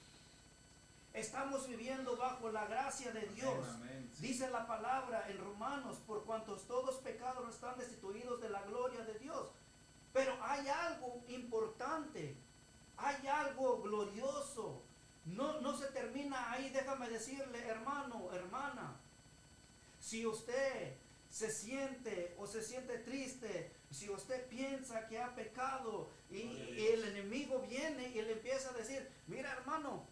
estamos 1.15 1.67
viviendo 1.67 2.17
bajo 2.17 2.51
la 2.51 2.67
gracia 2.67 3.13
de 3.13 3.27
Dios. 3.29 3.67
Dice 4.19 4.51
la 4.51 4.67
palabra 4.67 5.25
en 5.31 5.39
Romanos, 5.39 5.97
por 6.07 6.25
cuantos 6.25 6.67
todos 6.67 6.97
pecados 6.97 7.55
están 7.55 7.79
destituidos 7.79 8.41
de 8.43 8.51
la 8.51 8.63
gloria 8.63 9.03
de 9.05 9.19
Dios. 9.19 9.49
Pero 10.17 10.35
hay 10.43 10.67
algo 10.67 11.23
importante, 11.29 12.35
hay 12.97 13.27
algo 13.27 13.83
glorioso. 13.83 14.83
No, 15.27 15.61
no 15.61 15.77
se 15.77 15.89
termina 15.89 16.53
ahí, 16.53 16.71
déjame 16.71 17.11
decirle, 17.11 17.59
hermano, 17.67 18.33
hermana, 18.33 18.97
si 20.01 20.25
usted 20.25 20.95
se 21.29 21.51
siente 21.53 22.35
o 22.39 22.47
se 22.47 22.63
siente 22.63 22.97
triste, 23.01 23.71
si 23.91 24.09
usted 24.09 24.47
piensa 24.47 25.07
que 25.07 25.21
ha 25.21 25.35
pecado 25.35 26.09
y, 26.31 26.39
y 26.39 26.87
el 26.95 27.05
enemigo 27.05 27.61
viene 27.69 28.09
y 28.09 28.23
le 28.23 28.33
empieza 28.33 28.71
a 28.71 28.73
decir, 28.73 29.07
mira 29.27 29.53
hermano, 29.53 30.07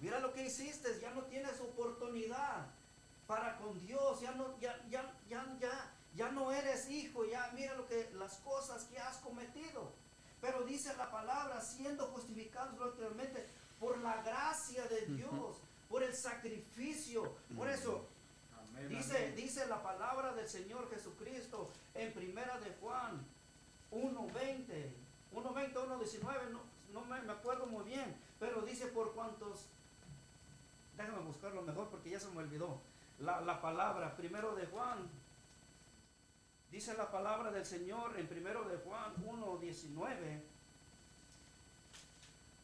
mira 0.00 0.20
lo 0.20 0.34
que 0.34 0.44
hiciste, 0.44 1.00
ya 1.00 1.14
no 1.14 1.22
tienes 1.22 1.58
oportunidad 1.62 2.66
para 3.26 3.56
con 3.56 3.78
Dios, 3.86 4.20
ya 4.20 4.32
no, 4.32 4.60
ya, 4.60 4.78
ya, 4.90 5.14
ya, 5.30 5.46
ya, 5.58 5.94
ya 6.20 6.30
no 6.32 6.52
eres 6.52 6.90
hijo, 6.90 7.24
ya 7.24 7.50
mira 7.54 7.74
lo 7.76 7.88
que 7.88 8.10
las 8.12 8.36
cosas 8.40 8.84
que 8.84 8.98
has 8.98 9.16
cometido. 9.18 9.90
Pero 10.42 10.64
dice 10.64 10.94
la 10.98 11.10
palabra, 11.10 11.62
siendo 11.62 12.08
justificados 12.08 12.98
realmente 12.98 13.48
por 13.78 13.96
la 13.98 14.20
gracia 14.22 14.84
de 14.88 15.06
Dios, 15.06 15.56
por 15.88 16.02
el 16.02 16.14
sacrificio. 16.14 17.36
Por 17.56 17.70
eso, 17.70 18.04
Amén, 18.54 18.90
dice, 18.90 19.16
amén. 19.16 19.34
dice 19.34 19.66
la 19.66 19.82
palabra 19.82 20.34
del 20.34 20.46
Señor 20.46 20.90
Jesucristo 20.90 21.70
en 21.94 22.12
primera 22.12 22.60
de 22.60 22.70
Juan 22.82 23.26
1.20, 23.90 24.92
1.20, 25.32 25.72
1.19, 25.72 26.50
no, 26.50 26.60
no 26.92 27.00
me, 27.06 27.22
me 27.22 27.32
acuerdo 27.32 27.64
muy 27.64 27.84
bien, 27.84 28.14
pero 28.38 28.60
dice 28.60 28.88
por 28.88 29.14
cuantos, 29.14 29.64
déjame 30.98 31.20
buscarlo 31.20 31.62
mejor 31.62 31.88
porque 31.88 32.10
ya 32.10 32.20
se 32.20 32.28
me 32.28 32.40
olvidó, 32.40 32.78
la, 33.20 33.40
la 33.40 33.60
palabra, 33.62 34.14
primero 34.16 34.54
de 34.54 34.66
Juan, 34.66 35.08
dice 36.70 36.94
la 36.96 37.10
palabra 37.10 37.50
del 37.50 37.66
Señor 37.66 38.18
en 38.18 38.26
primero 38.28 38.64
de 38.68 38.76
Juan 38.78 39.14
1.19, 39.16 40.40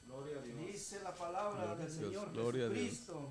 Gloria 0.07 0.38
a 0.38 0.42
Dios. 0.42 0.59
dice 0.59 1.00
la 1.02 1.12
palabra 1.14 1.64
Gloria 1.64 1.84
del 1.84 1.98
Dios, 1.98 2.11
Señor 2.11 2.32
gloria. 2.32 2.68
Jesucristo. 2.68 3.30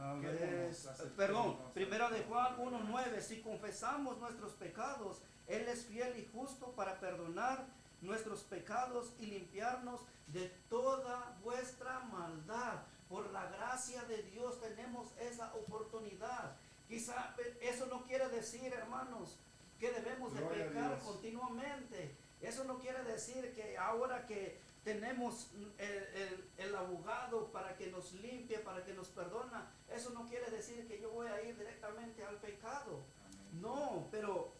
A 0.00 0.14
ver, 0.14 0.30
Acerquémonos, 0.34 0.86
acerquémonos, 0.86 1.16
perdón, 1.16 1.56
primera 1.72 2.10
de 2.10 2.22
Juan 2.24 2.46
acerquémonos. 2.54 2.90
1.9, 2.90 3.20
si 3.20 3.40
confesamos 3.40 4.18
nuestros 4.18 4.52
pecados, 4.54 5.22
Él 5.46 5.66
es 5.68 5.86
fiel 5.86 6.18
y 6.18 6.28
justo 6.32 6.72
para 6.72 7.00
perdonar 7.00 7.66
nuestros 8.02 8.40
pecados 8.42 9.12
y 9.18 9.26
limpiarnos 9.26 10.00
de 10.26 10.48
toda 10.68 11.36
vuestra 11.42 12.00
maldad. 12.00 12.82
Por 13.08 13.30
la 13.32 13.46
gracia 13.46 14.02
de 14.04 14.22
Dios 14.24 14.60
tenemos 14.60 15.08
esa 15.18 15.54
oportunidad. 15.54 16.54
Quizá 16.88 17.34
eso 17.60 17.86
no 17.86 18.02
quiere 18.04 18.28
decir, 18.28 18.72
hermanos, 18.72 19.36
que 19.78 19.92
debemos 19.92 20.34
de 20.34 20.40
Gloria 20.40 20.68
pecar 20.68 20.98
continuamente. 21.00 22.14
Eso 22.40 22.64
no 22.64 22.78
quiere 22.78 23.02
decir 23.04 23.52
que 23.54 23.76
ahora 23.76 24.26
que 24.26 24.58
tenemos 24.84 25.48
el, 25.78 25.88
el- 25.88 26.50
el 26.56 26.74
abogado 26.74 27.46
para 27.52 27.76
que 27.76 27.88
nos 27.88 28.12
limpie, 28.14 28.58
para 28.60 28.84
que 28.84 28.94
nos 28.94 29.08
perdona, 29.08 29.70
eso 29.94 30.10
no 30.10 30.26
quiere 30.28 30.50
decir 30.50 30.86
que 30.88 31.00
yo 31.00 31.10
voy 31.10 31.26
a 31.26 31.42
ir 31.42 31.56
directamente 31.58 32.24
al 32.24 32.36
pecado. 32.36 33.02
Amén. 33.26 33.60
No, 33.60 34.06
pero 34.10 34.52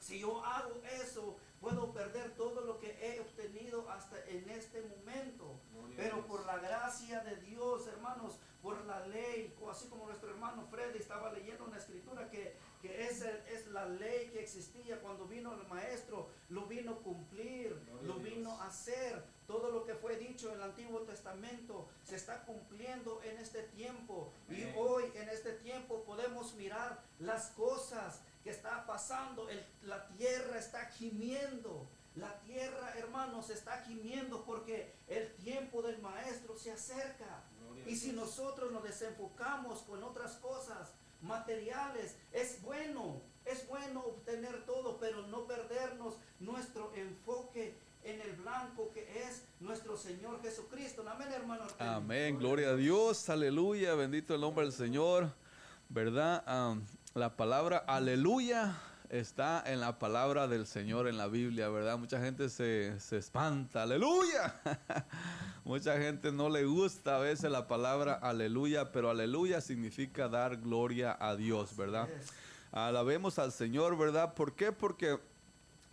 si 0.00 0.18
yo 0.18 0.44
hago 0.44 0.82
eso, 1.02 1.36
puedo 1.60 1.92
perder 1.92 2.32
todo 2.36 2.60
lo 2.60 2.78
que 2.78 2.90
he 3.00 3.20
obtenido 3.20 3.88
hasta 3.90 4.22
en 4.26 4.48
este 4.50 4.82
momento. 4.82 5.54
Pero 5.96 6.26
por 6.26 6.44
la 6.44 6.58
gracia 6.58 7.20
de 7.20 7.36
Dios, 7.36 7.86
hermanos, 7.86 8.34
por 8.64 8.82
la 8.86 9.06
ley, 9.08 9.54
así 9.70 9.88
como 9.88 10.06
nuestro 10.06 10.30
hermano 10.30 10.66
Freddy 10.70 10.98
estaba 10.98 11.30
leyendo 11.30 11.64
una 11.66 11.76
escritura 11.76 12.30
que, 12.30 12.56
que 12.80 13.06
es, 13.06 13.20
el- 13.20 13.42
es 13.48 13.66
la 13.66 13.84
ley 13.84 14.30
que 14.30 14.40
existía 14.40 15.00
cuando 15.00 15.26
vino 15.26 15.52
el 15.52 15.68
maestro, 15.68 16.30
lo 16.48 16.64
vino 16.64 16.92
a 16.92 16.98
cumplir, 17.02 17.78
Gloria 17.84 18.08
lo 18.08 18.14
vino 18.20 18.50
a 18.62 18.68
hacer. 18.68 19.22
Todo 19.46 19.70
lo 19.70 19.84
que 19.84 19.92
fue 19.94 20.16
dicho 20.16 20.48
en 20.48 20.54
el 20.54 20.62
Antiguo 20.62 21.00
Testamento 21.02 21.86
se 22.04 22.16
está 22.16 22.42
cumpliendo 22.46 23.22
en 23.22 23.36
este 23.36 23.64
tiempo. 23.64 24.32
Y 24.48 24.64
hoy 24.78 25.04
en 25.14 25.28
este 25.28 25.52
tiempo 25.52 26.02
podemos 26.04 26.54
mirar 26.54 27.02
las 27.18 27.48
cosas 27.50 28.22
que 28.42 28.48
está 28.50 28.86
pasando. 28.86 29.46
El- 29.50 29.62
la 29.82 30.08
tierra 30.08 30.58
está 30.58 30.86
gimiendo. 30.86 31.86
La 32.16 32.40
tierra, 32.42 32.94
hermanos, 32.96 33.50
está 33.50 33.82
gimiendo 33.82 34.44
porque 34.46 34.94
el 35.08 35.34
tiempo 35.34 35.82
del 35.82 35.98
maestro 36.00 36.56
se 36.56 36.70
acerca. 36.72 37.42
Y 37.86 37.96
si 37.96 38.12
nosotros 38.12 38.72
nos 38.72 38.82
desenfocamos 38.82 39.80
con 39.82 40.02
otras 40.02 40.32
cosas 40.36 40.92
materiales, 41.22 42.16
es 42.32 42.60
bueno, 42.62 43.20
es 43.44 43.66
bueno 43.68 44.00
obtener 44.00 44.64
todo, 44.66 44.98
pero 44.98 45.26
no 45.26 45.46
perdernos 45.46 46.14
nuestro 46.40 46.92
enfoque 46.94 47.74
en 48.04 48.20
el 48.20 48.32
blanco 48.32 48.90
que 48.92 49.22
es 49.22 49.42
nuestro 49.60 49.96
Señor 49.96 50.40
Jesucristo. 50.42 51.04
Amén, 51.08 51.28
hermano. 51.32 51.64
Artemio? 51.64 51.92
Amén, 51.92 52.38
gloria 52.38 52.70
a 52.70 52.76
Dios, 52.76 53.28
aleluya, 53.28 53.94
bendito 53.94 54.34
el 54.34 54.40
nombre 54.40 54.64
del 54.64 54.74
Señor, 54.74 55.32
¿verdad? 55.88 56.42
Am, 56.46 56.84
la 57.14 57.36
palabra 57.36 57.78
aleluya 57.78 58.76
está 59.18 59.62
en 59.66 59.80
la 59.80 59.98
palabra 59.98 60.48
del 60.48 60.66
Señor 60.66 61.06
en 61.06 61.16
la 61.16 61.28
Biblia, 61.28 61.68
¿verdad? 61.68 61.96
Mucha 61.98 62.20
gente 62.20 62.48
se, 62.48 62.98
se 62.98 63.16
espanta, 63.18 63.84
aleluya. 63.84 64.54
Mucha 65.64 65.96
gente 65.98 66.32
no 66.32 66.48
le 66.48 66.64
gusta 66.64 67.16
a 67.16 67.18
veces 67.20 67.50
la 67.50 67.68
palabra 67.68 68.14
aleluya, 68.14 68.90
pero 68.92 69.10
aleluya 69.10 69.60
significa 69.60 70.28
dar 70.28 70.56
gloria 70.56 71.16
a 71.20 71.36
Dios, 71.36 71.76
¿verdad? 71.76 72.08
Alabemos 72.72 73.38
al 73.38 73.52
Señor, 73.52 73.96
¿verdad? 73.96 74.34
¿Por 74.34 74.54
qué? 74.54 74.72
Porque 74.72 75.18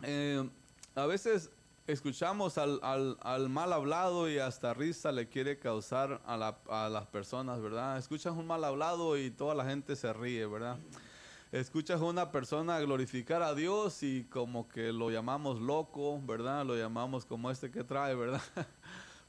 eh, 0.02 0.48
a 0.96 1.06
veces 1.06 1.48
escuchamos 1.86 2.58
al, 2.58 2.80
al- 2.82 3.18
al 3.22 3.48
mal 3.48 3.72
hablado 3.72 4.28
y 4.28 4.38
hasta 4.38 4.74
risa 4.74 5.12
le 5.12 5.28
quiere 5.28 5.58
causar 5.60 6.20
a, 6.26 6.36
la- 6.36 6.58
a 6.68 6.88
las 6.88 7.06
personas, 7.06 7.60
¿verdad? 7.60 7.98
Escuchas 7.98 8.32
un 8.34 8.46
mal 8.48 8.64
hablado 8.64 9.16
y 9.16 9.30
toda 9.30 9.54
la 9.54 9.64
gente 9.64 9.94
se 9.94 10.12
ríe, 10.12 10.44
¿verdad? 10.46 10.76
Escuchas 11.52 12.00
a 12.00 12.04
una 12.04 12.32
persona 12.32 12.80
glorificar 12.80 13.42
a 13.42 13.54
Dios 13.54 14.02
y 14.02 14.24
como 14.24 14.68
que 14.68 14.90
lo 14.90 15.10
llamamos 15.10 15.60
loco, 15.60 16.18
¿verdad? 16.22 16.64
Lo 16.64 16.76
llamamos 16.76 17.26
como 17.26 17.50
este 17.50 17.70
que 17.70 17.84
trae, 17.84 18.14
¿verdad? 18.14 18.40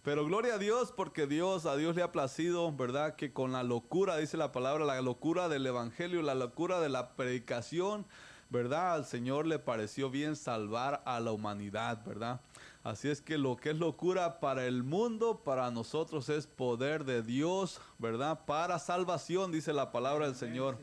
Pero 0.03 0.25
gloria 0.25 0.53
a 0.53 0.57
Dios 0.57 0.93
porque 0.95 1.27
Dios, 1.27 1.65
a 1.65 1.75
Dios 1.75 1.97
le 1.97 2.01
ha 2.01 2.13
placido, 2.13 2.71
¿verdad? 2.71 3.17
Que 3.17 3.33
con 3.33 3.51
la 3.51 3.61
locura, 3.63 4.15
dice 4.15 4.37
la 4.37 4.53
palabra, 4.53 4.85
la 4.85 5.01
locura 5.01 5.49
del 5.49 5.67
Evangelio, 5.67 6.21
la 6.21 6.33
locura 6.33 6.79
de 6.79 6.87
la 6.87 7.13
predicación, 7.17 8.05
¿verdad? 8.49 8.93
Al 8.93 9.05
Señor 9.05 9.45
le 9.45 9.59
pareció 9.59 10.09
bien 10.09 10.37
salvar 10.37 11.03
a 11.05 11.19
la 11.19 11.33
humanidad, 11.33 12.05
¿verdad? 12.05 12.39
Así 12.85 13.09
es 13.09 13.21
que 13.21 13.37
lo 13.37 13.57
que 13.57 13.71
es 13.71 13.77
locura 13.77 14.39
para 14.39 14.65
el 14.65 14.83
mundo, 14.83 15.41
para 15.43 15.69
nosotros 15.71 16.29
es 16.29 16.47
poder 16.47 17.03
de 17.03 17.21
Dios, 17.21 17.81
¿verdad? 17.99 18.45
Para 18.45 18.79
salvación, 18.79 19.51
dice 19.51 19.73
la 19.73 19.91
palabra 19.91 20.27
del 20.27 20.35
Señor. 20.35 20.77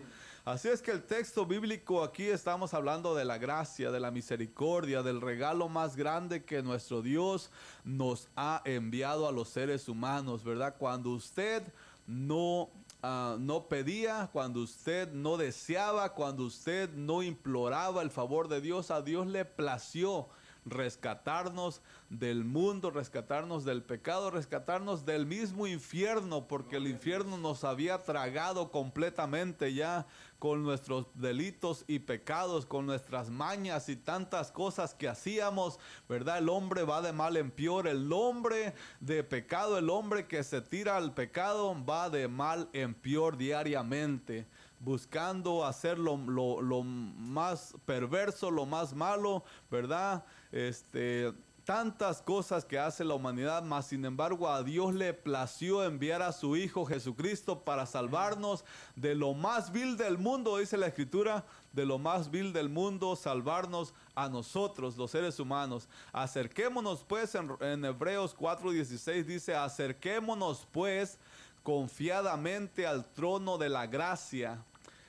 Así 0.45 0.69
es 0.69 0.81
que 0.81 0.91
el 0.91 1.03
texto 1.03 1.45
bíblico 1.45 2.03
aquí 2.03 2.25
estamos 2.25 2.73
hablando 2.73 3.15
de 3.15 3.27
la 3.27 3.37
gracia, 3.37 3.91
de 3.91 4.01
la 4.01 4.11
misericordia, 4.11 5.03
del 5.03 5.21
regalo 5.21 5.69
más 5.69 5.97
grande 5.97 6.45
que 6.45 6.63
nuestro 6.63 7.03
Dios 7.03 7.51
nos 7.85 8.27
ha 8.37 8.63
enviado 8.65 9.29
a 9.29 9.33
los 9.33 9.51
seres 9.51 9.87
humanos, 9.87 10.43
¿verdad? 10.43 10.77
Cuando 10.79 11.11
usted 11.11 11.63
no, 12.07 12.71
ah, 13.03 13.37
no 13.39 13.65
pedía, 13.65 14.31
cuando 14.33 14.63
usted 14.63 15.13
no 15.13 15.37
deseaba, 15.37 16.15
cuando 16.15 16.45
usted 16.45 16.89
no 16.95 17.23
imploraba 17.23 18.01
el 18.01 18.11
favor 18.11 18.49
de 18.49 18.63
Dios, 18.63 18.91
a 18.91 19.03
Dios 19.03 19.27
le 19.27 19.45
plació 19.45 20.27
rescatarnos 20.65 21.83
del 22.11 22.45
mundo, 22.45 22.91
rescatarnos 22.91 23.65
del 23.65 23.85
pecado, 23.85 24.33
rescatarnos 24.33 25.07
del 25.07 25.27
mismo 25.27 25.69
infierno, 25.69 26.49
porque 26.49 26.77
el 26.77 26.89
infierno 26.89 27.39
nos 27.39 27.63
había 27.63 27.99
tragado 28.03 28.73
completamente 28.73 29.73
ya 29.73 30.07
con 30.41 30.65
nuestros 30.65 31.07
delitos 31.15 31.85
y 31.87 32.01
pecados, 32.01 32.67
con 32.67 32.85
nuestras 32.85 33.31
mañas 33.31 33.89
y 33.89 33.95
tantas 33.95 34.51
cosas 34.51 34.93
que 34.93 35.09
hacíamos, 35.09 35.79
¿verdad? 36.09 36.39
El 36.39 36.49
hombre 36.49 36.83
va 36.83 37.01
de 37.01 37.13
mal 37.13 37.37
en 37.37 37.53
peor, 37.53 37.87
el 37.87 38.13
hombre 38.13 38.75
de 38.99 39.23
pecado, 39.23 39.79
el 39.79 39.89
hombre 39.89 40.27
que 40.27 40.43
se 40.43 40.61
tira 40.61 40.97
al 40.97 41.15
pecado 41.15 41.77
va 41.85 42.11
de 42.11 42.27
mal 42.27 42.69
en 42.73 42.93
peor 42.95 43.37
diariamente 43.37 44.47
buscando 44.83 45.67
hacer 45.67 45.99
lo, 45.99 46.17
lo- 46.17 46.63
lo 46.63 46.83
más 46.83 47.75
perverso, 47.85 48.51
lo 48.51 48.65
más 48.65 48.95
malo, 48.95 49.45
¿verdad? 49.71 50.25
Este, 50.51 51.35
tantas 51.71 52.21
cosas 52.21 52.65
que 52.65 52.81
hace 52.81 53.05
la 53.05 53.15
humanidad, 53.15 53.63
mas 53.63 53.87
sin 53.87 54.05
embargo 54.05 54.51
a 54.51 54.65
Dios 54.65 54.93
le 54.93 55.15
plació 55.15 55.85
enviar 55.85 56.21
a 56.21 56.33
su 56.33 56.57
Hijo 56.57 56.85
Jesucristo 56.85 57.61
para 57.61 57.87
salvarnos 57.87 58.65
de 58.97 59.15
lo 59.15 59.35
más 59.35 59.71
vil 59.71 59.97
del 59.97 60.19
mundo, 60.19 60.57
dice 60.57 60.77
la 60.77 60.89
Escritura, 60.89 61.45
de 61.73 61.87
lo 61.87 61.97
más 61.97 62.29
vil 62.29 62.53
del 62.53 62.71
mundo, 62.71 63.15
salvarnos 63.15 63.95
a 64.17 64.29
nosotros, 64.29 64.97
los 64.97 65.13
seres 65.13 65.39
humanos. 65.39 65.89
Acerquémonos 66.13 67.05
pues, 67.05 67.37
en, 67.37 67.85
Hebreos 67.85 68.37
4:16 68.37 69.25
dice, 69.25 69.55
acerquémonos 69.55 70.67
pues 70.73 71.21
confiadamente 71.63 72.85
al 72.85 73.05
trono 73.13 73.59
de 73.59 73.69
la 73.69 73.87
gracia. 73.87 74.59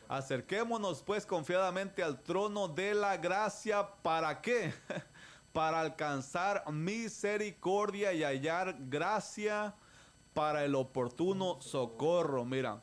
Acerquémonos 0.08 1.02
pues 1.02 1.26
confiadamente 1.26 2.04
al 2.04 2.22
trono 2.22 2.68
de 2.68 2.94
la 2.94 3.18
gracia. 3.18 3.84
¿Para 4.04 4.40
qué? 4.40 4.72
Para 5.54 5.82
alcanzar 5.82 6.64
misericordia 6.72 8.14
y 8.14 8.24
hallar 8.24 8.78
gracia 8.80 9.76
para 10.34 10.64
el 10.64 10.76
oportuno 10.76 11.62
socorro. 11.62 12.46
Mira, 12.46 12.82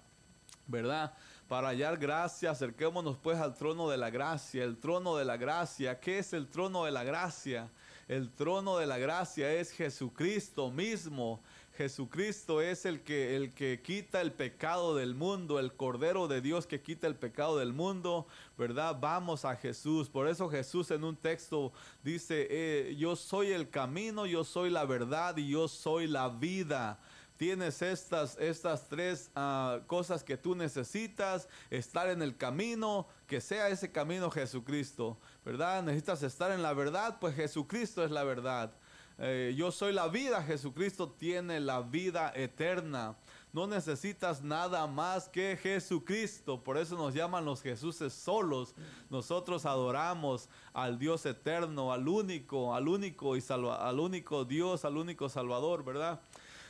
¿verdad? 0.66 1.14
Para 1.48 1.68
hallar 1.68 1.96
gracia, 1.96 2.50
acerquémonos 2.50 3.16
pues 3.16 3.38
al 3.38 3.54
trono 3.54 3.88
de 3.88 3.96
la 3.96 4.10
gracia, 4.10 4.64
el 4.64 4.76
trono 4.76 5.16
de 5.16 5.24
la 5.24 5.38
gracia. 5.38 5.98
¿Qué 5.98 6.18
es 6.18 6.34
el 6.34 6.48
trono 6.48 6.84
de 6.84 6.90
la 6.90 7.04
gracia? 7.04 7.70
El 8.06 8.30
trono 8.30 8.76
de 8.78 8.86
la 8.86 8.98
gracia 8.98 9.52
es 9.52 9.70
Jesucristo 9.70 10.70
mismo. 10.70 11.40
Jesucristo 11.78 12.60
es 12.60 12.84
el 12.84 13.02
que, 13.02 13.36
el 13.36 13.54
que 13.54 13.80
quita 13.80 14.20
el 14.20 14.32
pecado 14.32 14.96
del 14.96 15.14
mundo, 15.14 15.60
el 15.60 15.72
Cordero 15.72 16.26
de 16.26 16.40
Dios 16.40 16.66
que 16.66 16.82
quita 16.82 17.06
el 17.06 17.14
pecado 17.14 17.56
del 17.56 17.72
mundo, 17.72 18.26
¿verdad? 18.58 18.96
Vamos 19.00 19.44
a 19.44 19.54
Jesús. 19.54 20.08
Por 20.08 20.26
eso 20.26 20.50
Jesús 20.50 20.90
en 20.90 21.04
un 21.04 21.14
texto 21.14 21.72
dice, 22.02 22.48
eh, 22.50 22.96
yo 22.98 23.14
soy 23.14 23.52
el 23.52 23.70
camino, 23.70 24.26
yo 24.26 24.42
soy 24.42 24.70
la 24.70 24.84
verdad 24.86 25.36
y 25.36 25.50
yo 25.50 25.68
soy 25.68 26.08
la 26.08 26.28
vida 26.28 26.98
tienes 27.36 27.80
estas, 27.82 28.36
estas 28.40 28.88
tres 28.88 29.30
ah, 29.36 29.78
cosas 29.86 30.24
que 30.24 30.36
tú 30.36 30.56
necesitas, 30.56 31.48
estar 31.70 32.10
en 32.10 32.20
el 32.20 32.36
camino, 32.36 33.06
que 33.28 33.40
sea 33.40 33.68
ese 33.68 33.92
camino 33.92 34.28
Jesucristo, 34.28 35.16
¿verdad? 35.44 35.84
Necesitas 35.84 36.24
estar 36.24 36.50
en 36.50 36.62
la 36.62 36.72
verdad, 36.72 37.18
pues 37.20 37.36
Jesucristo 37.36 38.04
es 38.04 38.10
la 38.10 38.24
verdad. 38.24 38.72
Eh, 39.20 39.52
yo 39.56 39.72
soy 39.72 39.92
la 39.92 40.06
vida, 40.06 40.42
Jesucristo 40.44 41.08
tiene 41.08 41.58
la 41.58 41.80
vida 41.80 42.32
eterna. 42.36 43.16
No 43.52 43.66
necesitas 43.66 44.42
nada 44.42 44.86
más 44.86 45.28
que 45.28 45.58
Jesucristo. 45.60 46.62
Por 46.62 46.78
eso 46.78 46.96
nos 46.96 47.14
llaman 47.14 47.44
los 47.44 47.60
Jesuses 47.62 48.12
solos. 48.12 48.74
Nosotros 49.10 49.66
adoramos 49.66 50.48
al 50.72 50.98
Dios 50.98 51.26
eterno, 51.26 51.92
al 51.92 52.06
único, 52.06 52.74
al 52.74 52.86
único 52.86 53.36
y 53.36 53.40
salva, 53.40 53.88
al 53.88 53.98
único 53.98 54.44
Dios, 54.44 54.84
al 54.84 54.96
único 54.96 55.28
Salvador, 55.28 55.84
¿verdad? 55.84 56.20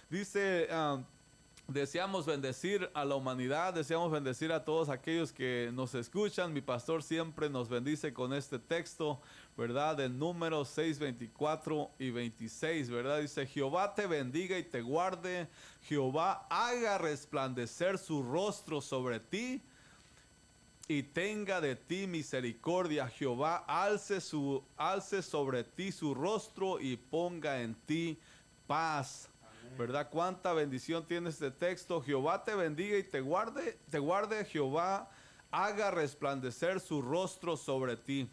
Dice, 0.08 0.68
ah, 0.70 1.02
deseamos 1.66 2.24
bendecir 2.24 2.90
a 2.94 3.04
la 3.04 3.14
humanidad, 3.14 3.74
deseamos 3.74 4.10
bendecir 4.10 4.52
a 4.52 4.64
todos 4.64 4.88
aquellos 4.88 5.32
que 5.32 5.70
nos 5.74 5.94
escuchan. 5.94 6.54
Mi 6.54 6.62
pastor 6.62 7.02
siempre 7.02 7.50
nos 7.50 7.68
bendice 7.68 8.14
con 8.14 8.32
este 8.32 8.58
texto, 8.58 9.20
¿verdad? 9.58 9.96
De 9.96 10.08
números 10.08 10.68
6, 10.68 11.00
24 11.00 11.90
y 11.98 12.10
26, 12.10 12.90
¿verdad? 12.90 13.20
Dice, 13.20 13.44
Jehová 13.44 13.92
te 13.92 14.06
bendiga 14.06 14.56
y 14.56 14.62
te 14.62 14.80
guarde, 14.80 15.48
Jehová 15.82 16.46
haga 16.48 16.96
resplandecer 16.96 17.98
su 17.98 18.22
rostro 18.22 18.80
sobre 18.80 19.18
ti 19.18 19.60
y 20.86 21.02
tenga 21.02 21.60
de 21.60 21.74
ti 21.74 22.06
misericordia. 22.06 23.08
Jehová 23.08 23.64
alce, 23.66 24.20
su, 24.20 24.62
alce 24.76 25.22
sobre 25.22 25.64
ti 25.64 25.90
su 25.90 26.14
rostro 26.14 26.78
y 26.78 26.96
ponga 26.96 27.60
en 27.60 27.74
ti 27.74 28.16
paz. 28.68 29.28
¿Verdad? 29.76 30.08
Cuánta 30.08 30.52
bendición 30.52 31.04
tiene 31.04 31.30
este 31.30 31.50
texto. 31.50 32.00
Jehová 32.00 32.44
te 32.44 32.54
bendiga 32.54 32.96
y 32.96 33.02
te 33.02 33.20
guarde, 33.20 33.76
te 33.90 33.98
guarde 33.98 34.44
Jehová, 34.44 35.10
haga 35.50 35.90
resplandecer 35.90 36.78
su 36.78 37.02
rostro 37.02 37.56
sobre 37.56 37.96
ti 37.96 38.28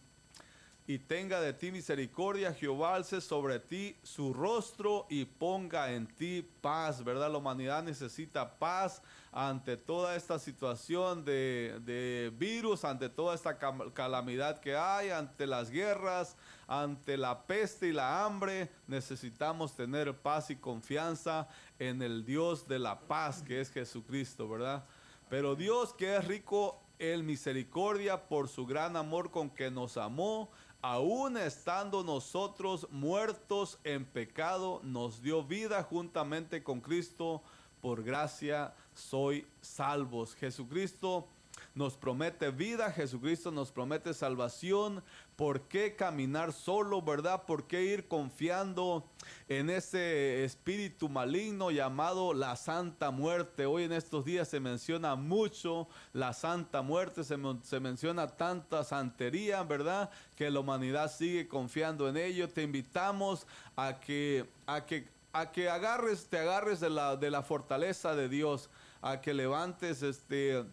y 0.88 1.00
tenga 1.00 1.42
de 1.42 1.52
ti 1.52 1.72
misericordia, 1.72 2.54
Jehová 2.54 2.96
alce 2.96 3.20
sobre 3.20 3.60
ti 3.60 3.96
su 4.04 4.34
rostro 4.34 5.08
y 5.10 5.26
ponga 5.26 5.92
en 5.92 6.06
ti 6.06 6.48
paz, 6.62 7.04
¿verdad? 7.04 7.32
La 7.32 7.40
humanidad 7.40 7.82
necesita 7.82 8.60
paz 8.60 9.02
ante 9.32 9.78
toda 9.78 10.16
esta 10.16 10.38
situación 10.38 11.26
de, 11.26 11.80
de 11.84 12.32
virus, 12.38 12.86
ante 12.86 13.10
toda 13.10 13.34
esta 13.34 13.58
calamidad 13.94 14.60
que 14.60 14.76
hay, 14.76 15.10
ante 15.10 15.48
las 15.48 15.72
guerras, 15.72 16.38
ante 16.68 17.18
la 17.18 17.42
peste 17.48 17.88
y 17.88 17.92
la 17.92 18.24
hambre. 18.24 18.70
Necesitamos 18.86 19.76
tener 19.76 20.16
paz 20.16 20.52
y 20.52 20.56
confianza 20.56 21.48
en 21.80 22.04
el 22.04 22.26
Dios 22.26 22.68
de 22.68 22.78
la 22.78 23.00
paz, 23.00 23.42
que 23.42 23.60
es 23.60 23.72
Jesucristo, 23.72 24.48
¿verdad? 24.48 24.86
Pero 25.30 25.56
Dios 25.56 25.94
que 25.94 26.16
es 26.16 26.26
rico 26.26 26.80
en 27.00 27.26
misericordia 27.26 28.28
por 28.28 28.48
su 28.48 28.66
gran 28.66 28.96
amor 28.96 29.32
con 29.32 29.50
que 29.50 29.70
nos 29.70 29.98
amó, 29.98 30.50
aún 30.88 31.36
estando 31.36 32.04
nosotros 32.04 32.88
muertos 32.92 33.80
en 33.84 34.06
pecado, 34.06 34.82
nos 34.84 35.20
dio 35.20 35.44
vida 35.44 35.82
juntamente 35.82 36.62
con 36.62 36.80
Cristo. 36.80 37.42
Por 37.82 38.04
gracia 38.04 38.72
soy 38.94 39.48
salvos. 39.62 40.36
Jesucristo 40.36 41.28
nos 41.76 41.98
promete 41.98 42.52
vida, 42.52 42.90
Jesucristo 42.90 43.52
nos 43.52 43.70
promete 43.70 44.14
salvación. 44.14 45.04
¿Por 45.36 45.68
qué 45.68 45.98
caminar 45.98 46.54
solo, 46.54 47.02
verdad? 47.02 47.44
¿Por 47.46 47.68
qué 47.68 47.84
ir 47.84 48.08
confiando 48.08 49.06
en 49.50 49.70
ese 49.70 50.46
espíritu 50.46 51.10
maligno 51.10 51.72
llamado 51.72 52.34
la 52.34 52.56
Santa 52.56 53.12
Muerte? 53.12 53.66
Hoy 53.66 53.84
en 53.84 53.92
estos 53.92 54.24
días 54.24 54.48
se 54.48 54.62
menciona 54.62 55.16
mucho 55.18 55.90
la 56.14 56.32
Santa 56.32 56.82
Muerte, 56.82 57.26
se, 57.26 57.38
se 57.64 57.80
menciona 57.82 58.28
tanta 58.28 58.86
santería, 58.86 59.62
¿verdad? 59.64 60.10
Que 60.38 60.50
la 60.50 60.62
humanidad 60.62 61.12
sigue 61.12 61.50
confiando 61.50 62.08
en 62.08 62.16
ello. 62.16 62.48
Te 62.48 62.64
invitamos 62.64 63.46
a 63.76 64.00
que, 64.00 64.50
a 64.66 64.86
que, 64.86 65.10
a 65.34 65.52
que 65.52 65.70
agarres, 65.70 66.30
te 66.30 66.40
agarres 66.40 66.80
de 66.80 66.90
la, 66.90 67.18
de 67.18 67.30
la 67.30 67.44
fortaleza 67.44 68.16
de 68.16 68.30
Dios, 68.30 68.70
a 69.02 69.20
que 69.20 69.34
levantes 69.34 70.02
este 70.02 70.64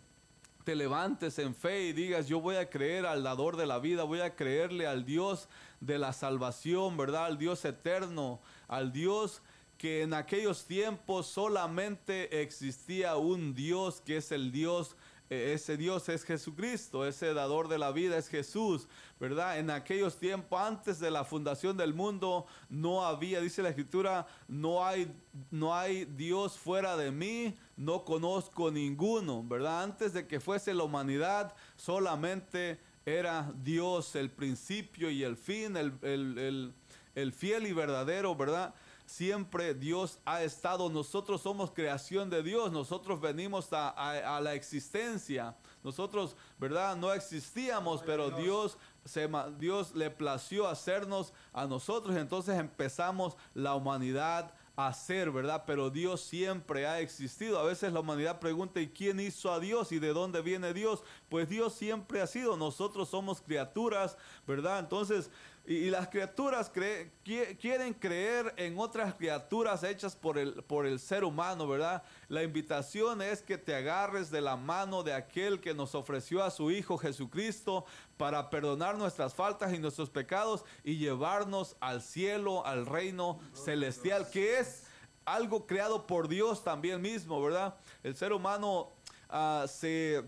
te 0.65 0.75
levantes 0.75 1.39
en 1.39 1.55
fe 1.55 1.83
y 1.83 1.93
digas, 1.93 2.29
yo 2.29 2.41
voy 2.41 2.57
a 2.57 2.71
creer 2.71 3.07
al 3.07 3.23
dador 3.23 3.57
de 3.57 3.67
la 3.67 3.79
vida, 3.79 4.05
voy 4.05 4.21
a 4.21 4.35
creerle 4.35 4.87
al 4.87 5.05
Dios 5.05 5.49
de 5.81 5.99
la 5.99 6.13
salvación, 6.13 6.97
¿verdad? 6.97 7.27
Al 7.27 7.39
Dios 7.39 7.65
eterno, 7.65 8.41
al 8.69 8.93
Dios 8.93 9.43
que 9.79 10.03
en 10.03 10.15
aquellos 10.15 10.65
tiempos 10.65 11.27
solamente 11.27 12.43
existía 12.43 13.17
un 13.17 13.55
Dios 13.55 14.01
que 14.01 14.19
es 14.19 14.31
el 14.31 14.53
Dios 14.53 14.95
ese 15.33 15.77
Dios 15.77 16.09
es 16.09 16.25
Jesucristo, 16.25 17.07
ese 17.07 17.33
dador 17.33 17.69
de 17.69 17.79
la 17.79 17.93
vida 17.93 18.19
es 18.19 18.29
Jesús, 18.29 18.87
¿verdad? 19.19 19.59
En 19.59 19.71
aquellos 19.71 20.19
tiempos, 20.19 20.61
antes 20.61 20.99
de 21.01 21.11
la 21.11 21.25
fundación 21.25 21.77
del 21.77 21.95
mundo, 21.95 22.47
no 22.69 23.05
había, 23.05 23.41
dice 23.41 23.63
la 23.63 23.71
escritura, 23.71 24.27
no 24.49 24.85
hay, 24.85 25.15
no 25.51 25.75
hay 25.75 26.05
Dios 26.05 26.59
fuera 26.59 26.97
de 26.97 27.11
mí, 27.11 27.57
no 27.77 28.05
conozco 28.05 28.71
ninguno, 28.71 29.43
¿verdad? 29.43 29.83
Antes 29.83 30.13
de 30.13 30.27
que 30.27 30.41
fuese 30.41 30.75
la 30.75 30.85
humanidad, 30.85 31.55
solamente 31.77 32.79
era 33.07 33.53
Dios 33.63 34.15
el 34.17 34.31
principio 34.31 35.11
y 35.11 35.25
el 35.25 35.37
fin, 35.37 35.77
el, 35.77 36.75
el 37.15 37.33
fiel 37.33 37.67
y 37.67 37.73
verdadero, 37.73 38.35
¿verdad? 38.35 38.75
Siempre 39.13 39.75
Dios 39.75 40.19
ha 40.25 40.43
estado. 40.43 40.89
Nosotros 40.89 41.43
somos 41.43 41.71
creación 41.71 42.31
de 42.31 42.43
Dios, 42.43 42.73
nosotros 42.73 43.21
venimos 43.21 43.69
a, 43.73 44.41
la 44.43 44.55
existencia. 44.55 45.55
Nosotros, 45.85 46.35
¿verdad? 46.59 46.97
No 46.97 47.13
existíamos, 47.13 48.03
pero 48.03 48.31
Dios, 48.31 48.79
se, 49.05 49.29
Dios 49.59 49.95
le 49.95 50.11
plació 50.11 50.67
hacernos 50.67 51.35
a 51.53 51.67
nosotros. 51.67 52.17
Entonces 52.17 52.59
empezamos 52.59 53.37
la 53.53 53.75
humanidad 53.75 54.55
a 54.75 54.93
ser, 54.95 55.31
¿verdad? 55.31 55.65
Pero 55.67 55.91
Dios 55.91 56.23
siempre 56.23 56.87
ha 56.87 57.01
existido. 57.01 57.59
A 57.59 57.65
veces 57.65 57.93
la 57.93 58.01
humanidad 58.01 58.41
pregunta, 58.41 58.81
¿y 58.81 58.89
quién 58.89 59.21
hizo 59.21 59.53
a 59.53 59.61
Dios? 59.61 59.93
¿Y 59.93 59.99
de 59.99 60.15
dónde 60.15 60.41
viene 60.41 60.73
Dios? 60.73 61.05
Pues 61.29 61.51
Dios 61.51 61.75
siempre 61.75 62.23
ha 62.23 62.27
sido. 62.27 62.57
Nosotros 62.57 63.11
somos 63.11 63.43
criaturas, 63.43 64.17
¿verdad? 64.47 64.79
Entonces 64.79 65.31
y, 65.65 65.91
las 65.91 66.09
criaturas 66.09 66.71
quieren 66.71 67.95
creer 67.95 68.53
en 68.57 68.77
otras 68.79 69.15
criaturas 69.15 69.85
hechas 69.85 70.17
por 70.17 70.37
el, 70.37 70.55
por 70.65 70.87
el 70.87 70.99
ser 70.99 71.23
humano, 71.23 71.69
¿verdad? 71.69 72.03
La 72.29 72.43
invitación 72.43 73.23
es 73.23 73.43
que 73.43 73.59
te 73.59 73.75
agarres 73.75 74.31
de 74.31 74.41
la 74.41 74.57
mano 74.57 75.05
de 75.05 75.15
aquel 75.15 75.61
que 75.61 75.73
nos 75.73 75.95
ofreció 75.95 76.43
a 76.43 76.51
su 76.51 76.73
Hijo 76.73 76.99
Jesucristo 76.99 77.85
para 78.17 78.51
perdonar 78.51 78.97
nuestras 78.97 79.35
faltas 79.35 79.73
y 79.73 79.79
nuestros 79.79 80.11
pecados 80.11 80.65
y 80.83 80.97
llevarnos 80.97 81.77
al 81.79 82.03
cielo, 82.03 82.67
al 82.67 82.85
reino 82.85 83.39
celestial, 83.53 84.29
que 84.31 84.59
es 84.59 84.85
algo 85.25 85.67
creado 85.67 86.09
por 86.09 86.27
Dios 86.27 86.65
también 86.65 87.01
mismo, 87.01 87.41
¿verdad? 87.41 87.77
El 88.03 88.17
ser 88.17 88.33
humano 88.33 88.91
ah, 89.29 89.67
se 89.69 90.25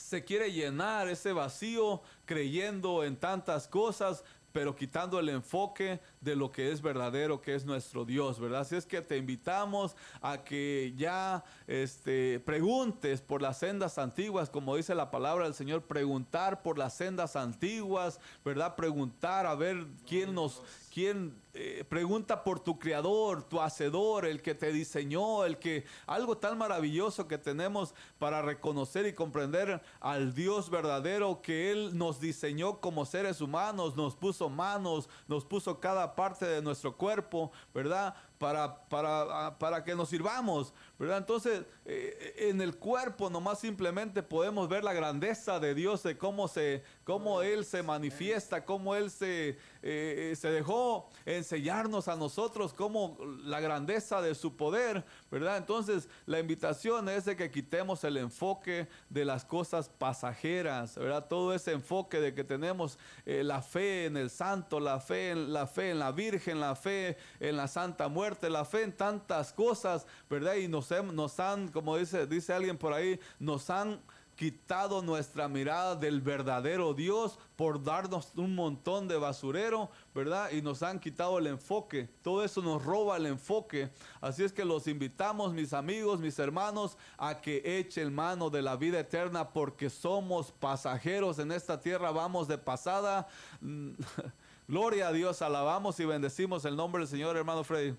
se 0.00 0.24
quiere 0.24 0.50
llenar 0.50 1.08
ese 1.08 1.32
vacío 1.32 2.02
creyendo 2.24 3.04
en 3.04 3.16
tantas 3.16 3.68
cosas, 3.68 4.24
pero 4.52 4.74
quitando 4.74 5.18
el 5.18 5.28
enfoque 5.28 6.00
de 6.20 6.36
lo 6.36 6.50
que 6.50 6.72
es 6.72 6.82
verdadero, 6.82 7.40
que 7.40 7.54
es 7.54 7.64
nuestro 7.64 8.04
Dios, 8.04 8.40
¿verdad? 8.40 8.60
Así 8.62 8.76
es 8.76 8.86
que 8.86 9.00
te 9.02 9.16
invitamos 9.16 9.96
a 10.20 10.42
que 10.42 10.92
ya 10.96 11.44
este, 11.66 12.40
preguntes 12.40 13.20
por 13.20 13.42
las 13.42 13.58
sendas 13.58 13.98
antiguas, 13.98 14.50
como 14.50 14.76
dice 14.76 14.94
la 14.94 15.10
palabra 15.10 15.44
del 15.44 15.54
Señor, 15.54 15.82
preguntar 15.82 16.62
por 16.62 16.78
las 16.78 16.94
sendas 16.94 17.36
antiguas, 17.36 18.20
¿verdad? 18.44 18.76
Preguntar 18.76 19.46
a 19.46 19.54
ver 19.54 19.86
quién 20.06 20.34
nos, 20.34 20.62
quién 20.92 21.40
eh, 21.54 21.84
pregunta 21.88 22.42
por 22.42 22.60
tu 22.60 22.78
creador, 22.78 23.42
tu 23.44 23.60
hacedor, 23.60 24.26
el 24.26 24.42
que 24.42 24.54
te 24.54 24.72
diseñó, 24.72 25.44
el 25.44 25.58
que 25.58 25.84
algo 26.06 26.36
tan 26.36 26.58
maravilloso 26.58 27.28
que 27.28 27.38
tenemos 27.38 27.94
para 28.18 28.42
reconocer 28.42 29.06
y 29.06 29.12
comprender 29.12 29.80
al 30.00 30.34
Dios 30.34 30.68
verdadero 30.68 31.40
que 31.42 31.70
Él 31.70 31.96
nos 31.96 32.20
diseñó 32.20 32.80
como 32.80 33.06
seres 33.06 33.40
humanos, 33.40 33.96
nos 33.96 34.16
puso 34.16 34.50
manos, 34.50 35.08
nos 35.28 35.44
puso 35.44 35.80
cada 35.80 36.14
parte 36.14 36.44
de 36.46 36.62
nuestro 36.62 36.96
cuerpo, 36.96 37.52
¿verdad? 37.72 38.14
para, 38.40 38.88
para, 38.88 39.46
ah, 39.46 39.58
para 39.58 39.84
que 39.84 39.94
nos 39.94 40.08
sirvamos, 40.08 40.72
¿verdad? 41.00 41.16
Entonces, 41.16 41.62
eh, 41.86 42.34
en 42.50 42.60
el 42.60 42.76
cuerpo 42.76 43.30
nomás 43.30 43.58
simplemente 43.58 44.22
podemos 44.22 44.68
ver 44.68 44.84
la 44.84 44.92
grandeza 44.92 45.58
de 45.58 45.74
Dios, 45.74 46.02
de 46.02 46.18
cómo, 46.18 46.46
se, 46.46 46.84
cómo 47.04 47.40
Él 47.40 47.64
se 47.64 47.82
manifiesta, 47.82 48.66
cómo 48.66 48.94
Él 48.94 49.10
se, 49.10 49.56
eh, 49.82 50.34
se 50.38 50.50
dejó 50.50 51.08
enseñarnos 51.24 52.06
a 52.06 52.16
nosotros, 52.16 52.74
cómo 52.74 53.16
la 53.44 53.60
grandeza 53.60 54.20
de 54.20 54.34
su 54.34 54.56
poder, 54.56 55.02
¿verdad? 55.30 55.56
Entonces, 55.56 56.06
la 56.26 56.38
invitación 56.38 57.08
es 57.08 57.24
de 57.24 57.34
que 57.34 57.50
quitemos 57.50 58.04
el 58.04 58.18
enfoque 58.18 58.86
de 59.08 59.24
las 59.24 59.46
cosas 59.46 59.88
pasajeras, 59.88 60.96
¿verdad? 60.96 61.28
Todo 61.28 61.54
ese 61.54 61.72
enfoque 61.72 62.20
de 62.20 62.34
que 62.34 62.44
tenemos 62.44 62.98
eh, 63.24 63.42
la 63.42 63.62
fe 63.62 64.04
en 64.04 64.18
el 64.18 64.28
santo, 64.28 64.78
la 64.78 65.00
fe 65.00 65.30
en 65.30 65.50
la 65.50 65.66
fe 65.66 65.92
en 65.92 65.98
la 65.98 66.12
Virgen, 66.12 66.60
la 66.60 66.76
fe 66.76 67.16
en 67.38 67.56
la 67.56 67.68
Santa 67.68 68.08
Muerte, 68.08 68.50
la 68.50 68.66
fe 68.66 68.82
en 68.82 68.92
tantas 68.92 69.54
cosas, 69.54 70.06
¿verdad? 70.28 70.56
Y 70.56 70.68
nos, 70.68 70.89
nos 71.12 71.40
han, 71.40 71.68
como 71.68 71.96
dice, 71.96 72.26
dice 72.26 72.52
alguien 72.52 72.76
por 72.76 72.92
ahí, 72.92 73.18
nos 73.38 73.70
han 73.70 74.00
quitado 74.36 75.02
nuestra 75.02 75.48
mirada 75.48 75.94
del 75.94 76.22
verdadero 76.22 76.94
Dios 76.94 77.38
por 77.56 77.82
darnos 77.82 78.32
un 78.36 78.54
montón 78.54 79.06
de 79.06 79.18
basurero, 79.18 79.90
¿verdad? 80.14 80.50
Y 80.52 80.62
nos 80.62 80.82
han 80.82 80.98
quitado 80.98 81.38
el 81.38 81.46
enfoque. 81.46 82.08
Todo 82.22 82.42
eso 82.42 82.62
nos 82.62 82.82
roba 82.82 83.18
el 83.18 83.26
enfoque. 83.26 83.90
Así 84.20 84.42
es 84.42 84.52
que 84.52 84.64
los 84.64 84.86
invitamos, 84.86 85.52
mis 85.52 85.74
amigos, 85.74 86.20
mis 86.20 86.38
hermanos, 86.38 86.96
a 87.18 87.40
que 87.40 87.60
echen 87.64 88.14
mano 88.14 88.48
de 88.48 88.62
la 88.62 88.76
vida 88.76 89.00
eterna 89.00 89.50
porque 89.50 89.90
somos 89.90 90.52
pasajeros 90.52 91.38
en 91.38 91.52
esta 91.52 91.78
tierra, 91.78 92.10
vamos 92.10 92.48
de 92.48 92.56
pasada. 92.56 93.28
Gloria 94.70 95.08
a 95.08 95.12
Dios, 95.12 95.42
alabamos 95.42 95.98
y 95.98 96.04
bendecimos 96.04 96.64
el 96.64 96.76
nombre 96.76 97.00
del 97.00 97.08
Señor, 97.08 97.36
hermano 97.36 97.64
Freddy. 97.64 97.96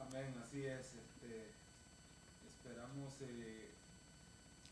Amén, 0.00 0.34
así 0.42 0.64
es. 0.64 0.94
Este, 0.94 1.52
esperamos 2.46 3.12
eh, 3.20 3.70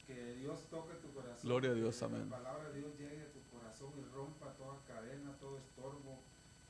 que 0.07 0.35
Dios 0.37 0.61
toque 0.71 0.95
tu 0.95 1.13
corazón. 1.41 1.51
Gloria 1.51 1.71
a 1.71 1.75
Dios, 1.75 1.99
que 1.99 2.05
amén. 2.05 2.31
La 2.31 2.37
palabra 2.37 2.69
de 2.71 2.79
Dios 2.79 2.99
llegue 2.99 3.23
a 3.23 3.33
tu 3.33 3.41
corazón 3.57 3.93
y 3.99 4.05
rompa 4.15 4.53
toda 4.55 4.79
cadena, 4.87 5.33
todo 5.41 5.59
estorbo 5.59 6.21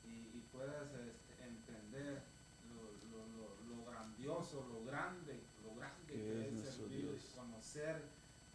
y, 0.05 0.37
y 0.37 0.43
puedas 0.51 0.93
este, 0.93 1.43
entender 1.43 2.23
lo, 2.69 2.91
lo, 3.11 3.27
lo, 3.27 3.75
lo, 3.75 3.85
grandioso, 3.91 4.65
lo 4.71 4.85
grande, 4.85 5.43
lo 5.63 5.75
grande 5.75 6.13
que 6.13 6.47
es, 6.47 6.67
es 6.67 6.75
servir, 6.75 7.11
Dios. 7.11 7.31
conocer, 7.35 8.03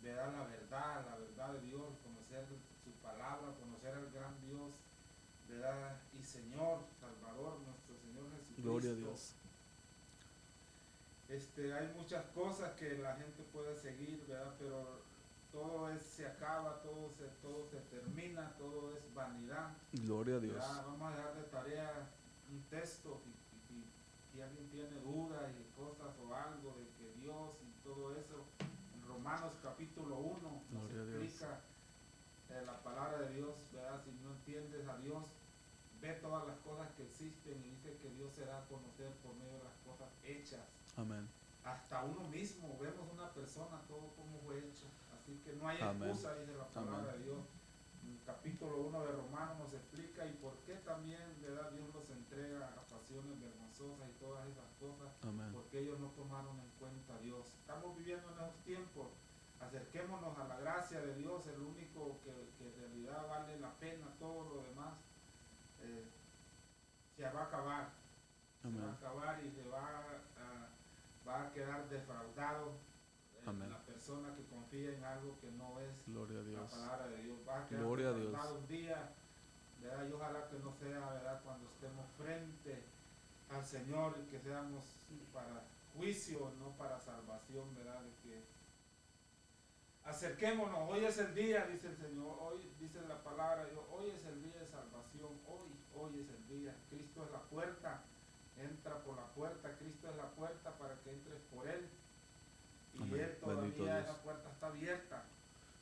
ver 0.03 0.17
la 0.17 0.45
verdad, 0.45 1.07
la 1.07 1.17
verdad 1.17 1.53
de 1.55 1.61
Dios, 1.67 1.99
conocer 2.03 2.47
su 2.85 2.91
palabra, 3.03 3.55
conocer 3.61 3.95
al 3.95 4.11
gran 4.11 4.41
Dios, 4.43 4.73
¿verdad? 5.49 6.01
Y 6.19 6.23
Señor, 6.23 6.81
Salvador, 7.01 7.61
nuestro 7.61 7.97
Señor 7.99 8.31
Jesucristo. 8.31 8.63
Gloria 8.63 8.91
a 8.91 8.95
Dios. 8.95 9.35
Este, 11.29 11.75
hay 11.75 11.93
muchas 11.97 12.25
cosas 12.27 12.73
que 12.79 12.99
la 12.99 13.17
gente 13.17 13.43
puede 13.53 13.77
seguir, 13.77 14.25
¿verdad? 14.29 14.55
Pero 14.59 15.03
todo 15.57 15.89
es, 15.89 16.03
se 16.03 16.27
acaba, 16.27 16.83
todo 16.83 17.11
se, 17.17 17.25
todo 17.41 17.67
se 17.71 17.79
termina, 17.89 18.53
todo 18.59 18.95
es 18.95 19.15
vanidad. 19.15 19.73
Gloria 19.93 20.37
a 20.37 20.41
Dios. 20.41 20.55
¿verdad? 20.55 20.85
Vamos 20.87 21.13
a 21.13 21.17
dejar 21.17 21.35
de 21.35 21.43
tarea 21.45 22.09
un 22.53 22.63
texto 22.65 23.23
si 24.37 24.43
alguien 24.43 24.69
tiene 24.69 25.01
dudas 25.01 25.51
y 25.59 25.65
cosas 25.75 26.13
o 26.19 26.35
algo 26.35 26.77
de 26.77 26.87
que 26.99 27.11
Dios 27.19 27.57
y 27.65 27.73
todo 27.83 28.15
eso, 28.15 28.45
en 28.61 29.09
Romanos 29.09 29.55
capítulo 29.63 30.19
1 30.19 30.63
nos 30.73 30.93
Gloria 30.93 31.17
explica 31.17 31.61
eh, 32.51 32.63
la 32.67 32.83
palabra 32.83 33.21
de 33.23 33.37
Dios, 33.37 33.55
¿verdad? 33.73 34.05
Si 34.05 34.13
no 34.23 34.33
entiendes 34.33 34.87
a 34.87 34.99
Dios, 34.99 35.25
ve 36.03 36.13
todas 36.21 36.47
las 36.47 36.59
cosas 36.59 36.87
que 36.99 37.05
existen 37.05 37.65
y 37.65 37.71
dice 37.71 37.97
que 37.97 38.11
Dios 38.11 38.35
será 38.35 38.59
a 38.59 38.67
conocer 38.67 39.11
por 39.25 39.35
medio 39.37 39.57
de 39.57 39.65
las 39.65 39.77
cosas 39.87 40.13
hechas. 40.23 40.69
Amén. 40.99 41.27
Hasta 41.65 42.05
uno 42.05 42.29
mismo, 42.29 42.77
vemos 42.79 43.11
una 43.11 43.33
persona, 43.33 43.81
todo 43.89 44.13
como 44.17 44.39
fue 44.45 44.59
hecho. 44.59 44.85
Así 45.27 45.41
que 45.43 45.55
no 45.55 45.67
hay 45.67 45.77
excusa, 45.79 46.37
dice 46.37 46.55
la 46.55 46.69
palabra 46.69 47.11
Amén. 47.11 47.19
de 47.19 47.25
Dios. 47.25 47.45
En 48.05 48.13
el 48.13 48.23
capítulo 48.23 48.79
1 48.83 49.07
de 49.07 49.11
Romanos 49.11 49.59
nos 49.59 49.73
explica 49.73 50.25
y 50.25 50.35
por 50.35 50.55
qué 50.59 50.75
también 50.77 51.21
¿verdad? 51.43 51.73
Dios 51.73 51.93
nos 51.93 52.09
entrega 52.11 52.69
a 52.69 52.87
pasiones 52.87 53.41
vergonzosas 53.41 54.09
y 54.09 54.13
todas 54.21 54.47
esas 54.47 54.71
cosas, 54.79 55.13
Amén. 55.25 55.51
porque 55.53 55.81
ellos 55.81 55.99
no 55.99 56.11
tomaron 56.11 56.61
en 56.61 56.71
cuenta 56.79 57.17
a 57.17 57.19
Dios. 57.19 57.53
Estamos 57.59 57.97
viviendo 57.97 58.29
en 58.29 58.35
esos 58.37 58.63
tiempos. 58.63 59.09
Acerquémonos 59.59 60.39
a 60.39 60.47
la 60.47 60.61
gracia 60.61 61.01
de 61.01 61.17
Dios, 61.17 61.45
el 61.49 61.61
único 61.61 62.21
que, 62.23 62.53
que 62.57 62.69
en 62.69 62.77
realidad 62.77 63.27
vale 63.29 63.59
la 63.59 63.73
pena, 63.81 64.07
todo 64.21 64.45
lo 64.55 64.63
demás 64.63 64.95
eh, 65.81 66.07
se 67.17 67.25
va 67.25 67.41
a 67.41 67.45
acabar 67.47 67.91
se 68.63 68.79
va 68.79 68.91
a 68.91 68.93
acabar 68.93 69.45
y 69.45 69.51
se 69.51 69.65
va 69.69 69.89
a, 70.39 71.29
va 71.29 71.43
a 71.43 71.53
quedar 71.53 71.89
defraudado 71.89 72.79
eh, 73.35 73.43
Amén. 73.47 73.71
la 73.71 73.79
persona 74.07 74.33
que 74.37 74.45
confía 74.45 74.95
en 74.95 75.05
algo 75.05 75.37
que 75.41 75.51
no 75.51 75.81
es 75.81 76.07
Gloria 76.07 76.39
a 76.39 76.43
la 76.43 76.49
Dios. 76.49 76.71
palabra 76.71 77.09
de 77.09 77.23
Dios. 77.25 77.39
Va 77.49 77.63
a 77.63 77.67
quedar 77.67 77.83
Gloria 77.83 78.09
a 78.09 78.13
Dios. 78.13 78.35
un 78.53 78.67
día, 78.69 79.13
¿verdad? 79.83 80.09
Y 80.09 80.13
ojalá 80.13 80.49
que 80.49 80.59
no 80.61 80.73
sea, 80.75 81.11
¿verdad? 81.11 81.41
Cuando 81.43 81.69
estemos 81.69 82.07
frente 82.17 82.85
al 83.51 83.67
Señor 83.67 84.17
y 84.23 84.31
que 84.31 84.39
seamos 84.39 84.85
para 85.33 85.65
juicio, 85.97 86.53
no 86.61 86.71
para 86.77 87.01
salvación, 87.01 87.75
¿verdad? 87.75 88.01
De 88.03 88.11
que 88.23 88.45
acerquémonos, 90.05 90.89
hoy 90.89 91.05
es 91.05 91.19
el 91.19 91.35
día, 91.35 91.67
dice 91.67 91.89
el 91.89 91.97
Señor, 91.97 92.39
hoy 92.41 92.71
dice 92.79 93.01
la 93.09 93.21
palabra, 93.25 93.65
de 93.65 93.73
Dios, 93.73 93.85
hoy 93.91 94.11
es 94.11 94.25
el 94.25 94.41
día 94.41 94.61
de 94.61 94.67
salvación, 94.69 95.33
hoy, 95.49 95.69
hoy 95.97 96.21
es 96.21 96.29
el 96.31 96.47
día, 96.47 96.77
Cristo 96.91 97.25
es 97.25 97.33
la 97.33 97.43
puerta, 97.43 98.05
entra 98.57 99.03
por 99.03 99.17
la 99.17 99.27
puerta, 99.35 99.77
Cristo 99.79 100.09
es 100.09 100.17
la 100.17 100.31
puerta 100.31 100.79
para 100.79 100.95
que 101.01 101.11
entres 101.11 101.41
por 101.53 101.67
Él. 101.67 101.89
Y 103.05 103.09
Bendito 103.11 103.47
todavía 103.47 103.73
Dios. 104.01 104.05
esa 104.11 104.23
puerta 104.23 104.51
está 104.51 104.67
abierta. 104.69 105.25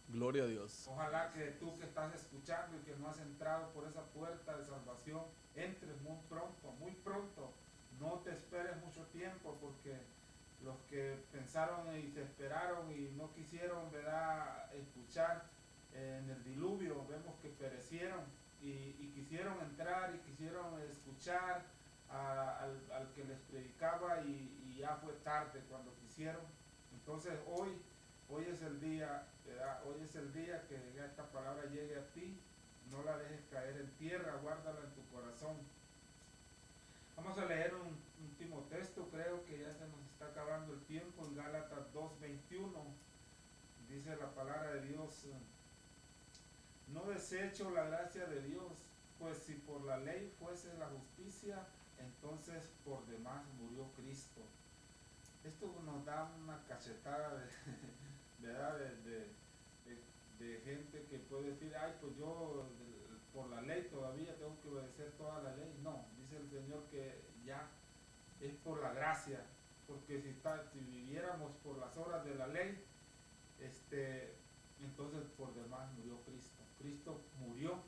Gloria 0.09 0.43
a 0.45 0.47
Dios. 0.47 0.87
Ojalá 0.89 1.33
que 1.33 1.47
tú 1.53 1.79
que 1.79 1.85
estás 1.87 2.15
escuchando 2.15 2.77
y 2.77 2.81
que 2.83 2.95
no 2.97 3.09
has 3.09 3.19
entrado 3.21 3.71
por 3.73 3.87
esa 3.87 4.03
puerta 4.13 4.57
de 4.57 4.65
salvación, 4.65 5.23
entres 5.55 6.01
muy 6.03 6.19
pronto, 6.29 6.73
muy 6.79 6.93
pronto. 6.93 7.53
No 8.01 8.19
te 8.21 8.33
esperes 8.33 8.77
mucho 8.85 9.03
tiempo 9.07 9.57
porque 9.61 9.97
los 10.63 10.77
que 10.91 11.25
pensaron 11.33 11.97
y 11.97 12.11
se 12.11 12.23
esperaron 12.23 12.91
y 12.93 13.11
no 13.17 13.33
quisieron 13.33 13.91
¿verdad? 13.91 14.75
escuchar 14.75 15.45
eh, 15.95 16.21
en 16.23 16.31
el 16.31 16.43
diluvio, 16.45 17.07
vemos 17.07 17.35
que 17.41 17.49
perecieron 17.51 18.21
y, 18.61 18.71
y 18.73 19.13
quisieron 19.15 19.59
entrar 19.61 20.15
y 20.15 20.19
quisieron 20.31 20.81
escuchar 20.83 21.65
a- 22.11 22.59
al, 22.61 22.81
al 22.93 23.13
que 23.15 23.25
les 23.25 23.39
predicaba 23.43 24.21
y, 24.21 24.61
y 24.67 24.77
ya 24.81 24.97
fue 24.97 25.13
tarde 25.25 25.63
cuando 25.71 25.95
quisieron. 25.97 26.43
Entonces 27.07 27.39
hoy, 27.47 27.69
hoy 28.31 28.47
es 28.51 28.63
el 28.63 28.81
día, 28.81 29.29
hoy 29.85 30.03
es 30.03 30.17
el 30.17 30.33
día 30.33 30.67
que 30.67 30.77
esta 31.05 31.31
palabra 31.31 31.67
llegue 31.67 31.99
a 31.99 32.07
ti, 32.15 32.35
no 32.91 33.03
la 33.03 33.19
dejes 33.19 33.45
caer 33.51 33.77
en 33.77 33.91
tierra, 33.99 34.41
guárdala 34.43 34.81
en 34.81 34.95
tu 34.95 35.07
corazón. 35.15 35.59
Vamos 37.15 37.37
a 37.37 37.45
leer 37.45 37.75
un 37.75 37.95
último 38.25 38.61
texto, 38.71 39.07
creo 39.13 39.45
que 39.45 39.59
ya 39.59 39.71
se 39.71 39.87
nos 39.87 40.01
está 40.11 40.29
acabando 40.29 40.73
el 40.73 40.81
tiempo, 40.87 41.27
en 41.27 41.37
Gálatas 41.37 41.93
2.21, 41.93 42.73
dice 43.87 44.17
la 44.17 44.35
palabra 44.35 44.73
de 44.73 44.87
Dios, 44.87 45.27
no 46.89 47.05
desecho 47.05 47.71
la 47.71 47.85
gracia 47.85 48.25
de 48.25 48.41
Dios, 48.41 48.73
pues 49.19 49.37
si 49.41 49.53
por 49.53 49.85
la 49.85 49.99
ley 49.99 50.35
fuese 50.39 50.73
la 50.79 50.89
justicia, 50.89 51.67
entonces 51.99 52.73
por 52.83 53.05
demás 53.07 53.45
murió 53.61 53.91
Cristo. 53.95 54.41
Esto 55.45 55.81
nos 55.85 56.05
da 56.05 56.33
una 56.43 56.65
cachetada 56.65 57.35
de, 58.39 58.47
¿verdad? 58.47 58.79
de, 58.79 58.97
de- 59.03 59.35
de- 59.85 60.05
de 60.39 60.61
gente 60.63 61.05
que 61.07 61.19
puede 61.19 61.51
decir, 61.51 61.75
ay, 61.77 61.95
pues 62.01 62.17
yo 62.17 62.69
por 63.33 63.49
la 63.51 63.63
ley 63.63 63.89
todavía 63.91 64.37
tengo 64.37 64.61
que 64.61 64.69
obedecer 64.69 65.13
toda 65.13 65.43
la 65.43 65.55
ley. 65.57 65.79
No, 65.83 66.07
dice 66.17 66.37
el 66.39 66.49
Señor 66.51 66.85
que 66.91 67.25
ya 67.45 67.69
es 68.41 68.55
por 68.57 68.81
la 68.83 68.93
gracia, 68.93 69.45
porque 69.87 70.21
si, 70.21 70.31
está, 70.31 70.65
si 70.73 70.81
viviéramos 70.81 71.53
por 71.59 71.79
las 71.79 71.97
obras 71.97 72.25
de 72.25 72.35
la 72.35 72.47
ley, 72.49 72.85
este, 73.61 74.35
entonces 74.81 75.23
por 75.37 75.55
demás 75.55 75.93
murió 75.95 76.21
Cristo. 76.25 76.63
Cristo 76.79 77.21
murió 77.39 77.83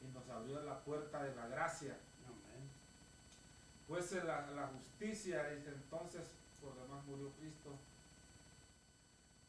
y 0.00 0.06
nos 0.08 0.28
abrió 0.28 0.62
la 0.62 0.82
puerta 0.84 1.22
de 1.22 1.34
la 1.34 1.46
gracia. 1.48 1.96
Amén. 2.26 2.68
Pues 3.86 4.12
la, 4.12 4.50
la 4.50 4.66
justicia, 4.68 5.48
dice 5.50 5.70
entonces, 5.70 6.34
por 6.64 6.74
demás 6.80 7.04
murió 7.04 7.30
Cristo. 7.38 7.76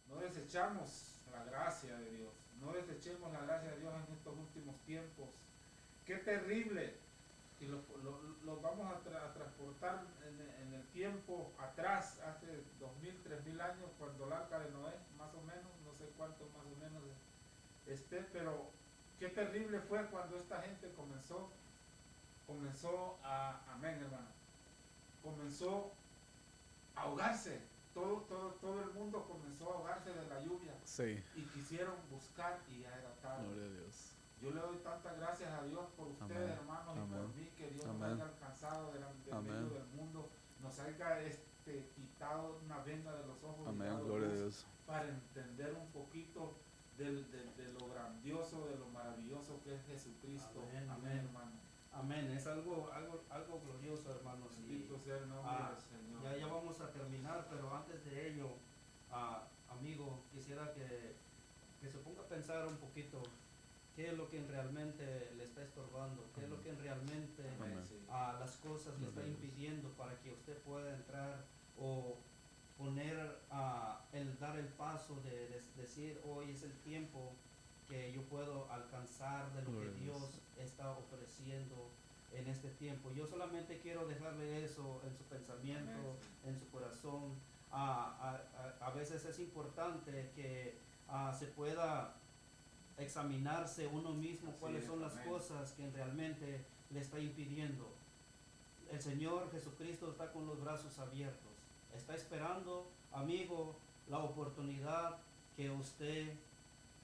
No 0.09 0.17
desechamos 0.17 1.21
la 1.31 1.43
gracia 1.45 1.97
de 1.97 2.11
Dios, 2.11 2.33
no 2.61 2.71
desechemos 2.73 3.31
la 3.33 3.41
gracia 3.41 3.71
de 3.71 3.79
Dios 3.79 3.93
en 4.07 4.13
estos 4.13 4.37
últimos 4.37 4.75
tiempos. 4.85 5.29
Qué 6.05 6.17
terrible. 6.17 6.93
Y 7.59 7.67
lo, 7.67 7.79
lo- 8.43 8.59
vamos 8.61 8.85
a, 8.93 9.01
tra- 9.03 9.23
a 9.29 9.33
transportar 9.33 10.03
en, 10.27 10.73
el 10.73 10.85
tiempo 10.89 11.51
atrás, 11.57 12.19
hace 12.21 12.47
dos 12.79 12.95
mil, 13.01 13.17
tres 13.23 13.43
mil 13.45 13.59
años, 13.61 13.89
cuando 13.97 14.25
el 14.27 14.33
arca 14.33 14.59
de 14.59 14.69
Noé, 14.71 14.93
más 15.17 15.33
o 15.33 15.41
menos, 15.41 15.71
no 15.85 15.93
sé 15.97 16.05
cuánto 16.17 16.45
más 16.49 16.65
o 16.65 16.75
menos 16.79 17.01
esté, 17.87 18.21
pero 18.33 18.69
qué 19.19 19.29
terrible 19.29 19.79
fue 19.79 20.05
cuando 20.07 20.37
esta 20.37 20.61
gente 20.61 20.91
comenzó 20.95 21.49
comenzó 22.45 23.17
a, 23.23 23.59
amén 23.73 23.95
hermano, 24.01 24.27
comenzó 25.23 25.91
ahogarse. 26.95 27.61
Todo, 27.93 28.21
todo, 28.27 28.49
todo 28.55 28.81
el 28.83 28.91
mundo 28.91 29.25
comenzó 29.25 29.71
a 29.71 29.75
ahogarse 29.75 30.11
de 30.13 30.25
la 30.27 30.41
lluvia 30.41 30.73
Sí. 30.83 31.23
y 31.35 31.43
quisieron 31.43 31.95
buscar 32.11 32.59
y 32.69 32.81
ya 32.81 32.89
era 32.97 33.13
tarde. 33.21 33.47
Gloria 33.47 33.65
a 33.65 33.69
Dios. 33.81 34.11
Yo 34.41 34.51
le 34.51 34.59
doy 34.59 34.77
tantas 34.79 35.15
gracias 35.17 35.49
a 35.53 35.63
Dios 35.63 35.85
por 35.95 36.09
ustedes, 36.09 36.35
Amén. 36.35 36.57
hermanos, 36.59 36.97
y 36.97 37.09
por 37.09 37.19
Amén. 37.19 37.33
mí, 37.37 37.49
que 37.55 37.67
Dios 37.71 37.85
Amén. 37.85 37.99
nos 38.01 38.11
haya 38.11 38.23
alcanzado 38.25 38.91
del, 38.91 39.01
del 39.23 39.33
Amén. 39.33 39.53
medio 39.53 39.69
del 39.79 39.87
mundo, 39.95 40.29
nos 40.61 40.77
haya 40.79 41.21
este, 41.21 41.89
quitado 41.95 42.59
una 42.65 42.79
venda 42.79 43.13
de 43.15 43.25
los 43.27 43.41
ojos 43.43 43.65
Amén. 43.67 43.97
Gloria 44.03 44.27
a 44.27 44.33
Dios. 44.33 44.65
para 44.85 45.07
entender 45.07 45.73
un 45.73 45.87
poquito 45.91 46.53
del, 46.97 47.31
del- 47.31 47.55
de 47.55 47.71
lo 47.79 47.87
grandioso, 47.87 48.67
de 48.67 48.75
lo 48.77 48.87
maravilloso 48.89 49.61
que 49.63 49.73
es 49.73 49.85
Jesucristo. 49.85 50.59
Amén, 50.69 50.89
Amén, 50.89 51.11
amén. 51.11 51.17
hermano. 51.25 51.51
Amén. 51.95 52.29
Es 52.31 52.45
algo, 52.47 52.89
algo, 52.93 53.23
algo 53.29 53.61
glorioso, 53.61 54.11
hermanos. 54.15 54.51
Y 54.59 54.69
Bendito 54.69 54.99
sea 54.99 55.17
el 55.17 55.29
nombre 55.29 55.51
Ah, 55.51 55.71
del 55.73 55.81
Señor. 55.99 56.23
ya, 56.23 56.37
ya 56.37 56.47
vamos 56.47 56.79
a 56.81 56.91
terminar, 56.91 57.47
pero 57.49 57.73
antes 57.73 58.03
de 58.05 58.29
ello, 58.31 58.49
ah, 59.11 59.43
amigo, 59.69 60.23
quisiera 60.33 60.73
que, 60.73 61.15
que 61.81 61.89
se 61.89 61.97
ponga 61.99 62.21
a 62.21 62.27
pensar 62.27 62.67
un 62.67 62.77
poquito 62.77 63.23
qué 63.95 64.07
es 64.09 64.17
lo 64.17 64.29
que 64.29 64.45
realmente 64.45 65.31
le 65.37 65.43
está 65.45 65.63
estorbando, 65.63 66.25
qué 66.35 66.43
es 66.43 66.49
lo 66.49 66.61
que 66.61 66.73
realmente 66.73 67.43
Amén. 67.59 67.79
Sí. 67.87 67.95
a 68.09 68.33
las 68.39 68.57
cosas 68.57 68.99
le 68.99 69.07
está 69.07 69.25
impidiendo 69.25 69.89
para 69.91 70.19
que 70.19 70.31
usted 70.33 70.57
pueda 70.63 70.93
entrar 70.93 71.45
o 71.79 72.17
poner 72.77 73.39
a 73.51 74.01
el 74.11 74.37
dar 74.37 74.57
el 74.59 74.67
paso 74.67 75.15
de, 75.21 75.47
de 75.47 75.61
decir 75.77 76.21
hoy 76.25 76.51
es 76.51 76.63
el 76.63 76.73
tiempo 76.79 77.31
que 77.87 78.11
yo 78.11 78.21
puedo 78.23 78.71
alcanzar 78.71 79.51
de 79.53 79.61
lo 79.63 79.79
que 79.79 79.89
Dios. 80.03 80.41
Está 80.57 80.91
ofreciendo 80.91 81.89
en 82.31 82.47
este 82.47 82.69
tiempo. 82.71 83.11
Yo 83.11 83.27
solamente 83.27 83.79
quiero 83.79 84.07
dejarle 84.07 84.63
eso 84.63 85.01
en 85.05 85.15
su 85.15 85.23
pensamiento, 85.25 86.15
en 86.45 86.57
su 86.57 86.67
corazón. 86.69 87.33
Ah, 87.71 88.15
a, 88.19 88.85
a- 88.85 88.87
a 88.87 88.91
veces 88.91 89.25
es 89.25 89.37
importante 89.39 90.31
que 90.35 90.77
ah, 91.09 91.33
se 91.37 91.47
pueda 91.47 92.15
examinarse 92.97 93.87
uno 93.87 94.11
mismo 94.13 94.49
Así 94.51 94.59
cuáles 94.59 94.81
es, 94.83 94.87
son 94.87 95.01
las 95.01 95.13
amén. 95.13 95.29
cosas 95.29 95.73
que 95.73 95.89
realmente 95.91 96.61
le 96.91 96.99
está 97.01 97.19
impidiendo. 97.19 97.89
El 98.91 99.01
Señor 99.01 99.51
Jesucristo 99.51 100.09
está 100.11 100.31
con 100.31 100.45
los 100.47 100.61
brazos 100.61 100.97
abiertos. 100.99 101.51
Está 101.93 102.15
esperando, 102.15 102.87
amigo, 103.11 103.75
la 104.07 104.19
oportunidad 104.19 105.17
que 105.57 105.69
usted 105.71 106.33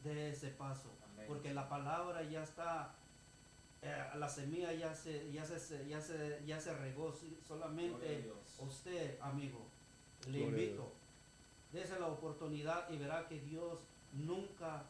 dé 0.03 0.29
ese 0.29 0.49
paso. 0.49 0.89
Amén. 1.03 1.25
Porque 1.27 1.53
la 1.53 1.67
palabra 1.69 2.23
ya 2.23 2.43
está, 2.43 2.95
eh, 3.81 4.03
la 4.15 4.29
semilla 4.29 4.73
ya 4.73 4.93
se, 4.93 5.31
ya 5.31 5.45
se, 5.45 5.87
ya 5.87 6.01
se, 6.01 6.43
ya 6.45 6.59
se 6.59 6.73
regó. 6.75 7.13
Solamente 7.47 8.31
usted, 8.59 9.19
amigo, 9.21 9.67
le 10.27 10.39
Gloria 10.39 10.63
invito, 10.63 10.93
dése 11.71 11.99
la 11.99 12.07
oportunidad 12.07 12.89
y 12.89 12.97
verá 12.97 13.27
que 13.27 13.39
Dios 13.39 13.79
nunca 14.13 14.85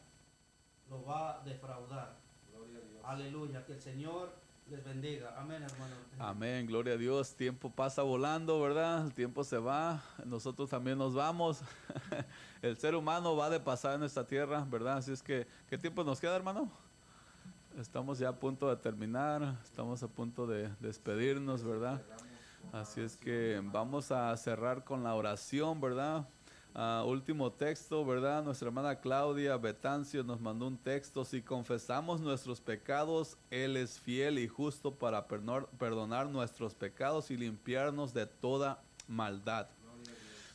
lo 0.89 1.03
va 1.03 1.39
a 1.39 1.43
defraudar. 1.43 2.17
Gloria 2.51 2.77
a 2.77 2.81
Dios. 2.81 3.01
Aleluya, 3.03 3.65
que 3.65 3.73
el 3.73 3.81
Señor 3.81 4.40
les 4.71 4.83
bendiga. 4.85 5.35
Amén, 5.37 5.61
hermano. 5.61 5.93
Amén, 6.17 6.65
gloria 6.65 6.93
a 6.93 6.97
Dios. 6.97 7.35
Tiempo 7.35 7.69
pasa 7.69 8.03
volando, 8.03 8.61
¿verdad? 8.61 9.05
El 9.05 9.13
tiempo 9.13 9.43
se 9.43 9.57
va, 9.57 10.01
nosotros 10.25 10.69
también 10.69 10.97
nos 10.97 11.13
vamos. 11.13 11.61
El 12.61 12.77
ser 12.77 12.95
humano 12.95 13.35
va 13.35 13.49
de 13.49 13.59
pasar 13.59 13.95
en 13.95 14.03
esta 14.03 14.25
tierra, 14.25 14.65
¿verdad? 14.69 14.97
Así 14.97 15.11
es 15.11 15.21
que, 15.21 15.45
¿qué 15.69 15.77
tiempo 15.77 16.05
nos 16.05 16.21
queda, 16.21 16.37
hermano? 16.37 16.71
Estamos 17.77 18.17
ya 18.19 18.29
a 18.29 18.35
punto 18.39 18.69
de 18.69 18.77
terminar, 18.77 19.57
estamos 19.61 20.03
a 20.03 20.07
punto 20.07 20.47
de 20.47 20.69
despedirnos, 20.79 21.65
¿verdad? 21.65 22.01
Así 22.71 23.01
es 23.01 23.17
que 23.17 23.61
vamos 23.61 24.09
a 24.11 24.35
cerrar 24.37 24.85
con 24.85 25.03
la 25.03 25.15
oración, 25.15 25.81
¿verdad? 25.81 26.25
Ah, 26.73 27.03
último 27.05 27.51
texto, 27.51 28.05
¿verdad? 28.05 28.41
Nuestra 28.43 28.67
hermana 28.67 28.95
Claudia 28.95 29.57
Betancio 29.57 30.23
nos 30.23 30.39
mandó 30.39 30.67
un 30.67 30.77
texto. 30.77 31.25
Si 31.25 31.41
confesamos 31.41 32.21
nuestros 32.21 32.61
pecados, 32.61 33.37
Él 33.49 33.75
es 33.75 33.99
fiel 33.99 34.39
y 34.39 34.47
justo 34.47 34.95
para 34.95 35.27
perdonar, 35.27 36.29
nuestros 36.29 36.73
pecados 36.73 37.29
y 37.29 37.35
limpiarnos 37.35 38.13
de 38.13 38.25
toda 38.25 38.81
maldad. 39.09 39.67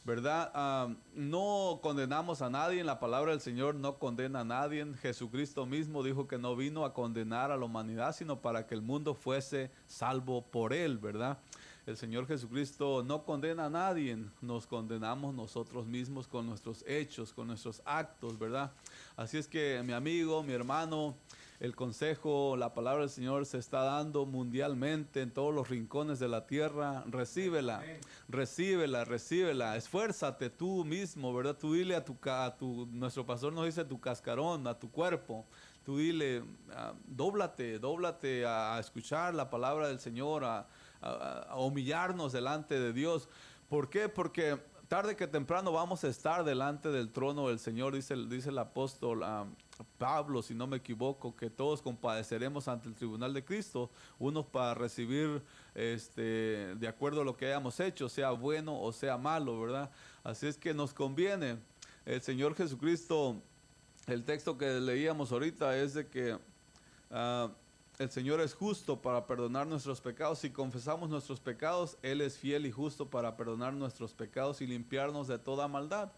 ¿Verdad? 0.07 0.53
Ah, 0.55 0.89
no 1.15 1.81
condenamos 1.83 2.41
a 2.41 2.49
nadie, 2.49 2.83
la 2.83 2.99
palabra 2.99 3.33
del 3.33 3.41
Señor 3.43 3.75
no 3.75 3.99
condena 3.99 4.41
a 4.41 4.45
nadie. 4.45 4.87
Jesucristo 5.03 5.67
mismo 5.67 6.03
dijo 6.03 6.27
que 6.27 6.39
no 6.39 6.57
vino 6.57 6.87
a 6.87 6.95
condenar 6.95 7.51
a 7.51 7.59
la 7.59 7.65
humanidad, 7.67 8.15
sino 8.15 8.41
para 8.41 8.67
que 8.67 8.75
el 8.75 8.83
mundo 8.83 9.15
fuese 9.15 9.71
salvo 9.87 10.43
por 10.43 10.73
él, 10.73 10.97
¿verdad? 10.97 11.39
El 11.87 11.97
Señor 11.97 12.27
Jesucristo 12.27 13.05
no 13.07 13.25
condena 13.25 13.67
a 13.67 13.71
nadie, 13.71 14.19
nos 14.41 14.67
condenamos 14.67 15.33
nosotros 15.33 15.87
mismos 15.87 16.27
con 16.27 16.45
nuestros 16.45 16.85
hechos, 16.85 17.33
con 17.33 17.47
nuestros 17.47 17.81
actos, 17.85 18.37
¿verdad? 18.41 18.73
Así 19.17 19.39
es 19.39 19.47
que 19.47 19.81
mi 19.85 19.93
amigo, 19.93 20.43
mi 20.43 20.53
hermano, 20.53 21.15
el 21.61 21.77
consejo, 21.77 22.57
la 22.57 22.75
palabra 22.75 23.03
del 23.03 23.11
Señor 23.11 23.47
se 23.47 23.59
está 23.59 23.83
dando 23.83 24.27
mundialmente 24.27 25.23
en 25.23 25.31
todos 25.31 25.55
los 25.55 25.69
rincones 25.69 26.19
de 26.19 26.27
la 26.27 26.49
tierra. 26.49 27.05
Recíbela, 27.07 27.85
recíbela, 28.29 29.05
recíbela. 29.05 29.77
Esfuérzate 29.77 30.51
tú 30.51 30.85
mismo, 30.85 31.33
¿verdad? 31.33 31.57
Tú 31.57 31.75
dile 31.75 31.95
a 31.95 32.05
tu, 32.05 32.17
a 32.25 32.57
tu 32.59 32.87
nuestro 32.91 33.25
pastor 33.25 33.53
nos 33.53 33.65
dice 33.65 33.85
tu 33.85 34.01
cascarón, 34.01 34.67
a 34.67 34.77
tu 34.77 34.91
cuerpo. 34.91 35.47
Tú 35.87 35.99
dile, 35.99 36.43
ah, 36.75 36.95
dóblate, 37.07 37.79
dóblate 37.79 38.45
a, 38.45 38.77
escuchar 38.81 39.37
la 39.37 39.49
palabra 39.51 39.87
del 39.87 40.01
Señor, 40.01 40.43
a, 40.43 40.67
humillarnos 41.57 42.33
delante 42.33 42.81
de 42.81 42.93
Dios. 42.93 43.29
¿Por 43.69 43.89
qué? 43.89 44.09
Porque 44.09 44.61
tarde 44.89 45.15
que 45.15 45.29
temprano 45.29 45.71
vamos 45.71 46.03
a 46.03 46.09
estar 46.09 46.43
delante 46.43 46.91
del 46.91 47.13
trono 47.13 47.47
del 47.47 47.61
Señor, 47.61 47.95
dice, 47.95 48.15
el- 48.15 48.29
dice 48.29 48.49
el 48.49 48.59
apóstol 48.59 49.23
ah, 49.23 49.47
Pablo, 49.97 50.43
si 50.43 50.57
no 50.57 50.67
me 50.67 50.79
equivoco, 50.79 51.37
que 51.37 51.51
todos 51.51 51.83
compadeceremos 51.83 52.67
ante 52.67 52.89
el 52.89 52.97
tribunal 52.97 53.33
de 53.33 53.45
Cristo, 53.45 53.89
unos 54.19 54.45
para 54.47 54.75
recibir 54.75 55.41
este, 55.77 56.75
de 56.75 56.89
acuerdo 56.89 57.21
a 57.21 57.25
lo 57.25 57.37
que 57.37 57.47
hayamos 57.47 57.79
hecho, 57.79 58.09
sea 58.09 58.33
bueno 58.33 58.81
o 58.81 58.91
sea 58.91 59.17
malo, 59.17 59.61
¿verdad? 59.61 59.89
Así 60.25 60.49
es 60.49 60.59
que 60.59 60.75
nos 60.75 60.93
conviene. 60.93 61.59
El 62.05 62.21
Señor 62.23 62.57
Jesucristo, 62.57 63.41
el 64.07 64.25
texto 64.25 64.57
que 64.57 64.81
leíamos 64.81 65.33
ahorita 65.33 65.77
es 65.77 65.95
de 65.95 66.07
que 66.07 66.39
ah, 67.11 67.51
el 67.99 68.11
Señor 68.11 68.41
es 68.41 68.55
justo 68.55 69.01
para 69.01 69.27
perdonar 69.27 69.67
nuestros 69.67 70.01
pecados. 70.01 70.39
Si 70.39 70.51
confesamos 70.51 71.11
nuestros 71.11 71.41
pecados, 71.41 71.99
Él 72.03 72.21
es 72.21 72.39
fiel 72.39 72.67
y 72.67 72.71
justo 72.71 73.11
para 73.11 73.37
perdonar 73.37 73.73
nuestros 73.73 74.13
pecados 74.13 74.61
y 74.61 74.67
limpiarnos 74.67 75.27
de 75.27 75.39
toda 75.39 75.67
maldad. 75.67 76.13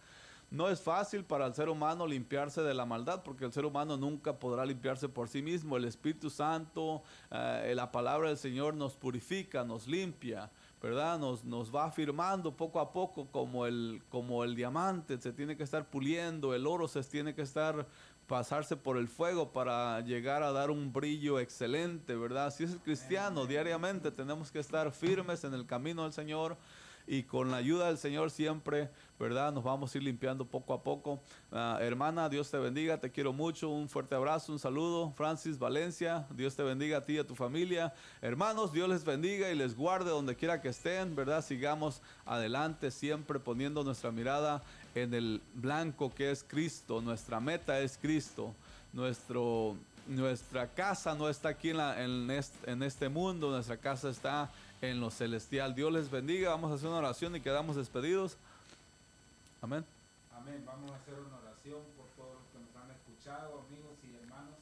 No 0.51 0.69
es 0.69 0.81
fácil 0.81 1.25
para 1.25 1.47
el 1.47 1.55
ser 1.55 1.69
humano 1.69 2.07
limpiarse 2.07 2.63
de 2.63 2.75
la 2.75 2.85
maldad 2.85 3.23
porque 3.23 3.45
el 3.45 3.53
ser 3.53 3.65
humano 3.65 3.97
nunca 3.97 4.39
podrá 4.39 4.67
limpiarse 4.67 5.09
por 5.09 5.29
sí 5.29 5.41
mismo. 5.41 5.77
El 5.77 5.85
Espíritu 5.85 6.31
Santo, 6.31 7.03
eh, 7.31 7.73
la 7.75 7.93
palabra 7.93 8.29
del 8.29 8.39
Señor 8.39 8.75
nos 8.75 8.97
purifica, 8.97 9.65
nos 9.65 9.87
limpia, 9.87 10.51
¿verdad? 10.83 11.19
Nos, 11.19 11.45
nos 11.45 11.75
va 11.75 11.87
afirmando 11.87 12.57
poco 12.57 12.81
a 12.81 12.93
poco 12.93 13.27
como 13.27 13.67
el, 13.67 14.03
como 14.09 14.45
el 14.45 14.55
diamante 14.55 15.19
se 15.21 15.33
tiene 15.33 15.57
que 15.57 15.63
estar 15.63 15.89
puliendo, 15.89 16.55
el 16.55 16.67
oro 16.67 16.89
se 16.89 17.03
tiene 17.03 17.35
que 17.35 17.43
estar 17.43 17.87
pasarse 18.29 18.77
por 18.77 18.99
el 18.99 19.09
fuego 19.09 19.53
para 19.53 20.01
llegar 20.03 20.43
a 20.43 20.53
dar 20.53 20.71
un 20.71 20.93
brillo 20.93 21.41
excelente, 21.41 22.15
¿verdad? 22.15 22.53
Si 22.53 22.63
es 22.63 22.73
el 22.73 22.79
cristiano, 22.79 23.47
diariamente 23.47 24.11
tenemos 24.11 24.53
que 24.53 24.59
estar 24.59 24.93
firmes 24.93 25.45
en 25.45 25.55
el 25.55 25.67
camino 25.67 26.05
del 26.05 26.13
Señor 26.13 26.57
y 27.09 27.23
con 27.23 27.51
la 27.51 27.57
ayuda 27.57 27.87
del 27.87 27.97
Señor 27.97 28.31
siempre, 28.31 28.91
¿verdad? 29.19 29.51
Nos 29.51 29.65
vamos 29.65 29.93
a 29.93 29.99
ir 29.99 30.05
limpiando 30.05 30.45
poco 30.45 30.75
a 30.75 30.83
poco. 30.83 31.21
Ah, 31.51 31.79
hermana, 31.81 32.29
Dios 32.29 32.51
te 32.51 32.59
bendiga, 32.59 33.01
te 33.01 33.11
quiero 33.11 33.33
mucho, 33.33 33.71
un 33.71 33.89
fuerte 33.89 34.15
abrazo, 34.15 34.53
un 34.53 34.59
saludo. 34.59 35.13
Francis 35.17 35.59
Valencia, 35.59 36.27
Dios 36.31 36.55
te 36.55 36.63
bendiga 36.63 36.99
a 36.99 37.05
ti 37.05 37.15
y 37.15 37.19
a 37.19 37.27
tu 37.27 37.35
familia. 37.35 37.95
Hermanos, 38.21 38.73
Dios 38.75 38.91
les 38.91 39.05
bendiga 39.05 39.51
y 39.51 39.57
les 39.57 39.75
guarde 39.75 40.11
donde 40.11 40.37
quiera 40.37 40.61
que 40.61 40.69
estén, 40.69 41.17
¿verdad? 41.17 41.43
Sigamos 41.43 42.03
adelante 42.27 42.91
siempre 42.91 43.41
poniendo 43.41 43.83
nuestra 43.83 44.13
mirada 44.13 44.63
en 44.95 45.15
el 45.15 45.41
blanco 45.55 46.15
que 46.15 46.31
es 46.31 46.45
Cristo. 46.47 47.01
Nuestra 47.01 47.41
meta 47.41 47.81
es 47.81 47.97
Cristo. 47.97 48.55
Nuestro, 48.93 49.77
nuestra 50.07 50.67
casa 50.67 51.15
no 51.15 51.31
está 51.31 51.51
aquí 51.51 51.71
en, 51.71 52.31
en 52.67 52.83
este 52.83 53.09
mundo, 53.09 53.51
nuestra 53.51 53.79
casa 53.79 54.11
está 54.11 54.51
en 54.81 55.01
lo 55.01 55.11
celestial. 55.11 55.75
Dios 55.75 55.93
les 55.93 56.11
bendiga. 56.11 56.51
Vamos 56.51 56.71
a 56.71 56.75
hacer 56.75 56.89
una 56.89 56.99
oración 56.99 57.35
y 57.37 57.41
quedamos 57.41 57.77
despedidos. 57.77 58.37
Amén. 59.61 59.85
Amén. 60.33 60.63
Vamos 60.65 60.91
a 60.93 60.97
hacer 60.97 61.15
una 61.15 61.37
oración 61.37 61.83
por 61.97 62.07
todos 62.15 62.35
los 62.39 62.47
que 62.53 62.59
nos 62.63 62.73
han 62.77 62.91
escuchado, 62.95 63.65
amigos 63.67 63.99
y 64.07 64.15
hermanos, 64.23 64.59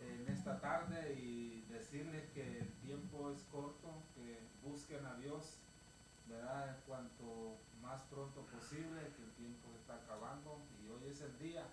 en 0.00 0.32
esta 0.32 0.60
tarde 0.60 1.14
y 1.14 1.64
decirles 1.70 2.24
que 2.34 2.60
el 2.60 2.68
tiempo 2.84 3.30
es 3.32 3.40
corto, 3.50 3.88
que 4.14 4.38
busquen 4.68 5.04
a 5.06 5.16
Dios, 5.16 5.56
¿verdad? 6.28 6.76
Cuanto 6.86 7.56
más 7.82 8.02
pronto 8.10 8.42
posible, 8.52 9.00
que 9.16 9.22
el 9.24 9.32
tiempo 9.40 9.72
está 9.80 9.94
acabando 9.94 10.60
y 10.84 10.92
hoy 10.92 11.10
es 11.10 11.22
el 11.22 11.38
día, 11.38 11.64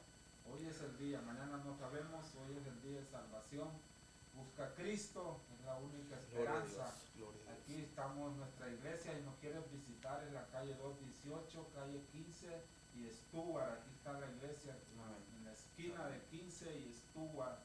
hoy 0.48 0.66
es 0.66 0.80
el 0.80 0.98
día, 0.98 1.20
mañana 1.22 1.60
no 1.60 1.76
sabemos, 1.76 2.24
hoy 2.40 2.56
es 2.56 2.66
el 2.66 2.82
día 2.82 3.02
de 3.02 3.06
salvación. 3.06 3.68
Busca 4.36 4.66
a 4.66 4.74
Cristo, 4.76 5.42
es 5.54 5.66
la 5.66 5.76
única 5.78 6.20
Gloria 6.32 6.60
esperanza. 6.60 6.94
Aquí 7.50 7.82
estamos 7.82 8.32
en 8.32 8.38
nuestra 8.38 8.70
iglesia 8.70 9.18
y 9.18 9.24
nos 9.24 9.36
quieren 9.36 9.64
visitar 9.72 10.24
en 10.24 10.34
la 10.34 10.46
calle 10.48 10.76
218, 10.76 11.72
calle 11.74 12.02
15 12.12 12.64
y 12.96 13.10
Stuart. 13.10 13.80
Aquí 13.80 13.92
está 13.96 14.14
la 14.20 14.30
iglesia 14.30 14.78
en 15.36 15.46
la 15.46 15.54
esquina 15.54 16.08
de 16.08 16.22
15 16.26 16.76
y 16.76 16.94
Stuart. 16.94 17.60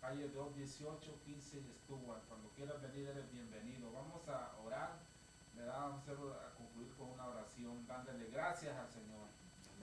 Calle 0.00 0.28
218, 0.28 1.20
15 1.24 1.58
y 1.58 1.72
Stuart. 1.84 2.22
Cuando 2.28 2.48
quieras 2.50 2.80
venir 2.80 3.08
eres 3.08 3.30
bienvenido. 3.30 3.92
Vamos 3.92 4.26
a 4.28 4.56
orar. 4.64 4.98
Le 5.54 5.64
damos 5.64 6.02
a 6.08 6.54
concluir 6.56 6.92
con 6.96 7.10
una 7.10 7.26
oración 7.28 7.86
dándole 7.86 8.30
gracias 8.30 8.76
al 8.76 8.88
Señor. 8.90 9.28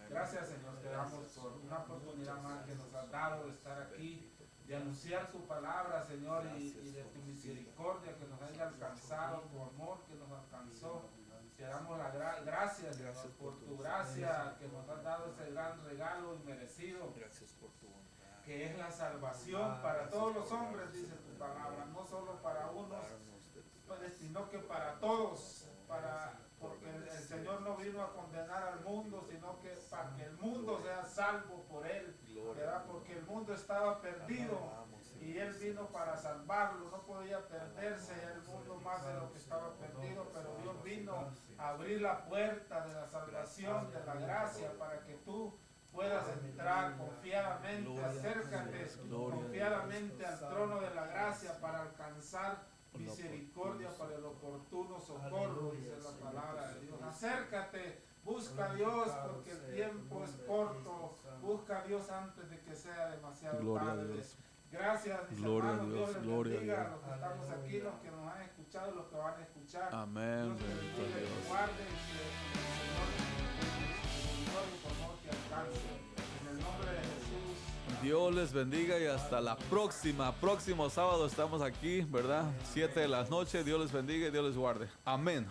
Gracias 0.10 0.50
Señor, 0.50 0.80
te 0.82 0.90
damos 0.90 1.26
por 1.30 1.54
una 1.54 1.80
oportunidad 1.80 2.42
más 2.42 2.66
que 2.66 2.76
nos 2.76 2.94
has 2.94 3.10
dado 3.10 3.46
de 3.46 3.54
estar 3.54 3.82
aquí 3.82 4.33
de 4.74 4.78
anunciar 4.80 5.32
tu 5.32 5.46
palabra, 5.46 6.02
Señor, 6.02 6.48
y, 6.58 6.72
de 6.72 7.04
tu 7.04 7.22
misericordia 7.22 8.18
que 8.18 8.26
nos 8.26 8.42
haya 8.42 8.70
alcanzado, 8.70 9.42
tu 9.42 9.62
amor 9.62 10.00
que 10.08 10.16
nos 10.16 10.32
alcanzó. 10.32 11.12
Te 11.56 11.64
damos 11.64 11.96
la 12.00 12.10
gracias, 12.44 12.96
Señor, 12.96 13.14
por 13.40 13.60
tu 13.60 13.78
gracia 13.78 14.56
que 14.58 14.68
nos 14.70 14.90
has 14.90 15.04
dado 15.04 15.32
ese 15.32 15.52
gran 15.52 15.80
regalo 15.86 16.34
inmerecido. 16.34 17.14
Gracias 17.16 17.52
por 17.52 17.70
tu 17.74 17.88
Que 18.44 18.66
es 18.66 18.76
la 18.76 18.90
salvación 18.90 19.80
para 19.84 20.10
todos 20.10 20.34
los 20.34 20.52
hombres, 20.52 20.92
dice 20.92 21.14
tu 21.18 21.38
palabra, 21.38 21.86
no 21.94 22.04
solo 22.08 22.42
para 22.42 22.72
unos, 22.72 23.06
pues, 23.86 24.14
sino 24.18 24.50
que 24.50 24.58
para 24.58 25.00
todos, 25.00 25.70
para 25.88 26.34
porque 26.64 26.90
el, 26.90 27.10
Señor 27.10 27.62
no 27.62 27.76
vino 27.76 28.02
a 28.02 28.14
condenar 28.14 28.64
al 28.64 28.80
mundo, 28.82 29.24
sino 29.30 29.60
que 29.60 29.70
para 29.90 30.16
que 30.16 30.24
el 30.24 30.38
mundo 30.38 30.80
sea 30.82 31.04
salvo 31.04 31.66
por 31.70 31.86
él, 31.86 32.16
¿verdad? 32.56 32.86
Porque 32.88 33.18
el 33.18 33.26
mundo 33.26 33.54
estaba 33.54 34.02
perdido 34.02 34.58
y 35.20 35.38
él 35.38 35.54
vino 35.54 35.88
para 35.88 36.18
salvarlo, 36.18 36.90
no 36.90 37.02
podía 37.04 37.46
perderse 37.48 38.14
el 38.34 38.42
mundo 38.44 38.80
más 38.84 39.06
de 39.06 39.14
lo 39.14 39.32
que 39.32 39.38
estaba 39.38 39.74
perdido, 39.76 40.30
pero 40.34 40.56
Dios 40.62 40.84
vino 40.84 41.32
a 41.58 41.70
abrir 41.70 42.02
la 42.02 42.26
puerta 42.26 42.86
de 42.88 42.94
la 42.94 43.08
salvación, 43.08 43.92
de 43.92 44.04
la 44.06 44.16
gracia, 44.16 44.72
para 44.78 45.04
que 45.04 45.16
tú 45.26 45.58
puedas 45.92 46.28
entrar 46.44 46.98
confiadamente, 46.98 48.04
acércate 48.04 48.88
confiadamente 49.10 50.26
al 50.26 50.40
trono 50.40 50.82
de 50.82 50.94
la 50.96 51.08
gracia 51.08 51.60
para 51.60 51.82
alcanzar 51.82 52.73
misericordia 52.98 53.90
para 53.98 54.16
el 54.16 54.26
oportuno 54.26 55.00
socorro, 55.00 55.72
dice 55.72 55.98
la 56.02 56.12
palabra 56.30 56.74
de 56.74 56.82
Dios. 56.82 57.02
Acércate, 57.02 58.04
busca 58.24 58.72
a 58.72 58.74
Dios 58.76 59.10
porque 59.28 59.52
el 59.52 59.74
tiempo 59.74 60.24
es 60.24 60.32
corto. 60.48 61.16
Busca 61.42 61.80
a 61.80 61.84
Dios 61.84 62.10
antes 62.10 62.50
de 62.50 62.60
que 62.62 62.76
sea 62.76 63.10
demasiado 63.10 63.74
tarde. 63.74 64.24
Gracias, 64.72 65.30
mis 65.30 65.40
gloria 65.40 65.70
hermanos. 65.70 65.94
Dios, 65.94 66.10
Dios 66.10 66.24
gloria 66.24 66.54
bendiga 66.54 66.82
a 66.82 66.90
los 66.90 67.00
que 67.02 67.12
estamos 67.14 67.50
aquí, 67.50 67.80
los 67.80 67.96
que 67.96 68.10
nos 68.12 68.28
han 68.28 68.42
escuchado, 68.42 68.92
los 68.96 69.06
que 69.06 69.18
van 69.18 69.40
a 69.40 69.44
escuchar. 69.44 69.90
Amén. 69.94 70.46
Dios 70.46 70.58
te 70.58 70.66
bendiga 70.66 71.20
y 71.22 71.48
guarde 71.48 71.84
y 71.84 71.98
que 72.10 72.18
el 72.18 72.34
Señor, 74.24 74.64
por 74.82 74.92
favor, 74.98 75.18
te 75.22 75.30
alcance. 75.30 75.80
En 76.42 76.48
el 76.50 76.64
nombre 76.64 76.92
de 76.92 76.98
Jesús. 76.98 77.23
Dios 78.04 78.36
les 78.36 78.52
bendiga 78.52 79.00
y 79.00 79.06
hasta 79.06 79.40
la 79.40 79.56
próxima. 79.56 80.34
Próximo 80.34 80.90
sábado 80.90 81.26
estamos 81.26 81.62
aquí, 81.62 82.02
¿verdad? 82.02 82.52
Siete 82.74 83.00
de 83.00 83.08
la 83.08 83.24
noche. 83.24 83.64
Dios 83.64 83.80
les 83.80 83.94
bendiga 83.94 84.28
y 84.28 84.32
Dios 84.32 84.44
les 84.44 84.58
guarde. 84.58 84.90
Amén. 85.06 85.48